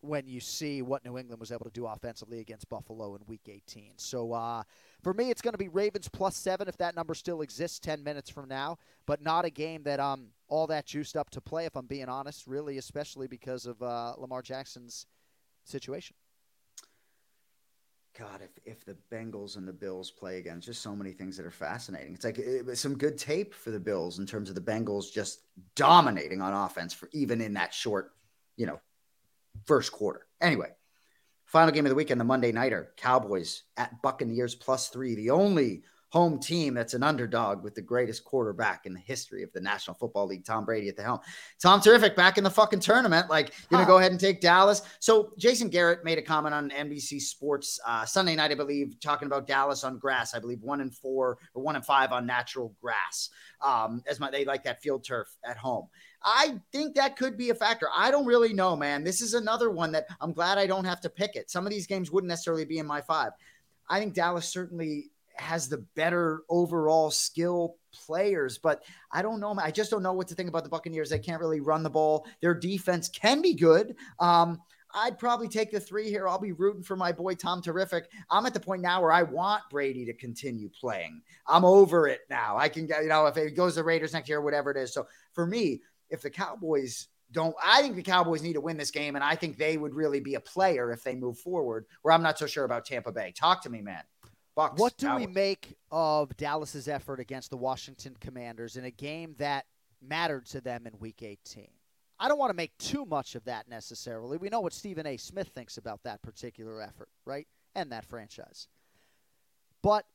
when 0.04 0.26
you 0.26 0.38
see 0.38 0.83
what 0.83 1.04
New 1.04 1.16
England 1.16 1.40
was 1.40 1.50
able 1.50 1.64
to 1.64 1.70
do 1.70 1.87
offensively 1.87 2.40
against 2.40 2.68
Buffalo 2.68 3.14
in 3.14 3.22
Week 3.26 3.48
18. 3.48 3.92
So 3.96 4.33
uh, 4.33 4.62
for 5.02 5.14
me, 5.14 5.30
it's 5.30 5.40
going 5.40 5.52
to 5.52 5.59
be 5.59 5.68
Ravens 5.68 6.09
plus 6.09 6.37
seven 6.37 6.68
if 6.68 6.76
that 6.76 6.94
number 6.94 7.14
still 7.14 7.40
exists 7.40 7.78
10 7.78 8.04
minutes 8.04 8.28
from 8.28 8.48
now, 8.48 8.76
but 9.07 9.22
not 9.22 9.44
a 9.44 9.50
game 9.50 9.83
that 9.85 10.00
I'm 10.00 10.28
all 10.48 10.66
that 10.66 10.85
juiced 10.85 11.16
up 11.16 11.30
to 11.30 11.40
play, 11.40 11.64
if 11.64 11.74
I'm 11.74 11.87
being 11.87 12.09
honest, 12.09 12.46
really, 12.46 12.76
especially 12.76 13.26
because 13.26 13.64
of 13.66 13.83
uh, 13.83 14.14
Lamar 14.18 14.42
Jackson's 14.42 15.07
situation. 15.64 16.16
God, 18.18 18.42
if 18.42 18.50
if 18.64 18.85
the 18.85 18.96
Bengals 19.11 19.57
and 19.57 19.66
the 19.66 19.72
Bills 19.72 20.11
play 20.11 20.38
again, 20.38 20.59
it's 20.59 20.66
just 20.66 20.83
so 20.83 20.94
many 20.94 21.12
things 21.12 21.37
that 21.37 21.46
are 21.46 21.50
fascinating. 21.50 22.14
It's 22.14 22.24
like 22.24 22.38
it 22.38 22.79
some 22.79 22.96
good 22.96 23.18
tape 23.18 23.53
for 23.53 23.70
the 23.70 23.81
Bills 23.81 24.20
in 24.20 24.27
terms 24.27 24.48
of 24.48 24.55
the 24.55 24.61
Bengals 24.61 25.12
just 25.12 25.40
dominating 25.74 26.40
on 26.40 26.53
offense 26.53 26.94
for 26.94 27.09
even 27.12 27.40
in 27.40 27.55
that 27.55 27.74
short, 27.74 28.12
you 28.57 28.66
know, 28.66 28.81
first 29.64 29.90
quarter. 29.90 30.27
Anyway, 30.40 30.70
final 31.44 31.72
game 31.72 31.87
of 31.87 31.90
the 31.90 31.96
weekend, 31.96 32.20
the 32.20 32.24
Monday 32.24 32.53
nighter, 32.53 32.92
Cowboys 32.96 33.64
at 33.77 34.00
Buccaneers 34.00 34.55
plus 34.55 34.90
three, 34.90 35.16
the 35.16 35.31
only 35.31 35.83
home 36.14 36.38
team 36.38 36.74
that's 36.74 36.94
an 36.94 37.03
underdog 37.03 37.64
with 37.64 37.74
the 37.74 37.83
greatest 37.83 38.22
quarterback 38.22 38.87
in 38.87 38.94
the 38.94 39.00
history 39.00 39.42
of 39.42 39.53
the 39.53 39.61
National 39.61 39.96
Football 39.96 40.29
League, 40.29 40.44
Tom 40.44 40.64
Brady 40.64 40.88
at 40.88 40.94
the 40.94 41.03
helm. 41.03 41.18
Tom 41.61 41.81
Terrific 41.81 42.14
back 42.14 42.38
in 42.38 42.44
the 42.44 42.50
fucking 42.50 42.79
tournament. 42.79 43.29
Like, 43.29 43.53
you're 43.68 43.79
going 43.79 43.85
to 43.85 43.90
go 43.90 43.98
ahead 43.98 44.12
and 44.12 44.20
take 44.20 44.40
Dallas. 44.40 44.83
So, 45.00 45.33
Jason 45.38 45.68
Garrett 45.68 46.05
made 46.05 46.16
a 46.16 46.22
comment 46.22 46.55
on 46.55 46.70
NBC 46.70 47.20
Sports 47.20 47.81
uh, 47.85 48.05
Sunday 48.05 48.37
night, 48.37 48.53
I 48.53 48.55
believe, 48.55 49.00
talking 49.00 49.27
about 49.27 49.48
Dallas 49.48 49.83
on 49.83 49.98
grass. 49.98 50.37
I 50.37 50.38
believe 50.38 50.62
one 50.62 50.81
and 50.83 50.94
four 50.94 51.38
or 51.53 51.62
one 51.64 51.74
and 51.74 51.85
five 51.85 52.12
on 52.12 52.27
natural 52.27 52.77
grass. 52.81 53.31
Um, 53.61 54.00
as 54.07 54.20
my, 54.20 54.31
they 54.31 54.44
like 54.44 54.62
that 54.62 54.81
field 54.81 55.03
turf 55.03 55.37
at 55.44 55.57
home. 55.57 55.88
I 56.22 56.61
think 56.70 56.94
that 56.94 57.16
could 57.16 57.37
be 57.37 57.50
a 57.50 57.57
factor. 57.57 57.88
I 57.92 58.12
don't 58.12 58.24
really 58.24 58.53
know, 58.53 58.77
man. 58.77 59.03
This 59.03 59.20
is 59.20 59.35
another 59.35 59.68
one 59.68 59.90
that 59.90 60.07
I'm 60.20 60.33
glad 60.33 60.59
I 60.59 60.68
don't 60.68 60.85
have 60.85 61.00
to 61.00 61.11
pick 61.11 61.35
it. 61.35 61.50
Some 61.50 61.66
of 61.66 61.72
these 61.72 61.88
games 61.88 62.12
wouldn't 62.12 62.29
necessarily 62.29 62.64
be 62.64 62.79
in 62.79 62.87
my 62.87 63.00
five. 63.00 63.33
I 63.88 63.98
think 63.98 64.14
Dallas 64.14 64.48
certainly 64.48 65.11
has 65.37 65.68
the 65.68 65.79
better 65.94 66.42
overall 66.49 67.11
skill 67.11 67.77
players, 67.92 68.59
but 68.59 68.83
I 69.12 69.23
don't 69.23 69.40
know. 69.40 69.57
I 69.59 69.70
just 69.70 69.90
don't 69.90 70.03
know 70.03 70.12
what 70.12 70.29
to 70.29 70.35
think 70.35 70.49
about 70.49 70.64
the 70.64 70.70
Buccaneers. 70.70 71.11
They 71.11 71.18
can't 71.18 71.40
really 71.40 71.61
run 71.61 71.83
the 71.83 71.90
ball. 71.90 72.27
Their 72.40 72.55
defense 72.55 73.09
can 73.09 73.42
be 73.42 73.55
good. 73.55 73.97
Um, 74.18 74.61
I'd 74.94 75.18
probably 75.18 75.49
take 75.49 75.73
the 75.73 75.81
three 75.81 76.09
here. 76.09 76.29
I'll 76.29 76.38
be 76.38 76.53
rooting 76.53 76.85
for 76.85 76.97
my 76.97 77.11
boy 77.11 77.35
Tom 77.35 77.61
Terrific. 77.61 78.09
I'm 78.31 78.47
at 78.47 78.55
the 78.55 78.61
point 78.61 78.81
now 78.81 79.03
where 79.03 79.11
I 79.11 79.25
want 79.25 79.62
Brady 79.70 80.05
to 80.05 80.12
continue 80.12 80.68
playing. 80.68 81.23
I'm 81.49 81.64
over 81.64 82.07
it 82.07 82.20
now. 82.31 82.57
I 82.57 82.68
can 82.68 82.87
you 82.87 83.09
know, 83.09 83.27
if 83.27 83.37
it 83.37 83.57
goes 83.57 83.75
to 83.75 83.83
Raiders 83.83 84.12
next 84.12 84.29
year, 84.29 84.40
whatever 84.40 84.70
it 84.70 84.77
is. 84.77 84.94
So 84.94 85.09
for 85.33 85.47
me, 85.47 85.83
if 86.11 86.23
the 86.23 86.31
Cowboys 86.31 87.09
don't, 87.33 87.57
I 87.62 87.83
think 87.83 87.97
the 87.97 88.03
Cowboys 88.03 88.42
need 88.42 88.53
to 88.53 88.61
win 88.61 88.77
this 88.77 88.92
game, 88.92 89.16
and 89.16 89.25
I 89.25 89.35
think 89.35 89.59
they 89.59 89.77
would 89.77 89.94
really 89.94 90.20
be 90.20 90.37
a 90.37 90.40
player 90.40 90.92
if 90.92 91.03
they 91.03 91.16
move 91.16 91.38
forward. 91.38 91.87
Where 92.03 92.14
I'm 92.14 92.23
not 92.23 92.38
so 92.38 92.47
sure 92.47 92.64
about 92.64 92.85
Tampa 92.85 93.11
Bay. 93.11 93.33
Talk 93.37 93.62
to 93.62 93.70
me, 93.70 93.81
man. 93.81 94.05
Bucks. 94.54 94.80
What 94.80 94.96
do 94.96 95.14
we 95.16 95.26
make 95.26 95.74
of 95.90 96.36
Dallas's 96.36 96.88
effort 96.88 97.20
against 97.20 97.50
the 97.50 97.56
Washington 97.56 98.16
Commanders 98.20 98.76
in 98.76 98.84
a 98.84 98.90
game 98.90 99.34
that 99.38 99.66
mattered 100.00 100.46
to 100.46 100.60
them 100.60 100.86
in 100.86 100.98
Week 100.98 101.22
18? 101.22 101.68
I 102.18 102.28
don't 102.28 102.38
want 102.38 102.50
to 102.50 102.56
make 102.56 102.76
too 102.78 103.04
much 103.04 103.34
of 103.34 103.44
that 103.44 103.68
necessarily. 103.68 104.36
We 104.36 104.48
know 104.48 104.60
what 104.60 104.72
Stephen 104.72 105.06
A. 105.06 105.16
Smith 105.16 105.48
thinks 105.48 105.76
about 105.76 106.02
that 106.04 106.22
particular 106.22 106.80
effort, 106.80 107.08
right? 107.24 107.48
And 107.74 107.90
that 107.90 108.04
franchise. 108.04 108.68
But 109.82 110.06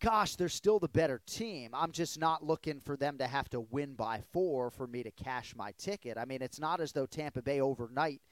gosh, 0.00 0.36
they're 0.36 0.48
still 0.48 0.78
the 0.78 0.88
better 0.88 1.20
team. 1.26 1.70
I'm 1.74 1.92
just 1.92 2.18
not 2.18 2.44
looking 2.44 2.80
for 2.80 2.96
them 2.96 3.18
to 3.18 3.26
have 3.26 3.48
to 3.50 3.60
win 3.60 3.94
by 3.94 4.22
four 4.32 4.70
for 4.70 4.86
me 4.86 5.02
to 5.02 5.10
cash 5.10 5.54
my 5.56 5.72
ticket. 5.72 6.16
I 6.16 6.24
mean, 6.24 6.40
it's 6.40 6.60
not 6.60 6.80
as 6.80 6.92
though 6.92 7.06
Tampa 7.06 7.42
Bay 7.42 7.60
overnight 7.60 8.22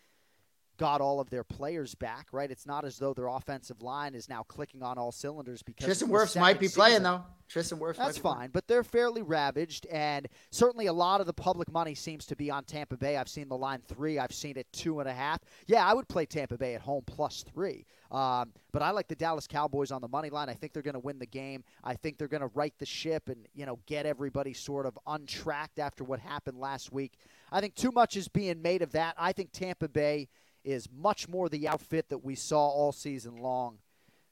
got 0.78 1.00
all 1.00 1.20
of 1.20 1.28
their 1.28 1.44
players 1.44 1.94
back, 1.94 2.28
right? 2.32 2.50
It's 2.50 2.66
not 2.66 2.84
as 2.84 2.98
though 2.98 3.12
their 3.12 3.26
offensive 3.26 3.82
line 3.82 4.14
is 4.14 4.28
now 4.28 4.44
clicking 4.44 4.82
on 4.82 4.96
all 4.96 5.12
cylinders 5.12 5.62
because 5.62 5.84
Tristan 5.84 6.08
Wirfs 6.08 6.38
might 6.38 6.58
be 6.58 6.68
playing 6.68 7.02
though. 7.02 7.24
Tristan 7.48 7.78
Wirfs. 7.78 7.96
That's 7.96 8.18
fine, 8.18 8.50
but 8.50 8.68
they're 8.68 8.84
fairly 8.84 9.22
ravaged, 9.22 9.86
and 9.86 10.28
certainly 10.50 10.86
a 10.86 10.92
lot 10.92 11.20
of 11.20 11.26
the 11.26 11.32
public 11.32 11.72
money 11.72 11.94
seems 11.94 12.26
to 12.26 12.36
be 12.36 12.50
on 12.50 12.64
Tampa 12.64 12.96
Bay. 12.96 13.16
I've 13.16 13.28
seen 13.28 13.48
the 13.48 13.56
line 13.56 13.80
three. 13.88 14.18
I've 14.18 14.34
seen 14.34 14.56
it 14.56 14.66
two 14.72 15.00
and 15.00 15.08
a 15.08 15.12
half. 15.12 15.40
Yeah, 15.66 15.86
I 15.86 15.94
would 15.94 16.08
play 16.08 16.26
Tampa 16.26 16.58
Bay 16.58 16.74
at 16.74 16.82
home 16.82 17.04
plus 17.06 17.42
three. 17.42 17.86
Um, 18.10 18.52
but 18.72 18.82
I 18.82 18.90
like 18.90 19.08
the 19.08 19.14
Dallas 19.14 19.46
Cowboys 19.46 19.90
on 19.90 20.00
the 20.00 20.08
money 20.08 20.30
line. 20.30 20.48
I 20.48 20.54
think 20.54 20.72
they're 20.72 20.82
going 20.82 20.94
to 20.94 21.00
win 21.00 21.18
the 21.18 21.26
game. 21.26 21.64
I 21.82 21.94
think 21.94 22.18
they're 22.18 22.28
going 22.28 22.42
to 22.42 22.50
right 22.54 22.74
the 22.78 22.86
ship 22.86 23.28
and 23.28 23.46
you 23.54 23.66
know 23.66 23.78
get 23.86 24.06
everybody 24.06 24.52
sort 24.52 24.86
of 24.86 24.98
untracked 25.06 25.78
after 25.78 26.04
what 26.04 26.20
happened 26.20 26.58
last 26.58 26.92
week. 26.92 27.14
I 27.50 27.60
think 27.60 27.74
too 27.74 27.92
much 27.92 28.16
is 28.16 28.28
being 28.28 28.60
made 28.60 28.82
of 28.82 28.92
that. 28.92 29.14
I 29.18 29.32
think 29.32 29.52
Tampa 29.52 29.88
Bay 29.88 30.28
is 30.64 30.88
much 30.94 31.28
more 31.28 31.48
the 31.48 31.68
outfit 31.68 32.08
that 32.08 32.24
we 32.24 32.34
saw 32.34 32.68
all 32.68 32.92
season 32.92 33.36
long. 33.36 33.78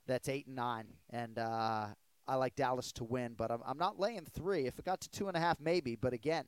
That's 0.07 0.29
eight 0.29 0.47
and 0.47 0.57
nine, 0.57 0.87
and 1.11 1.39
uh, 1.39 1.87
I 2.29 2.35
like 2.37 2.55
Dallas 2.55 2.93
to 2.93 3.05
win, 3.05 3.35
but 3.37 3.51
I'm, 3.51 3.61
I'm 3.67 3.79
not 3.79 3.99
laying 3.99 4.25
three. 4.25 4.67
If 4.67 4.79
it 4.79 4.85
got 4.85 5.01
to 5.01 5.11
two 5.11 5.29
and 5.29 5.37
a 5.37 5.41
half, 5.41 5.59
maybe. 5.61 5.97
But 5.97 6.13
again, 6.13 6.45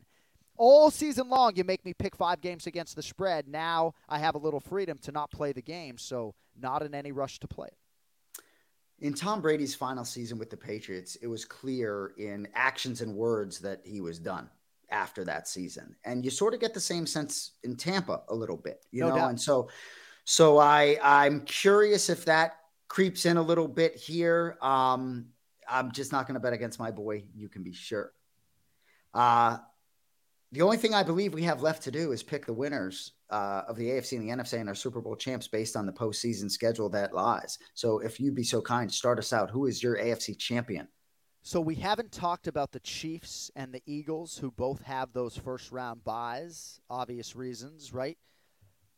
all 0.56 0.90
season 0.90 1.28
long, 1.28 1.56
you 1.56 1.64
make 1.64 1.84
me 1.84 1.94
pick 1.94 2.14
five 2.14 2.40
games 2.40 2.66
against 2.66 2.96
the 2.96 3.02
spread. 3.02 3.48
Now 3.48 3.94
I 4.08 4.18
have 4.18 4.34
a 4.34 4.38
little 4.38 4.60
freedom 4.60 4.98
to 4.98 5.12
not 5.12 5.30
play 5.30 5.52
the 5.52 5.62
game, 5.62 5.98
so 5.98 6.34
not 6.60 6.82
in 6.82 6.94
any 6.94 7.12
rush 7.12 7.38
to 7.40 7.48
play 7.48 7.68
it. 7.68 7.78
In 9.00 9.14
Tom 9.14 9.40
Brady's 9.40 9.76
final 9.76 10.04
season 10.04 10.38
with 10.38 10.50
the 10.50 10.56
Patriots, 10.56 11.16
it 11.16 11.28
was 11.28 11.44
clear 11.44 12.12
in 12.18 12.48
actions 12.54 13.00
and 13.00 13.14
words 13.14 13.60
that 13.60 13.80
he 13.84 14.00
was 14.00 14.18
done 14.18 14.50
after 14.90 15.24
that 15.24 15.48
season. 15.48 15.94
And 16.04 16.24
you 16.24 16.30
sort 16.30 16.54
of 16.54 16.60
get 16.60 16.74
the 16.74 16.80
same 16.80 17.06
sense 17.06 17.52
in 17.62 17.76
Tampa 17.76 18.22
a 18.28 18.34
little 18.34 18.56
bit, 18.56 18.84
you 18.90 19.02
no 19.02 19.10
know? 19.10 19.16
Doubt. 19.16 19.30
And 19.30 19.40
so 19.40 19.68
so 20.24 20.58
I 20.58 20.98
I'm 21.02 21.42
curious 21.42 22.10
if 22.10 22.24
that 22.26 22.56
creeps 22.88 23.26
in 23.26 23.36
a 23.36 23.42
little 23.42 23.68
bit 23.68 23.96
here. 23.96 24.56
Um, 24.62 25.26
I'm 25.68 25.92
just 25.92 26.12
not 26.12 26.26
going 26.26 26.34
to 26.34 26.40
bet 26.40 26.54
against 26.54 26.78
my 26.78 26.90
boy, 26.90 27.24
you 27.34 27.48
can 27.48 27.62
be 27.62 27.72
sure. 27.72 28.12
Uh 29.14 29.58
the 30.52 30.62
only 30.62 30.78
thing 30.78 30.94
I 30.94 31.02
believe 31.02 31.34
we 31.34 31.42
have 31.42 31.60
left 31.60 31.82
to 31.82 31.90
do 31.90 32.12
is 32.12 32.22
pick 32.22 32.46
the 32.46 32.54
winners 32.54 33.12
uh, 33.28 33.62
of 33.68 33.76
the 33.76 33.90
AFC 33.90 34.12
and 34.16 34.26
the 34.26 34.34
NFC 34.34 34.54
and 34.54 34.68
our 34.68 34.74
Super 34.74 35.00
Bowl 35.00 35.14
champs 35.14 35.46
based 35.46 35.76
on 35.76 35.84
the 35.84 35.92
postseason 35.92 36.50
schedule 36.50 36.88
that 36.90 37.12
lies. 37.12 37.58
So, 37.74 37.98
if 37.98 38.18
you'd 38.18 38.34
be 38.34 38.44
so 38.44 38.62
kind, 38.62 38.90
start 38.90 39.18
us 39.18 39.34
out. 39.34 39.50
Who 39.50 39.66
is 39.66 39.82
your 39.82 39.98
AFC 39.98 40.38
champion? 40.38 40.88
So 41.48 41.62
we 41.62 41.76
haven't 41.76 42.12
talked 42.12 42.46
about 42.46 42.72
the 42.72 42.80
Chiefs 42.80 43.50
and 43.56 43.72
the 43.72 43.80
Eagles, 43.86 44.36
who 44.36 44.50
both 44.50 44.82
have 44.82 45.14
those 45.14 45.34
first 45.34 45.72
round 45.72 46.04
byes, 46.04 46.78
obvious 46.90 47.34
reasons, 47.34 47.90
right? 47.90 48.18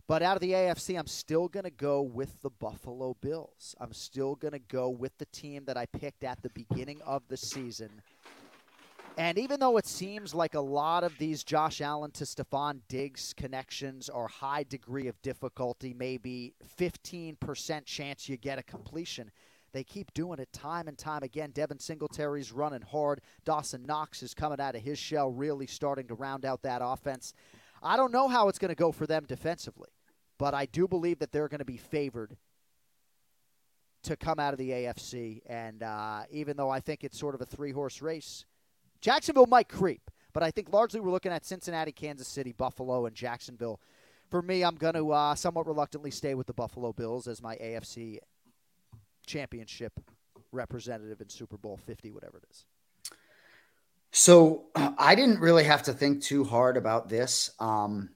But 0.09 0.25
out 0.25 0.37
of 0.37 0.41
the 0.41 0.51
AFC, 0.51 0.99
I'm 0.99 1.07
still 1.07 1.47
going 1.47 1.63
to 1.63 1.71
go 1.71 2.03
with 2.03 2.43
the 2.43 2.51
Buffalo 2.51 3.15
Bills. 3.21 3.77
I'm 3.81 3.93
still 3.93 4.35
going 4.35 4.51
to 4.51 4.59
go 4.59 4.89
with 4.89 5.17
the 5.19 5.27
team 5.27 5.65
that 5.67 5.77
I 5.77 5.87
picked 5.87 6.25
at 6.25 6.43
the 6.43 6.51
beginning 6.51 7.01
of 7.07 7.23
the 7.29 7.37
season. 7.37 8.03
And 9.17 9.39
even 9.39 9.61
though 9.61 9.77
it 9.77 9.87
seems 9.87 10.35
like 10.35 10.55
a 10.57 10.61
lot 10.61 11.05
of 11.05 11.17
these 11.19 11.45
Josh 11.45 11.81
Allen 11.81 12.11
to 12.11 12.25
Stefon 12.25 12.81
Diggs 12.89 13.33
connections 13.37 14.09
are 14.09 14.27
high 14.27 14.65
degree 14.65 15.07
of 15.07 15.23
difficulty, 15.23 15.95
maybe 15.95 16.55
15% 16.81 17.85
chance 17.85 18.29
you 18.29 18.37
get 18.37 18.59
a 18.59 18.65
completion, 18.65 19.31
they 19.73 19.85
keep 19.85 20.13
doing 20.13 20.39
it 20.39 20.53
time 20.53 20.89
and 20.89 20.99
time 20.99 21.23
again. 21.23 21.51
Devin 21.53 21.79
Singletary's 21.79 22.53
running 22.53 22.83
hard. 22.83 23.21
Dawson 23.45 23.85
Knox 23.87 24.23
is 24.23 24.35
coming 24.35 24.61
out 24.61 24.75
of 24.75 24.83
his 24.83 24.99
shell, 24.99 25.31
really 25.31 25.67
starting 25.67 26.09
to 26.09 26.15
round 26.15 26.45
out 26.45 26.63
that 26.63 26.83
offense. 26.83 27.33
I 27.83 27.97
don't 27.97 28.13
know 28.13 28.29
how 28.29 28.49
it's 28.49 28.59
going 28.59 28.71
to 28.71 28.75
go 28.75 28.93
for 28.93 29.07
them 29.07 29.25
defensively, 29.27 29.91
but 30.39 30.55
I 30.55 30.67
do 30.67 30.87
believe 30.87 31.19
that 31.21 31.33
they're 31.33 31.49
going 31.49 31.61
to 31.61 31.65
be 31.65 31.77
favored 31.77 32.37
to 34.03 34.17
come 34.17 34.39
out 34.39 34.53
of 34.53 34.59
the 34.59 34.71
AFC. 34.71 35.43
And 35.47 35.83
uh, 35.83 36.23
even 36.31 36.57
though 36.57 36.71
I 36.71 36.81
think 36.81 37.05
it's 37.05 37.19
sort 37.19 37.35
of 37.35 37.41
a 37.41 37.47
three 37.47 37.73
horse 37.73 38.03
race, 38.03 38.45
Jacksonville 39.01 39.47
might 39.47 39.69
creep, 39.69 40.11
but 40.33 40.43
I 40.43 40.51
think 40.51 40.73
largely 40.73 41.01
we're 41.01 41.11
looking 41.11 41.33
at 41.33 41.45
Cincinnati, 41.47 41.93
Kansas 41.93 42.29
City, 42.29 42.53
Buffalo, 42.53 43.07
and 43.07 43.15
Jacksonville. 43.15 43.81
For 44.31 44.43
me, 44.43 44.63
I'm 44.63 44.77
going 44.77 44.95
to 44.95 45.11
uh, 45.11 45.35
somewhat 45.35 45.67
reluctantly 45.67 46.11
stay 46.11 46.35
with 46.35 46.47
the 46.47 46.55
Buffalo 46.55 46.93
Bills 46.93 47.27
as 47.27 47.43
my 47.43 47.57
AFC 47.57 48.19
championship 49.31 49.93
representative 50.53 51.21
in 51.21 51.29
Super 51.29 51.57
Bowl 51.57 51.79
50, 51.87 52.11
whatever 52.11 52.39
it 52.39 52.45
is? 52.51 52.65
So 54.13 54.65
I 54.75 55.15
didn't 55.15 55.41
really 55.41 55.65
have 55.65 55.85
to 55.85 55.93
think 55.93 56.23
too 56.23 56.45
hard 56.45 56.77
about 56.77 57.09
this. 57.09 57.51
Um, 57.59 58.11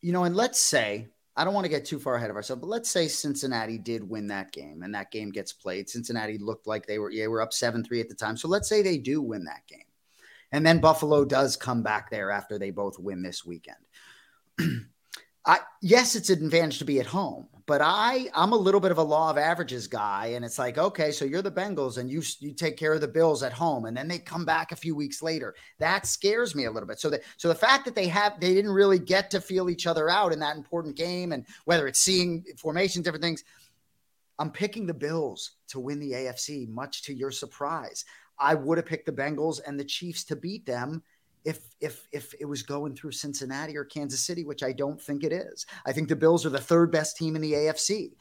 you 0.00 0.12
know, 0.12 0.24
and 0.24 0.34
let's 0.34 0.58
say, 0.58 1.08
I 1.36 1.44
don't 1.44 1.54
want 1.54 1.64
to 1.64 1.70
get 1.70 1.84
too 1.84 1.98
far 1.98 2.16
ahead 2.16 2.30
of 2.30 2.36
ourselves, 2.36 2.60
but 2.60 2.68
let's 2.68 2.90
say 2.90 3.06
Cincinnati 3.06 3.78
did 3.78 4.08
win 4.08 4.26
that 4.28 4.52
game 4.52 4.82
and 4.82 4.94
that 4.94 5.10
game 5.10 5.30
gets 5.30 5.52
played. 5.52 5.88
Cincinnati 5.88 6.38
looked 6.38 6.66
like 6.66 6.86
they 6.86 6.98
were, 6.98 7.10
yeah, 7.10 7.26
were 7.28 7.42
up 7.42 7.52
7 7.52 7.84
3 7.84 8.00
at 8.00 8.08
the 8.08 8.14
time. 8.14 8.36
So 8.36 8.48
let's 8.48 8.68
say 8.68 8.82
they 8.82 8.98
do 8.98 9.22
win 9.22 9.44
that 9.44 9.66
game. 9.68 9.84
And 10.52 10.66
then 10.66 10.80
Buffalo 10.80 11.24
does 11.24 11.56
come 11.56 11.82
back 11.82 12.10
there 12.10 12.30
after 12.30 12.58
they 12.58 12.70
both 12.70 12.98
win 12.98 13.22
this 13.22 13.44
weekend. 13.44 13.76
I, 15.46 15.60
yes, 15.80 16.16
it's 16.16 16.30
an 16.30 16.44
advantage 16.44 16.78
to 16.80 16.84
be 16.84 17.00
at 17.00 17.06
home, 17.06 17.46
but 17.66 17.80
I 17.82 18.28
I'm 18.34 18.52
a 18.52 18.56
little 18.56 18.80
bit 18.80 18.90
of 18.90 18.98
a 18.98 19.02
law 19.02 19.30
of 19.30 19.38
averages 19.38 19.86
guy, 19.86 20.32
and 20.34 20.44
it's 20.44 20.58
like 20.58 20.78
okay, 20.78 21.10
so 21.10 21.24
you're 21.24 21.42
the 21.42 21.50
Bengals 21.50 21.98
and 21.98 22.10
you 22.10 22.22
you 22.38 22.52
take 22.52 22.76
care 22.76 22.92
of 22.92 23.00
the 23.00 23.08
Bills 23.08 23.42
at 23.42 23.52
home, 23.52 23.86
and 23.86 23.96
then 23.96 24.08
they 24.08 24.18
come 24.18 24.44
back 24.44 24.72
a 24.72 24.76
few 24.76 24.94
weeks 24.94 25.22
later. 25.22 25.54
That 25.78 26.06
scares 26.06 26.54
me 26.54 26.64
a 26.64 26.70
little 26.70 26.86
bit. 26.86 27.00
So 27.00 27.10
that 27.10 27.22
so 27.36 27.48
the 27.48 27.54
fact 27.54 27.84
that 27.84 27.94
they 27.94 28.08
have 28.08 28.38
they 28.40 28.54
didn't 28.54 28.72
really 28.72 28.98
get 28.98 29.30
to 29.32 29.40
feel 29.40 29.70
each 29.70 29.86
other 29.86 30.08
out 30.08 30.32
in 30.32 30.38
that 30.40 30.56
important 30.56 30.96
game, 30.96 31.32
and 31.32 31.44
whether 31.64 31.86
it's 31.86 32.00
seeing 32.00 32.44
formations, 32.56 33.04
different 33.04 33.24
things. 33.24 33.44
I'm 34.38 34.50
picking 34.50 34.86
the 34.86 34.94
Bills 34.94 35.50
to 35.68 35.78
win 35.78 36.00
the 36.00 36.12
AFC, 36.12 36.66
much 36.66 37.02
to 37.02 37.12
your 37.12 37.30
surprise. 37.30 38.06
I 38.38 38.54
would 38.54 38.78
have 38.78 38.86
picked 38.86 39.04
the 39.04 39.12
Bengals 39.12 39.60
and 39.66 39.78
the 39.78 39.84
Chiefs 39.84 40.24
to 40.24 40.36
beat 40.36 40.64
them 40.64 41.02
if 41.44 41.60
if 41.80 42.06
if 42.12 42.34
it 42.40 42.44
was 42.44 42.62
going 42.62 42.94
through 42.94 43.12
Cincinnati 43.12 43.76
or 43.76 43.84
Kansas 43.84 44.20
City, 44.20 44.44
which 44.44 44.62
I 44.62 44.72
don't 44.72 45.00
think 45.00 45.24
it 45.24 45.32
is. 45.32 45.66
I 45.86 45.92
think 45.92 46.08
the 46.08 46.16
Bills 46.16 46.44
are 46.44 46.50
the 46.50 46.58
third 46.58 46.90
best 46.90 47.16
team 47.16 47.36
in 47.36 47.42
the 47.42 47.52
AFC. 47.52 48.12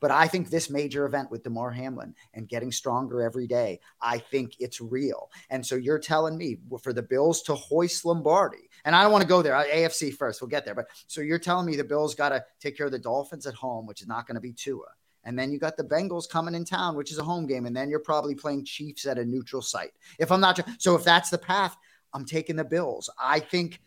But 0.00 0.10
I 0.10 0.26
think 0.26 0.50
this 0.50 0.68
major 0.68 1.06
event 1.06 1.30
with 1.30 1.44
Damar 1.44 1.70
Hamlin 1.70 2.14
and 2.34 2.46
getting 2.46 2.70
stronger 2.70 3.22
every 3.22 3.46
day, 3.46 3.80
I 4.02 4.18
think 4.18 4.52
it's 4.58 4.78
real. 4.78 5.30
And 5.48 5.64
so 5.64 5.76
you're 5.76 5.98
telling 5.98 6.36
me 6.36 6.58
for 6.82 6.92
the 6.92 7.02
Bills 7.02 7.40
to 7.44 7.54
hoist 7.54 8.04
Lombardi, 8.04 8.68
and 8.84 8.94
I 8.94 9.02
don't 9.02 9.12
want 9.12 9.22
to 9.22 9.28
go 9.28 9.40
there. 9.40 9.54
AFC 9.54 10.12
first, 10.12 10.42
we'll 10.42 10.50
get 10.50 10.66
there. 10.66 10.74
But 10.74 10.88
so 11.06 11.22
you're 11.22 11.38
telling 11.38 11.64
me 11.64 11.76
the 11.76 11.84
Bills 11.84 12.14
got 12.14 12.30
to 12.30 12.44
take 12.60 12.76
care 12.76 12.84
of 12.84 12.92
the 12.92 12.98
Dolphins 12.98 13.46
at 13.46 13.54
home, 13.54 13.86
which 13.86 14.02
is 14.02 14.06
not 14.06 14.26
going 14.26 14.34
to 14.34 14.42
be 14.42 14.52
Tua. 14.52 14.88
And 15.24 15.38
then 15.38 15.50
you 15.50 15.58
got 15.58 15.76
the 15.76 15.84
Bengals 15.84 16.28
coming 16.28 16.54
in 16.54 16.66
town, 16.66 16.96
which 16.96 17.10
is 17.10 17.18
a 17.18 17.24
home 17.24 17.46
game. 17.46 17.64
And 17.64 17.74
then 17.74 17.88
you're 17.88 17.98
probably 17.98 18.34
playing 18.34 18.66
Chiefs 18.66 19.06
at 19.06 19.18
a 19.18 19.24
neutral 19.24 19.62
site. 19.62 19.92
If 20.18 20.30
I'm 20.30 20.40
not, 20.40 20.60
so 20.78 20.94
if 20.96 21.04
that's 21.04 21.30
the 21.30 21.38
path, 21.38 21.76
I'm 22.14 22.24
taking 22.24 22.56
the 22.56 22.64
Bills. 22.64 23.10
I 23.20 23.40
think 23.40 23.80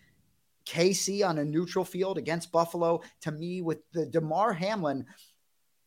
KC 0.68 1.28
on 1.28 1.38
a 1.38 1.46
neutral 1.46 1.86
field 1.86 2.18
against 2.18 2.52
Buffalo, 2.52 3.02
to 3.22 3.32
me, 3.32 3.62
with 3.62 3.80
the 3.94 4.06
Damar 4.06 4.54
Hamlin, 4.54 5.06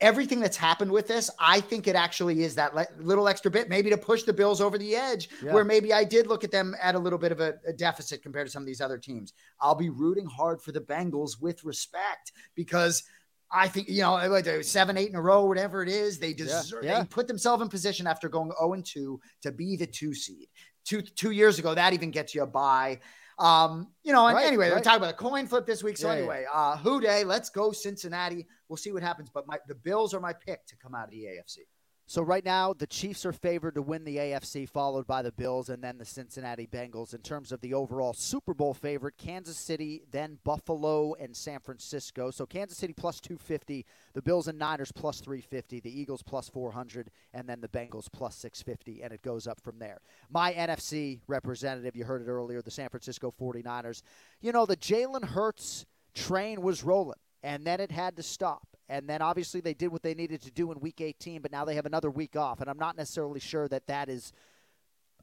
everything 0.01 0.41
that's 0.41 0.57
happened 0.57 0.91
with 0.91 1.07
this, 1.07 1.31
I 1.39 1.61
think 1.61 1.87
it 1.87 1.95
actually 1.95 2.43
is 2.43 2.55
that 2.55 2.75
little 2.99 3.29
extra 3.29 3.51
bit, 3.51 3.69
maybe 3.69 3.91
to 3.91 3.99
push 3.99 4.23
the 4.23 4.33
Bills 4.33 4.61
over 4.61 4.79
the 4.79 4.97
edge, 4.97 5.29
yeah. 5.45 5.53
where 5.53 5.65
maybe 5.65 5.93
I 5.93 6.05
did 6.05 6.27
look 6.27 6.43
at 6.43 6.51
them 6.51 6.75
at 6.81 6.95
a 6.95 6.99
little 6.99 7.19
bit 7.19 7.33
of 7.33 7.41
a, 7.41 7.55
a, 7.67 7.73
deficit 7.73 8.23
compared 8.23 8.47
to 8.47 8.51
some 8.51 8.63
of 8.63 8.67
these 8.67 8.81
other 8.81 8.99
teams. 8.99 9.35
I'll 9.61 9.75
be 9.75 9.91
rooting 9.91 10.27
hard 10.27 10.63
for 10.63 10.73
the 10.73 10.81
Bengals 10.81 11.41
with 11.41 11.63
respect 11.65 12.33
because. 12.55 13.03
I 13.53 13.67
think 13.67 13.89
you 13.89 14.03
know 14.03 14.61
seven, 14.63 14.97
eight 14.97 15.09
in 15.09 15.17
a 15.17 15.21
row, 15.21 15.45
whatever 15.45 15.83
it 15.83 15.89
is. 15.89 16.21
They 16.21 16.33
deserve. 16.33 16.85
Yeah, 16.85 16.93
yeah. 16.93 17.01
They 17.01 17.07
put 17.07 17.27
themselves 17.27 17.61
in 17.61 17.69
position 17.69 18.07
after 18.07 18.29
going 18.29 18.53
zero 18.57 18.75
and 18.75 18.87
two 18.87 19.21
to 19.43 19.51
be 19.51 19.75
the 19.75 19.89
two 19.89 20.15
seed 20.15 20.47
two 20.91 21.03
two 21.03 21.31
years 21.31 21.59
ago. 21.59 21.75
That 21.75 21.93
even 21.93 22.11
gets 22.11 22.35
you 22.35 22.43
a 22.43 22.47
bye. 22.47 23.01
Um, 23.39 23.89
you 24.03 24.13
know, 24.13 24.27
and 24.27 24.37
right, 24.37 24.47
anyway, 24.47 24.69
right. 24.69 24.77
we're 24.77 24.83
talking 24.83 24.99
about 24.99 25.15
a 25.15 25.17
coin 25.17 25.47
flip 25.47 25.65
this 25.65 25.83
week. 25.83 25.97
So 25.97 26.09
yeah, 26.09 26.19
anyway, 26.19 26.45
yeah. 26.51 26.59
uh, 26.59 26.77
Who 26.79 27.01
Dey? 27.01 27.25
let's 27.25 27.49
go 27.49 27.73
Cincinnati. 27.73 28.47
We'll 28.69 28.77
see 28.77 28.93
what 28.93 29.03
happens. 29.03 29.31
But 29.33 29.47
my 29.47 29.59
the 29.67 29.75
Bills 29.75 30.13
are 30.13 30.21
my 30.21 30.35
pick 30.35 30.67
to 30.67 30.77
come 30.77 30.95
out 30.95 31.05
of 31.05 31.11
the 31.11 31.25
AFC. 31.25 31.59
So 32.11 32.23
right 32.23 32.45
now, 32.45 32.73
the 32.73 32.89
Chiefs 32.89 33.25
are 33.25 33.33
favored 33.33 33.77
to 33.77 33.83
win 33.83 34.03
the 34.03 34.17
AFC, 34.17 34.69
followed 34.69 35.07
by 35.07 35.23
the 35.23 35.31
Bills 35.31 35.69
and 35.69 35.81
then 35.81 35.97
the 35.97 36.05
Cincinnati 36.05 36.67
Bengals. 36.67 37.15
In 37.15 37.21
terms 37.21 37.53
of 37.53 37.61
the 37.61 37.73
overall 37.73 38.15
Super 38.15 38.53
Bowl 38.53 38.75
favorite, 38.75 39.17
Kansas 39.17 39.57
City, 39.57 40.03
then 40.11 40.41
Buffalo 40.43 41.15
and 41.21 41.37
San 41.37 41.61
Francisco. 41.61 42.33
So 42.33 42.47
Kansas 42.47 42.79
City 42.79 42.95
plus 42.95 43.21
250, 43.21 43.87
the 44.13 44.23
Bills 44.23 44.49
and 44.49 44.59
Niners 44.59 44.91
plus 44.91 45.21
350, 45.21 45.79
the 45.79 46.01
Eagles 46.01 46.25
plus 46.25 46.49
400, 46.49 47.13
and 47.33 47.49
then 47.49 47.61
the 47.61 47.69
Bengals 47.69 48.09
plus 48.11 48.35
650, 48.35 49.05
and 49.05 49.13
it 49.13 49.23
goes 49.23 49.47
up 49.47 49.61
from 49.61 49.79
there. 49.79 49.99
My 50.29 50.53
NFC 50.53 51.21
representative, 51.29 51.95
you 51.95 52.03
heard 52.03 52.23
it 52.23 52.29
earlier, 52.29 52.61
the 52.61 52.73
San 52.73 52.89
Francisco 52.89 53.33
49ers. 53.41 54.03
You 54.41 54.51
know, 54.51 54.67
the 54.67 54.77
Jalen 54.77 55.27
Hurts 55.27 55.87
train 56.13 56.61
was 56.61 56.83
rolling, 56.83 57.21
and 57.45 57.65
then 57.65 57.79
it 57.79 57.93
had 57.93 58.17
to 58.17 58.25
stop. 58.25 58.70
And 58.91 59.09
then 59.09 59.23
obviously 59.23 59.61
they 59.61 59.73
did 59.73 59.93
what 59.93 60.03
they 60.03 60.15
needed 60.15 60.43
to 60.43 60.51
do 60.51 60.73
in 60.73 60.81
week 60.81 61.01
18, 61.01 61.43
but 61.43 61.53
now 61.53 61.65
they 61.65 61.77
have 61.77 61.87
another 61.87 62.11
week 62.11 62.35
off. 62.35 62.61
And 62.61 62.69
I'm 62.69 62.77
not 62.77 62.97
necessarily 62.97 63.39
sure 63.39 63.69
that 63.69 63.87
that 63.87 64.09
is 64.09 64.33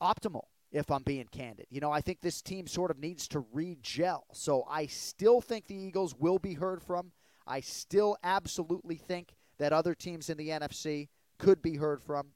optimal 0.01 0.43
if 0.71 0.89
I'm 0.89 1.03
being 1.03 1.27
candid. 1.29 1.65
You 1.69 1.81
know, 1.81 1.91
I 1.91 1.99
think 1.99 2.21
this 2.21 2.41
team 2.41 2.65
sort 2.65 2.91
of 2.91 2.97
needs 2.97 3.27
to 3.27 3.43
re-gel. 3.51 4.25
So 4.31 4.63
I 4.69 4.85
still 4.85 5.41
think 5.41 5.67
the 5.67 5.75
Eagles 5.75 6.15
will 6.17 6.39
be 6.39 6.53
heard 6.53 6.81
from. 6.81 7.11
I 7.45 7.59
still 7.59 8.15
absolutely 8.23 8.95
think 8.95 9.35
that 9.59 9.73
other 9.73 9.93
teams 9.93 10.29
in 10.29 10.37
the 10.37 10.47
NFC 10.47 11.09
could 11.37 11.61
be 11.61 11.75
heard 11.75 12.01
from. 12.01 12.27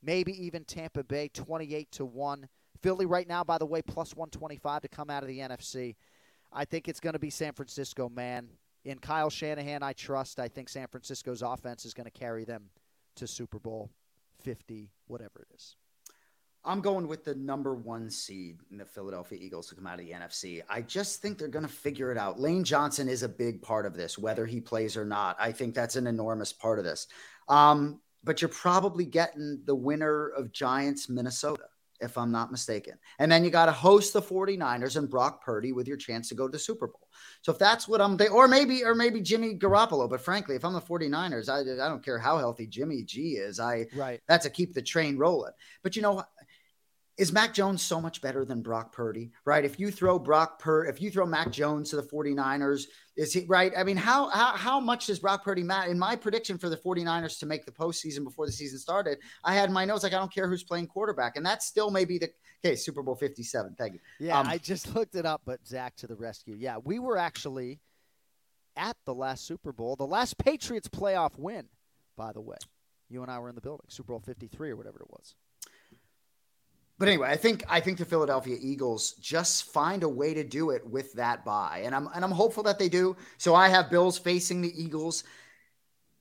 Maybe 0.00 0.32
even 0.46 0.64
Tampa 0.64 1.02
Bay 1.02 1.30
28 1.34 1.90
to 1.92 2.04
1. 2.04 2.48
Philly 2.80 3.06
right 3.06 3.26
now 3.26 3.42
by 3.42 3.58
the 3.58 3.66
way 3.66 3.82
plus 3.82 4.14
125 4.14 4.82
to 4.82 4.88
come 4.88 5.10
out 5.10 5.24
of 5.24 5.28
the 5.28 5.40
NFC. 5.40 5.96
I 6.52 6.64
think 6.64 6.86
it's 6.86 7.00
going 7.00 7.14
to 7.14 7.18
be 7.18 7.30
San 7.30 7.54
Francisco, 7.54 8.08
man. 8.08 8.50
In 8.84 8.98
Kyle 8.98 9.30
Shanahan, 9.30 9.82
I 9.82 9.92
trust. 9.92 10.40
I 10.40 10.48
think 10.48 10.68
San 10.68 10.86
Francisco's 10.86 11.42
offense 11.42 11.84
is 11.84 11.94
going 11.94 12.06
to 12.06 12.10
carry 12.10 12.44
them 12.44 12.64
to 13.16 13.26
Super 13.26 13.58
Bowl 13.58 13.90
50, 14.42 14.90
whatever 15.06 15.46
it 15.50 15.54
is. 15.54 15.76
I'm 16.64 16.80
going 16.80 17.08
with 17.08 17.24
the 17.24 17.34
number 17.34 17.74
one 17.74 18.10
seed 18.10 18.58
in 18.70 18.76
the 18.76 18.84
Philadelphia 18.84 19.38
Eagles 19.40 19.68
to 19.68 19.74
come 19.74 19.86
out 19.86 19.98
of 19.98 20.04
the 20.04 20.12
NFC. 20.12 20.62
I 20.68 20.82
just 20.82 21.22
think 21.22 21.38
they're 21.38 21.48
going 21.48 21.66
to 21.66 21.72
figure 21.72 22.12
it 22.12 22.18
out. 22.18 22.38
Lane 22.38 22.64
Johnson 22.64 23.08
is 23.08 23.22
a 23.22 23.28
big 23.28 23.62
part 23.62 23.86
of 23.86 23.94
this, 23.94 24.18
whether 24.18 24.44
he 24.44 24.60
plays 24.60 24.96
or 24.96 25.06
not. 25.06 25.36
I 25.38 25.52
think 25.52 25.74
that's 25.74 25.96
an 25.96 26.06
enormous 26.06 26.52
part 26.52 26.78
of 26.78 26.84
this. 26.84 27.06
Um, 27.48 28.00
but 28.24 28.42
you're 28.42 28.50
probably 28.50 29.06
getting 29.06 29.62
the 29.64 29.74
winner 29.74 30.28
of 30.28 30.52
Giants, 30.52 31.08
Minnesota 31.08 31.64
if 32.00 32.16
I'm 32.16 32.30
not 32.30 32.50
mistaken. 32.50 32.94
And 33.18 33.30
then 33.30 33.44
you 33.44 33.50
got 33.50 33.66
to 33.66 33.72
host 33.72 34.12
the 34.12 34.22
49ers 34.22 34.96
and 34.96 35.08
Brock 35.08 35.44
Purdy 35.44 35.72
with 35.72 35.86
your 35.86 35.96
chance 35.96 36.28
to 36.28 36.34
go 36.34 36.46
to 36.46 36.52
the 36.52 36.58
Super 36.58 36.86
Bowl. 36.86 37.08
So 37.42 37.52
if 37.52 37.58
that's 37.58 37.86
what 37.86 38.00
I'm, 38.00 38.18
or 38.32 38.48
maybe, 38.48 38.84
or 38.84 38.94
maybe 38.94 39.20
Jimmy 39.20 39.54
Garoppolo. 39.54 40.08
But 40.08 40.20
frankly, 40.20 40.56
if 40.56 40.64
I'm 40.64 40.72
the 40.72 40.80
49ers, 40.80 41.48
I, 41.48 41.60
I 41.84 41.88
don't 41.88 42.04
care 42.04 42.18
how 42.18 42.38
healthy 42.38 42.66
Jimmy 42.66 43.02
G 43.02 43.32
is. 43.32 43.60
I, 43.60 43.86
right. 43.94 44.20
that's 44.28 44.46
a 44.46 44.50
keep 44.50 44.74
the 44.74 44.82
train 44.82 45.16
rolling. 45.16 45.52
But 45.82 45.96
you 45.96 46.02
know, 46.02 46.24
is 47.20 47.34
Mac 47.34 47.52
Jones 47.52 47.82
so 47.82 48.00
much 48.00 48.22
better 48.22 48.46
than 48.46 48.62
Brock 48.62 48.92
Purdy, 48.92 49.30
right? 49.44 49.62
If 49.62 49.78
you 49.78 49.90
throw 49.90 50.18
Brock 50.18 50.58
Pur, 50.58 50.86
if 50.86 51.02
you 51.02 51.10
throw 51.10 51.26
Mac 51.26 51.52
Jones 51.52 51.90
to 51.90 51.96
the 51.96 52.02
49ers, 52.02 52.84
is 53.14 53.34
he 53.34 53.44
right? 53.46 53.72
I 53.76 53.84
mean, 53.84 53.98
how 53.98 54.30
how, 54.30 54.56
how 54.56 54.80
much 54.80 55.06
does 55.06 55.18
Brock 55.18 55.44
Purdy 55.44 55.62
matter? 55.62 55.90
In 55.90 55.98
my 55.98 56.16
prediction 56.16 56.56
for 56.56 56.70
the 56.70 56.78
49ers 56.78 57.38
to 57.40 57.46
make 57.46 57.66
the 57.66 57.72
postseason 57.72 58.24
before 58.24 58.46
the 58.46 58.52
season 58.52 58.78
started, 58.78 59.18
I 59.44 59.54
had 59.54 59.70
my 59.70 59.84
notes 59.84 60.02
like 60.02 60.14
I 60.14 60.18
don't 60.18 60.32
care 60.32 60.48
who's 60.48 60.64
playing 60.64 60.86
quarterback, 60.86 61.36
and 61.36 61.44
that 61.44 61.62
still 61.62 61.90
may 61.90 62.06
be 62.06 62.16
the 62.16 62.30
case. 62.64 62.86
Super 62.86 63.02
Bowl 63.02 63.14
57. 63.14 63.74
Thank 63.76 63.92
you. 63.92 64.00
Yeah, 64.18 64.40
um, 64.40 64.46
I 64.46 64.56
just 64.56 64.94
looked 64.94 65.14
it 65.14 65.26
up, 65.26 65.42
but 65.44 65.60
Zach 65.66 65.96
to 65.96 66.06
the 66.06 66.16
rescue. 66.16 66.56
Yeah, 66.58 66.78
we 66.82 66.98
were 66.98 67.18
actually 67.18 67.80
at 68.76 68.96
the 69.04 69.12
last 69.12 69.46
Super 69.46 69.74
Bowl, 69.74 69.94
the 69.94 70.06
last 70.06 70.38
Patriots 70.38 70.88
playoff 70.88 71.36
win, 71.36 71.66
by 72.16 72.32
the 72.32 72.40
way. 72.40 72.56
You 73.10 73.20
and 73.20 73.30
I 73.30 73.38
were 73.40 73.50
in 73.50 73.56
the 73.56 73.60
building, 73.60 73.86
Super 73.88 74.14
Bowl 74.14 74.20
53 74.20 74.70
or 74.70 74.76
whatever 74.76 75.00
it 75.00 75.10
was. 75.10 75.34
But 77.00 77.08
anyway, 77.08 77.30
I 77.30 77.36
think 77.36 77.64
I 77.66 77.80
think 77.80 77.96
the 77.96 78.04
Philadelphia 78.04 78.58
Eagles 78.60 79.14
just 79.14 79.72
find 79.72 80.02
a 80.02 80.08
way 80.08 80.34
to 80.34 80.44
do 80.44 80.68
it 80.68 80.86
with 80.86 81.14
that 81.14 81.46
bye, 81.46 81.80
and 81.82 81.94
I'm 81.94 82.10
and 82.14 82.22
I'm 82.22 82.30
hopeful 82.30 82.62
that 82.64 82.78
they 82.78 82.90
do. 82.90 83.16
So 83.38 83.54
I 83.54 83.70
have 83.70 83.88
Bills 83.88 84.18
facing 84.18 84.60
the 84.60 84.70
Eagles, 84.76 85.24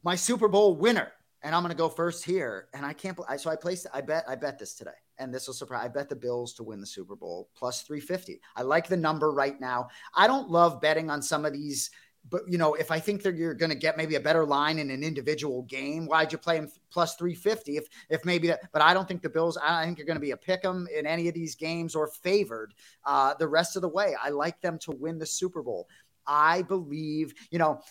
my 0.03 0.15
Super 0.15 0.47
Bowl 0.47 0.77
winner, 0.77 1.11
and 1.43 1.53
I'm 1.53 1.63
going 1.63 1.75
to 1.75 1.77
go 1.77 1.89
first 1.89 2.23
here. 2.23 2.69
And 2.73 2.85
I 2.85 2.93
can't. 2.93 3.19
So 3.39 3.49
I 3.49 3.57
placed. 3.57 3.87
I 3.93 3.99
bet. 3.99 4.23
I 4.25 4.35
bet 4.35 4.57
this 4.57 4.73
today, 4.73 4.95
and 5.17 5.33
this 5.33 5.47
will 5.47 5.53
surprise. 5.53 5.83
I 5.83 5.89
bet 5.89 6.07
the 6.07 6.15
Bills 6.15 6.53
to 6.53 6.63
win 6.63 6.79
the 6.79 6.87
Super 6.87 7.17
Bowl 7.17 7.49
plus 7.57 7.81
350. 7.81 8.39
I 8.55 8.61
like 8.61 8.87
the 8.87 8.95
number 8.95 9.33
right 9.33 9.59
now. 9.59 9.89
I 10.15 10.27
don't 10.27 10.49
love 10.49 10.79
betting 10.79 11.09
on 11.09 11.21
some 11.21 11.43
of 11.43 11.51
these 11.51 11.91
but 12.29 12.41
you 12.47 12.57
know, 12.57 12.73
if 12.75 12.91
I 12.91 12.99
think 12.99 13.23
that 13.23 13.35
you're 13.35 13.53
going 13.53 13.69
to 13.69 13.77
get 13.77 13.97
maybe 13.97 14.15
a 14.15 14.19
better 14.19 14.45
line 14.45 14.79
in 14.79 14.89
an 14.89 15.03
individual 15.03 15.63
game, 15.63 16.05
why'd 16.05 16.31
you 16.31 16.37
play 16.37 16.57
him 16.57 16.71
plus 16.91 17.15
350? 17.15 17.77
If 17.77 17.87
if 18.09 18.25
maybe 18.25 18.47
that, 18.47 18.71
but 18.71 18.81
I 18.81 18.93
don't 18.93 19.07
think 19.07 19.21
the 19.21 19.29
Bills. 19.29 19.57
I 19.57 19.85
think 19.85 19.97
you're 19.97 20.07
going 20.07 20.17
to 20.17 20.21
be 20.21 20.31
a 20.31 20.37
pick 20.37 20.63
'em 20.65 20.87
in 20.95 21.05
any 21.05 21.27
of 21.27 21.33
these 21.33 21.55
games 21.55 21.95
or 21.95 22.07
favored 22.07 22.73
uh, 23.05 23.33
the 23.39 23.47
rest 23.47 23.75
of 23.75 23.81
the 23.81 23.89
way. 23.89 24.15
I 24.21 24.29
like 24.29 24.61
them 24.61 24.77
to 24.79 24.91
win 24.91 25.17
the 25.17 25.25
Super 25.25 25.61
Bowl. 25.61 25.87
I 26.27 26.61
believe, 26.63 27.33
you 27.51 27.59
know. 27.59 27.81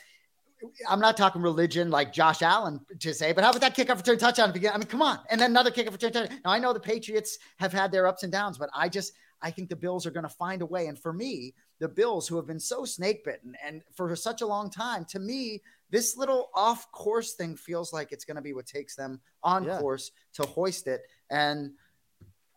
I'm 0.88 0.98
not 0.98 1.16
talking 1.16 1.40
religion 1.40 1.88
like 1.88 2.12
Josh 2.12 2.42
Allen 2.42 2.80
to 2.98 3.14
say, 3.14 3.32
but 3.32 3.44
how 3.44 3.50
about 3.50 3.60
that 3.60 3.76
kick 3.76 3.90
off 3.90 3.98
return 3.98 4.18
touchdown? 4.18 4.50
I 4.50 4.76
mean, 4.76 4.88
come 4.88 5.02
on. 5.02 5.20
And 5.30 5.40
then 5.40 5.52
another 5.52 5.70
kick 5.70 5.86
off 5.86 5.92
return 5.92 6.10
touchdown. 6.10 6.40
Now, 6.44 6.50
I 6.50 6.58
know 6.58 6.72
the 6.72 6.80
Patriots 6.80 7.38
have 7.58 7.72
had 7.72 7.92
their 7.92 8.08
ups 8.08 8.24
and 8.24 8.32
downs, 8.32 8.58
but 8.58 8.68
I 8.74 8.88
just, 8.88 9.12
I 9.40 9.52
think 9.52 9.68
the 9.68 9.76
Bills 9.76 10.04
are 10.04 10.10
going 10.10 10.24
to 10.24 10.28
find 10.28 10.62
a 10.62 10.66
way. 10.66 10.88
And 10.88 10.98
for 10.98 11.12
me, 11.12 11.54
the 11.78 11.88
Bills, 11.88 12.26
who 12.26 12.36
have 12.36 12.46
been 12.46 12.60
so 12.60 12.84
snake 12.84 13.24
bitten 13.24 13.54
and 13.64 13.82
for 13.94 14.14
such 14.16 14.40
a 14.42 14.46
long 14.46 14.70
time, 14.70 15.04
to 15.06 15.18
me, 15.18 15.62
this 15.90 16.16
little 16.16 16.50
off 16.54 16.90
course 16.92 17.34
thing 17.34 17.56
feels 17.56 17.92
like 17.92 18.12
it's 18.12 18.24
going 18.24 18.36
to 18.36 18.42
be 18.42 18.52
what 18.52 18.66
takes 18.66 18.94
them 18.94 19.20
on 19.42 19.64
yeah. 19.64 19.78
course 19.78 20.10
to 20.34 20.42
hoist 20.42 20.86
it. 20.86 21.02
And 21.30 21.72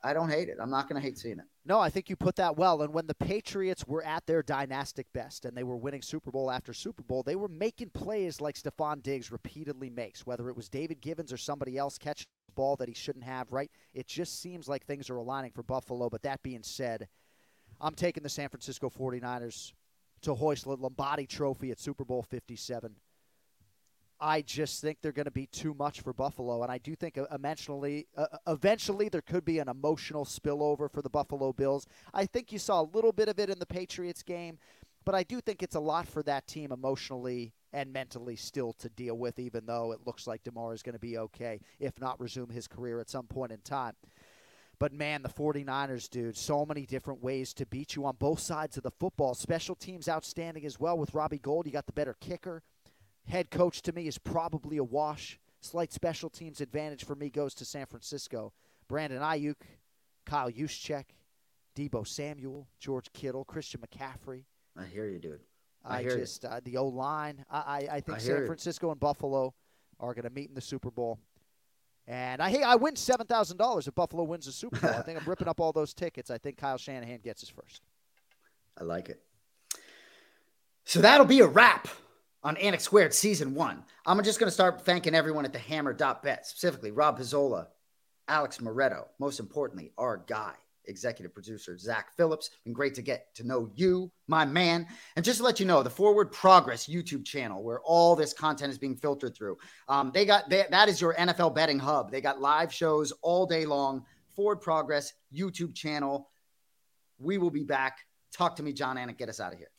I 0.04 0.14
don't 0.14 0.30
hate 0.30 0.50
it. 0.50 0.58
I'm 0.60 0.72
not 0.72 0.90
going 0.90 1.00
to 1.00 1.08
hate 1.08 1.18
seeing 1.18 1.40
it. 1.40 1.46
No, 1.64 1.80
I 1.80 1.92
think 1.92 2.10
you 2.10 2.16
put 2.16 2.38
that 2.38 2.58
well. 2.58 2.82
And 2.82 2.92
when 2.92 3.06
the 3.06 3.14
Patriots 3.14 3.86
were 3.86 4.04
at 4.04 4.26
their 4.26 4.42
dynastic 4.42 5.06
best 5.14 5.46
and 5.46 5.56
they 5.56 5.64
were 5.64 5.78
winning 5.78 6.02
Super 6.02 6.32
Bowl 6.32 6.50
after 6.50 6.74
Super 6.74 7.04
Bowl, 7.04 7.22
they 7.22 7.36
were 7.36 7.48
making 7.48 7.92
plays 7.92 8.42
like 8.42 8.56
Stefon 8.56 9.04
Diggs 9.04 9.32
repeatedly 9.32 9.92
makes, 9.92 10.26
whether 10.26 10.50
it 10.50 10.56
was 10.56 10.70
David 10.70 11.02
Givens 11.02 11.32
or 11.32 11.38
somebody 11.38 11.78
else 11.78 12.00
catching 12.00 12.26
the 12.48 12.54
ball 12.54 12.76
that 12.78 12.88
he 12.88 12.96
shouldn't 12.96 13.26
have, 13.26 13.52
right? 13.52 13.70
It 13.94 14.08
just 14.08 14.42
seems 14.42 14.68
like 14.68 14.86
things 14.86 15.12
are 15.12 15.18
aligning 15.18 15.52
for 15.52 15.62
Buffalo. 15.62 16.10
But 16.10 16.24
that 16.24 16.42
being 16.42 16.64
said, 16.64 17.08
I'm 17.82 17.96
taking 17.96 18.22
the 18.22 18.30
San 18.30 18.48
Francisco 18.48 18.90
49ers 18.90 19.74
to 20.22 20.36
hoist 20.36 20.66
the 20.66 20.78
Lombardi 20.78 21.26
Trophy 21.26 21.72
at 21.72 21.80
Super 21.80 22.06
Bowl 22.06 22.22
57. 22.22 22.96
I 24.20 24.44
just 24.44 24.82
think 24.82 25.00
they're 25.02 25.12
going 25.12 25.26
to 25.26 25.32
be 25.32 25.48
too 25.48 25.74
much 25.74 26.02
for 26.02 26.14
Buffalo, 26.14 26.62
and 26.62 26.72
I 26.72 26.78
do 26.78 26.96
think 26.96 27.18
eventually, 27.32 28.06
uh, 28.16 28.28
eventually 28.46 29.10
there 29.10 29.24
could 29.24 29.44
be 29.44 29.58
an 29.58 29.68
emotional 29.68 30.26
spillover 30.26 30.92
for 30.92 31.02
the 31.02 31.10
Buffalo 31.10 31.52
Bills. 31.52 31.88
I 32.14 32.28
think 32.28 32.52
you 32.52 32.60
saw 32.60 32.82
a 32.82 32.90
little 32.94 33.12
bit 33.12 33.30
of 33.30 33.40
it 33.40 33.50
in 33.50 33.58
the 33.58 33.66
Patriots 33.66 34.22
game, 34.22 34.60
but 35.06 35.16
I 35.16 35.24
do 35.24 35.42
think 35.42 35.64
it's 35.64 35.74
a 35.74 35.80
lot 35.80 36.08
for 36.08 36.22
that 36.24 36.46
team 36.46 36.72
emotionally 36.72 37.56
and 37.74 37.92
mentally 37.92 38.36
still 38.36 38.74
to 38.74 38.90
deal 38.90 39.18
with, 39.18 39.40
even 39.40 39.66
though 39.66 39.92
it 39.92 40.02
looks 40.06 40.28
like 40.28 40.44
Damar 40.44 40.76
is 40.76 40.84
going 40.84 40.94
to 40.94 41.00
be 41.00 41.18
okay, 41.18 41.60
if 41.80 42.00
not 42.00 42.20
resume 42.20 42.50
his 42.50 42.68
career 42.68 43.00
at 43.00 43.10
some 43.10 43.26
point 43.26 43.52
in 43.52 43.60
time. 43.62 43.96
But 44.82 44.94
man, 44.94 45.22
the 45.22 45.30
49ers, 45.30 46.10
dude, 46.10 46.36
so 46.36 46.66
many 46.66 46.88
different 46.88 47.22
ways 47.22 47.54
to 47.54 47.68
beat 47.68 47.96
you 47.96 48.04
on 48.08 48.16
both 48.16 48.40
sides 48.40 48.78
of 48.78 48.84
the 48.84 48.90
football. 48.90 49.36
Special 49.36 49.76
teams 49.76 50.10
outstanding 50.10 50.66
as 50.66 50.80
well 50.80 50.98
with 50.98 51.14
Robbie 51.14 51.38
Gould. 51.38 51.68
You 51.68 51.72
got 51.72 51.86
the 51.86 51.92
better 51.92 52.16
kicker. 52.20 52.64
Head 53.28 53.52
coach 53.52 53.84
to 53.84 53.92
me 53.92 54.08
is 54.08 54.18
probably 54.18 54.78
a 54.78 54.84
wash. 54.84 55.40
Slight 55.60 55.94
special 55.94 56.32
teams 56.32 56.62
advantage 56.62 57.06
for 57.06 57.14
me 57.14 57.30
goes 57.30 57.54
to 57.54 57.64
San 57.64 57.86
Francisco. 57.86 58.54
Brandon 58.88 59.22
Aiyuk, 59.22 59.62
Kyle 60.26 60.50
Juszczyk, 60.50 61.06
Deebo 61.76 62.08
Samuel, 62.08 62.68
George 62.80 63.14
Kittle, 63.14 63.46
Christian 63.46 63.82
McCaffrey. 63.82 64.46
I 64.76 64.86
hear 64.86 65.06
you, 65.06 65.20
dude. 65.20 65.42
I, 65.86 66.00
I 66.00 66.04
just 66.06 66.44
uh, 66.44 66.60
the 66.64 66.78
O 66.78 66.88
line. 66.88 67.46
I, 67.52 67.60
I, 67.60 67.88
I 67.98 68.02
think 68.02 68.18
I 68.18 68.22
San 68.22 68.48
Francisco 68.48 68.88
you. 68.88 68.92
and 68.94 69.00
Buffalo 69.00 69.54
are 70.00 70.16
going 70.16 70.28
to 70.28 70.32
meet 70.32 70.50
in 70.50 70.56
the 70.56 70.62
Super 70.62 70.90
Bowl. 70.90 71.20
And 72.12 72.42
I 72.42 72.50
hey, 72.50 72.62
I 72.62 72.76
win 72.76 72.98
seven 72.98 73.26
thousand 73.26 73.56
dollars 73.56 73.88
if 73.88 73.96
Buffalo 73.96 74.24
wins 74.24 74.46
the 74.46 74.52
Super 74.52 74.78
Bowl. 74.82 74.90
I 74.92 75.02
think 75.02 75.18
I'm 75.18 75.26
ripping 75.26 75.48
up 75.48 75.62
all 75.62 75.72
those 75.72 75.94
tickets. 75.94 76.30
I 76.30 76.38
think 76.38 76.58
Kyle 76.58 76.78
Shanahan 76.78 77.22
gets 77.24 77.40
his 77.40 77.50
first. 77.50 77.84
I 78.78 78.84
like 78.84 79.08
it. 79.08 79.22
So 80.84 81.00
that'll 81.00 81.26
be 81.26 81.40
a 81.40 81.48
wrap 81.48 81.88
on 82.44 82.58
Anik 82.58 82.82
Squared 82.82 83.14
Season 83.14 83.54
1. 83.56 83.84
I'm 84.06 84.22
just 84.24 84.40
going 84.42 84.48
to 84.48 84.54
start 84.54 84.82
thanking 84.82 85.16
everyone 85.16 85.46
at 85.46 85.54
the 85.54 85.60
Hammer.bet, 85.60 86.46
specifically 86.46 86.92
Rob 86.92 87.18
Pizzola, 87.18 87.68
Alex 88.28 88.58
Moretto, 88.58 89.06
most 89.18 89.40
importantly, 89.40 89.92
our 89.98 90.18
guy, 90.18 90.56
executive 90.86 91.34
producer 91.34 91.78
Zach 91.78 92.16
Phillips. 92.16 92.50
Been 92.64 92.74
great 92.74 92.96
to 92.96 93.02
get 93.02 93.34
to 93.36 93.44
know 93.44 93.70
you, 93.76 94.12
my 94.28 94.46
man. 94.46 94.88
And 95.16 95.26
just 95.26 95.38
to 95.38 95.44
let 95.44 95.60
you 95.60 95.66
know, 95.66 95.84
the 95.84 95.90
Forward 95.90 96.32
Progress 96.32 96.88
YouTube 96.88 97.26
channel, 97.26 97.64
where 97.64 97.82
all 97.82 98.16
this 98.16 98.34
content 98.34 98.72
is 98.72 98.78
being 98.78 98.96
filtered 98.96 99.36
through, 99.36 99.58
um, 99.88 100.12
they 100.14 100.26
got 100.26 100.50
they, 100.50 100.66
that 100.70 100.90
is 100.90 101.00
your 101.02 101.14
NFL 101.16 101.56
betting 101.56 101.80
hub. 101.80 102.12
They 102.12 102.22
got 102.22 102.40
live 102.42 102.74
shows 102.74 103.12
all 103.22 103.46
day 103.46 103.66
long. 103.66 104.06
Forward 104.36 104.62
Progress 104.62 105.14
YouTube 105.34 105.76
channel. 105.76 106.30
We 107.20 107.38
will 107.38 107.52
be 107.52 107.64
back. 107.64 108.00
Talk 108.34 108.56
to 108.58 108.64
me, 108.64 108.74
Jon 108.74 108.98
Anik. 108.98 109.18
Get 109.18 109.30
us 109.30 109.40
out 109.40 109.54
of 109.54 109.60
here. 109.60 109.70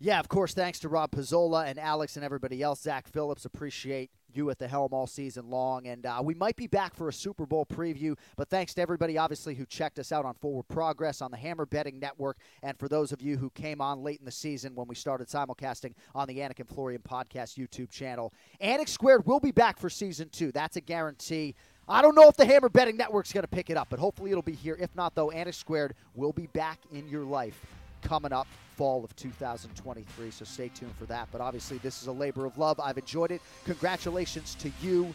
Yeah, 0.00 0.20
of 0.20 0.28
course. 0.28 0.54
Thanks 0.54 0.78
to 0.80 0.88
Rob 0.88 1.10
Pizzola 1.10 1.66
and 1.66 1.78
Alex 1.78 2.16
and 2.16 2.24
everybody 2.24 2.62
else. 2.62 2.82
Zach 2.82 3.08
Phillips, 3.08 3.44
appreciate 3.44 4.10
you 4.38 4.48
at 4.48 4.58
the 4.58 4.66
helm 4.66 4.92
all 4.92 5.06
season 5.06 5.50
long. 5.50 5.86
And 5.86 6.06
uh, 6.06 6.20
we 6.22 6.32
might 6.32 6.56
be 6.56 6.66
back 6.66 6.94
for 6.94 7.08
a 7.08 7.12
Super 7.12 7.44
Bowl 7.44 7.66
preview. 7.66 8.16
But 8.36 8.48
thanks 8.48 8.72
to 8.74 8.80
everybody, 8.80 9.18
obviously, 9.18 9.54
who 9.54 9.66
checked 9.66 9.98
us 9.98 10.12
out 10.12 10.24
on 10.24 10.34
Forward 10.34 10.68
Progress 10.68 11.20
on 11.20 11.30
the 11.30 11.36
Hammer 11.36 11.66
Betting 11.66 11.98
Network. 11.98 12.38
And 12.62 12.78
for 12.78 12.88
those 12.88 13.12
of 13.12 13.20
you 13.20 13.36
who 13.36 13.50
came 13.50 13.82
on 13.82 14.02
late 14.02 14.20
in 14.20 14.24
the 14.24 14.30
season 14.30 14.74
when 14.74 14.88
we 14.88 14.94
started 14.94 15.28
simulcasting 15.28 15.92
on 16.14 16.28
the 16.28 16.38
Anik 16.38 16.60
and 16.60 16.68
Florian 16.68 17.02
Podcast 17.02 17.58
YouTube 17.58 17.90
channel. 17.90 18.32
Anik 18.62 18.88
Squared 18.88 19.26
will 19.26 19.40
be 19.40 19.52
back 19.52 19.78
for 19.78 19.90
season 19.90 20.28
two. 20.30 20.52
That's 20.52 20.76
a 20.76 20.80
guarantee. 20.80 21.54
I 21.88 22.00
don't 22.02 22.14
know 22.14 22.28
if 22.28 22.36
the 22.36 22.46
Hammer 22.46 22.68
Betting 22.68 22.96
Network's 22.96 23.32
going 23.32 23.42
to 23.42 23.48
pick 23.48 23.70
it 23.70 23.76
up, 23.76 23.88
but 23.90 23.98
hopefully 23.98 24.30
it'll 24.30 24.42
be 24.42 24.54
here. 24.54 24.76
If 24.78 24.94
not, 24.94 25.14
though, 25.14 25.28
Anik 25.28 25.54
Squared 25.54 25.94
will 26.14 26.32
be 26.32 26.46
back 26.48 26.78
in 26.92 27.08
your 27.08 27.24
life 27.24 27.64
coming 28.02 28.32
up 28.32 28.46
fall 28.78 29.04
of 29.04 29.14
2023. 29.16 30.30
So 30.30 30.44
stay 30.46 30.68
tuned 30.68 30.94
for 30.98 31.04
that. 31.06 31.28
But 31.30 31.42
obviously, 31.42 31.78
this 31.78 32.00
is 32.00 32.08
a 32.08 32.12
labor 32.12 32.46
of 32.46 32.56
love. 32.56 32.80
I've 32.80 32.96
enjoyed 32.96 33.30
it. 33.32 33.42
Congratulations 33.64 34.54
to 34.60 34.70
you 34.80 35.14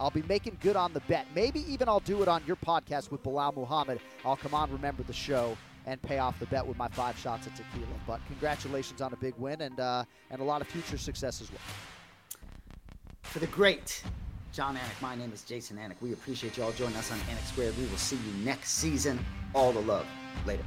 I'll 0.00 0.10
be 0.10 0.22
making 0.22 0.56
good 0.62 0.76
on 0.76 0.94
the 0.94 1.00
bet. 1.00 1.26
Maybe 1.34 1.60
even 1.70 1.88
I'll 1.88 2.00
do 2.00 2.22
it 2.22 2.28
on 2.28 2.42
your 2.46 2.56
podcast 2.56 3.10
with 3.10 3.22
Bilal 3.22 3.52
Muhammad. 3.52 4.00
I'll 4.24 4.36
come 4.36 4.54
on, 4.54 4.72
remember 4.72 5.02
the 5.02 5.12
show, 5.12 5.56
and 5.86 6.00
pay 6.00 6.18
off 6.18 6.38
the 6.40 6.46
bet 6.46 6.66
with 6.66 6.78
my 6.78 6.88
five 6.88 7.18
shots 7.18 7.46
at 7.46 7.54
tequila. 7.54 7.86
But 8.06 8.20
congratulations 8.26 9.02
on 9.02 9.12
a 9.12 9.16
big 9.16 9.34
win 9.36 9.60
and 9.60 9.78
uh, 9.78 10.04
and 10.30 10.40
a 10.40 10.44
lot 10.44 10.62
of 10.62 10.68
future 10.68 10.96
success 10.96 11.42
as 11.42 11.52
well. 11.52 11.60
For 13.22 13.40
the 13.40 13.46
great 13.48 14.02
Jon 14.52 14.74
Anik, 14.74 15.02
my 15.02 15.14
name 15.14 15.32
is 15.32 15.42
Jason 15.42 15.76
Anik. 15.76 15.96
We 16.00 16.14
appreciate 16.14 16.56
you 16.56 16.64
all 16.64 16.72
joining 16.72 16.96
us 16.96 17.12
on 17.12 17.18
Anik 17.18 17.46
Squared. 17.46 17.76
We 17.76 17.84
will 17.84 17.98
see 17.98 18.16
you 18.16 18.44
next 18.44 18.70
season. 18.72 19.24
All 19.54 19.70
the 19.70 19.82
love. 19.82 20.06
Later. 20.46 20.64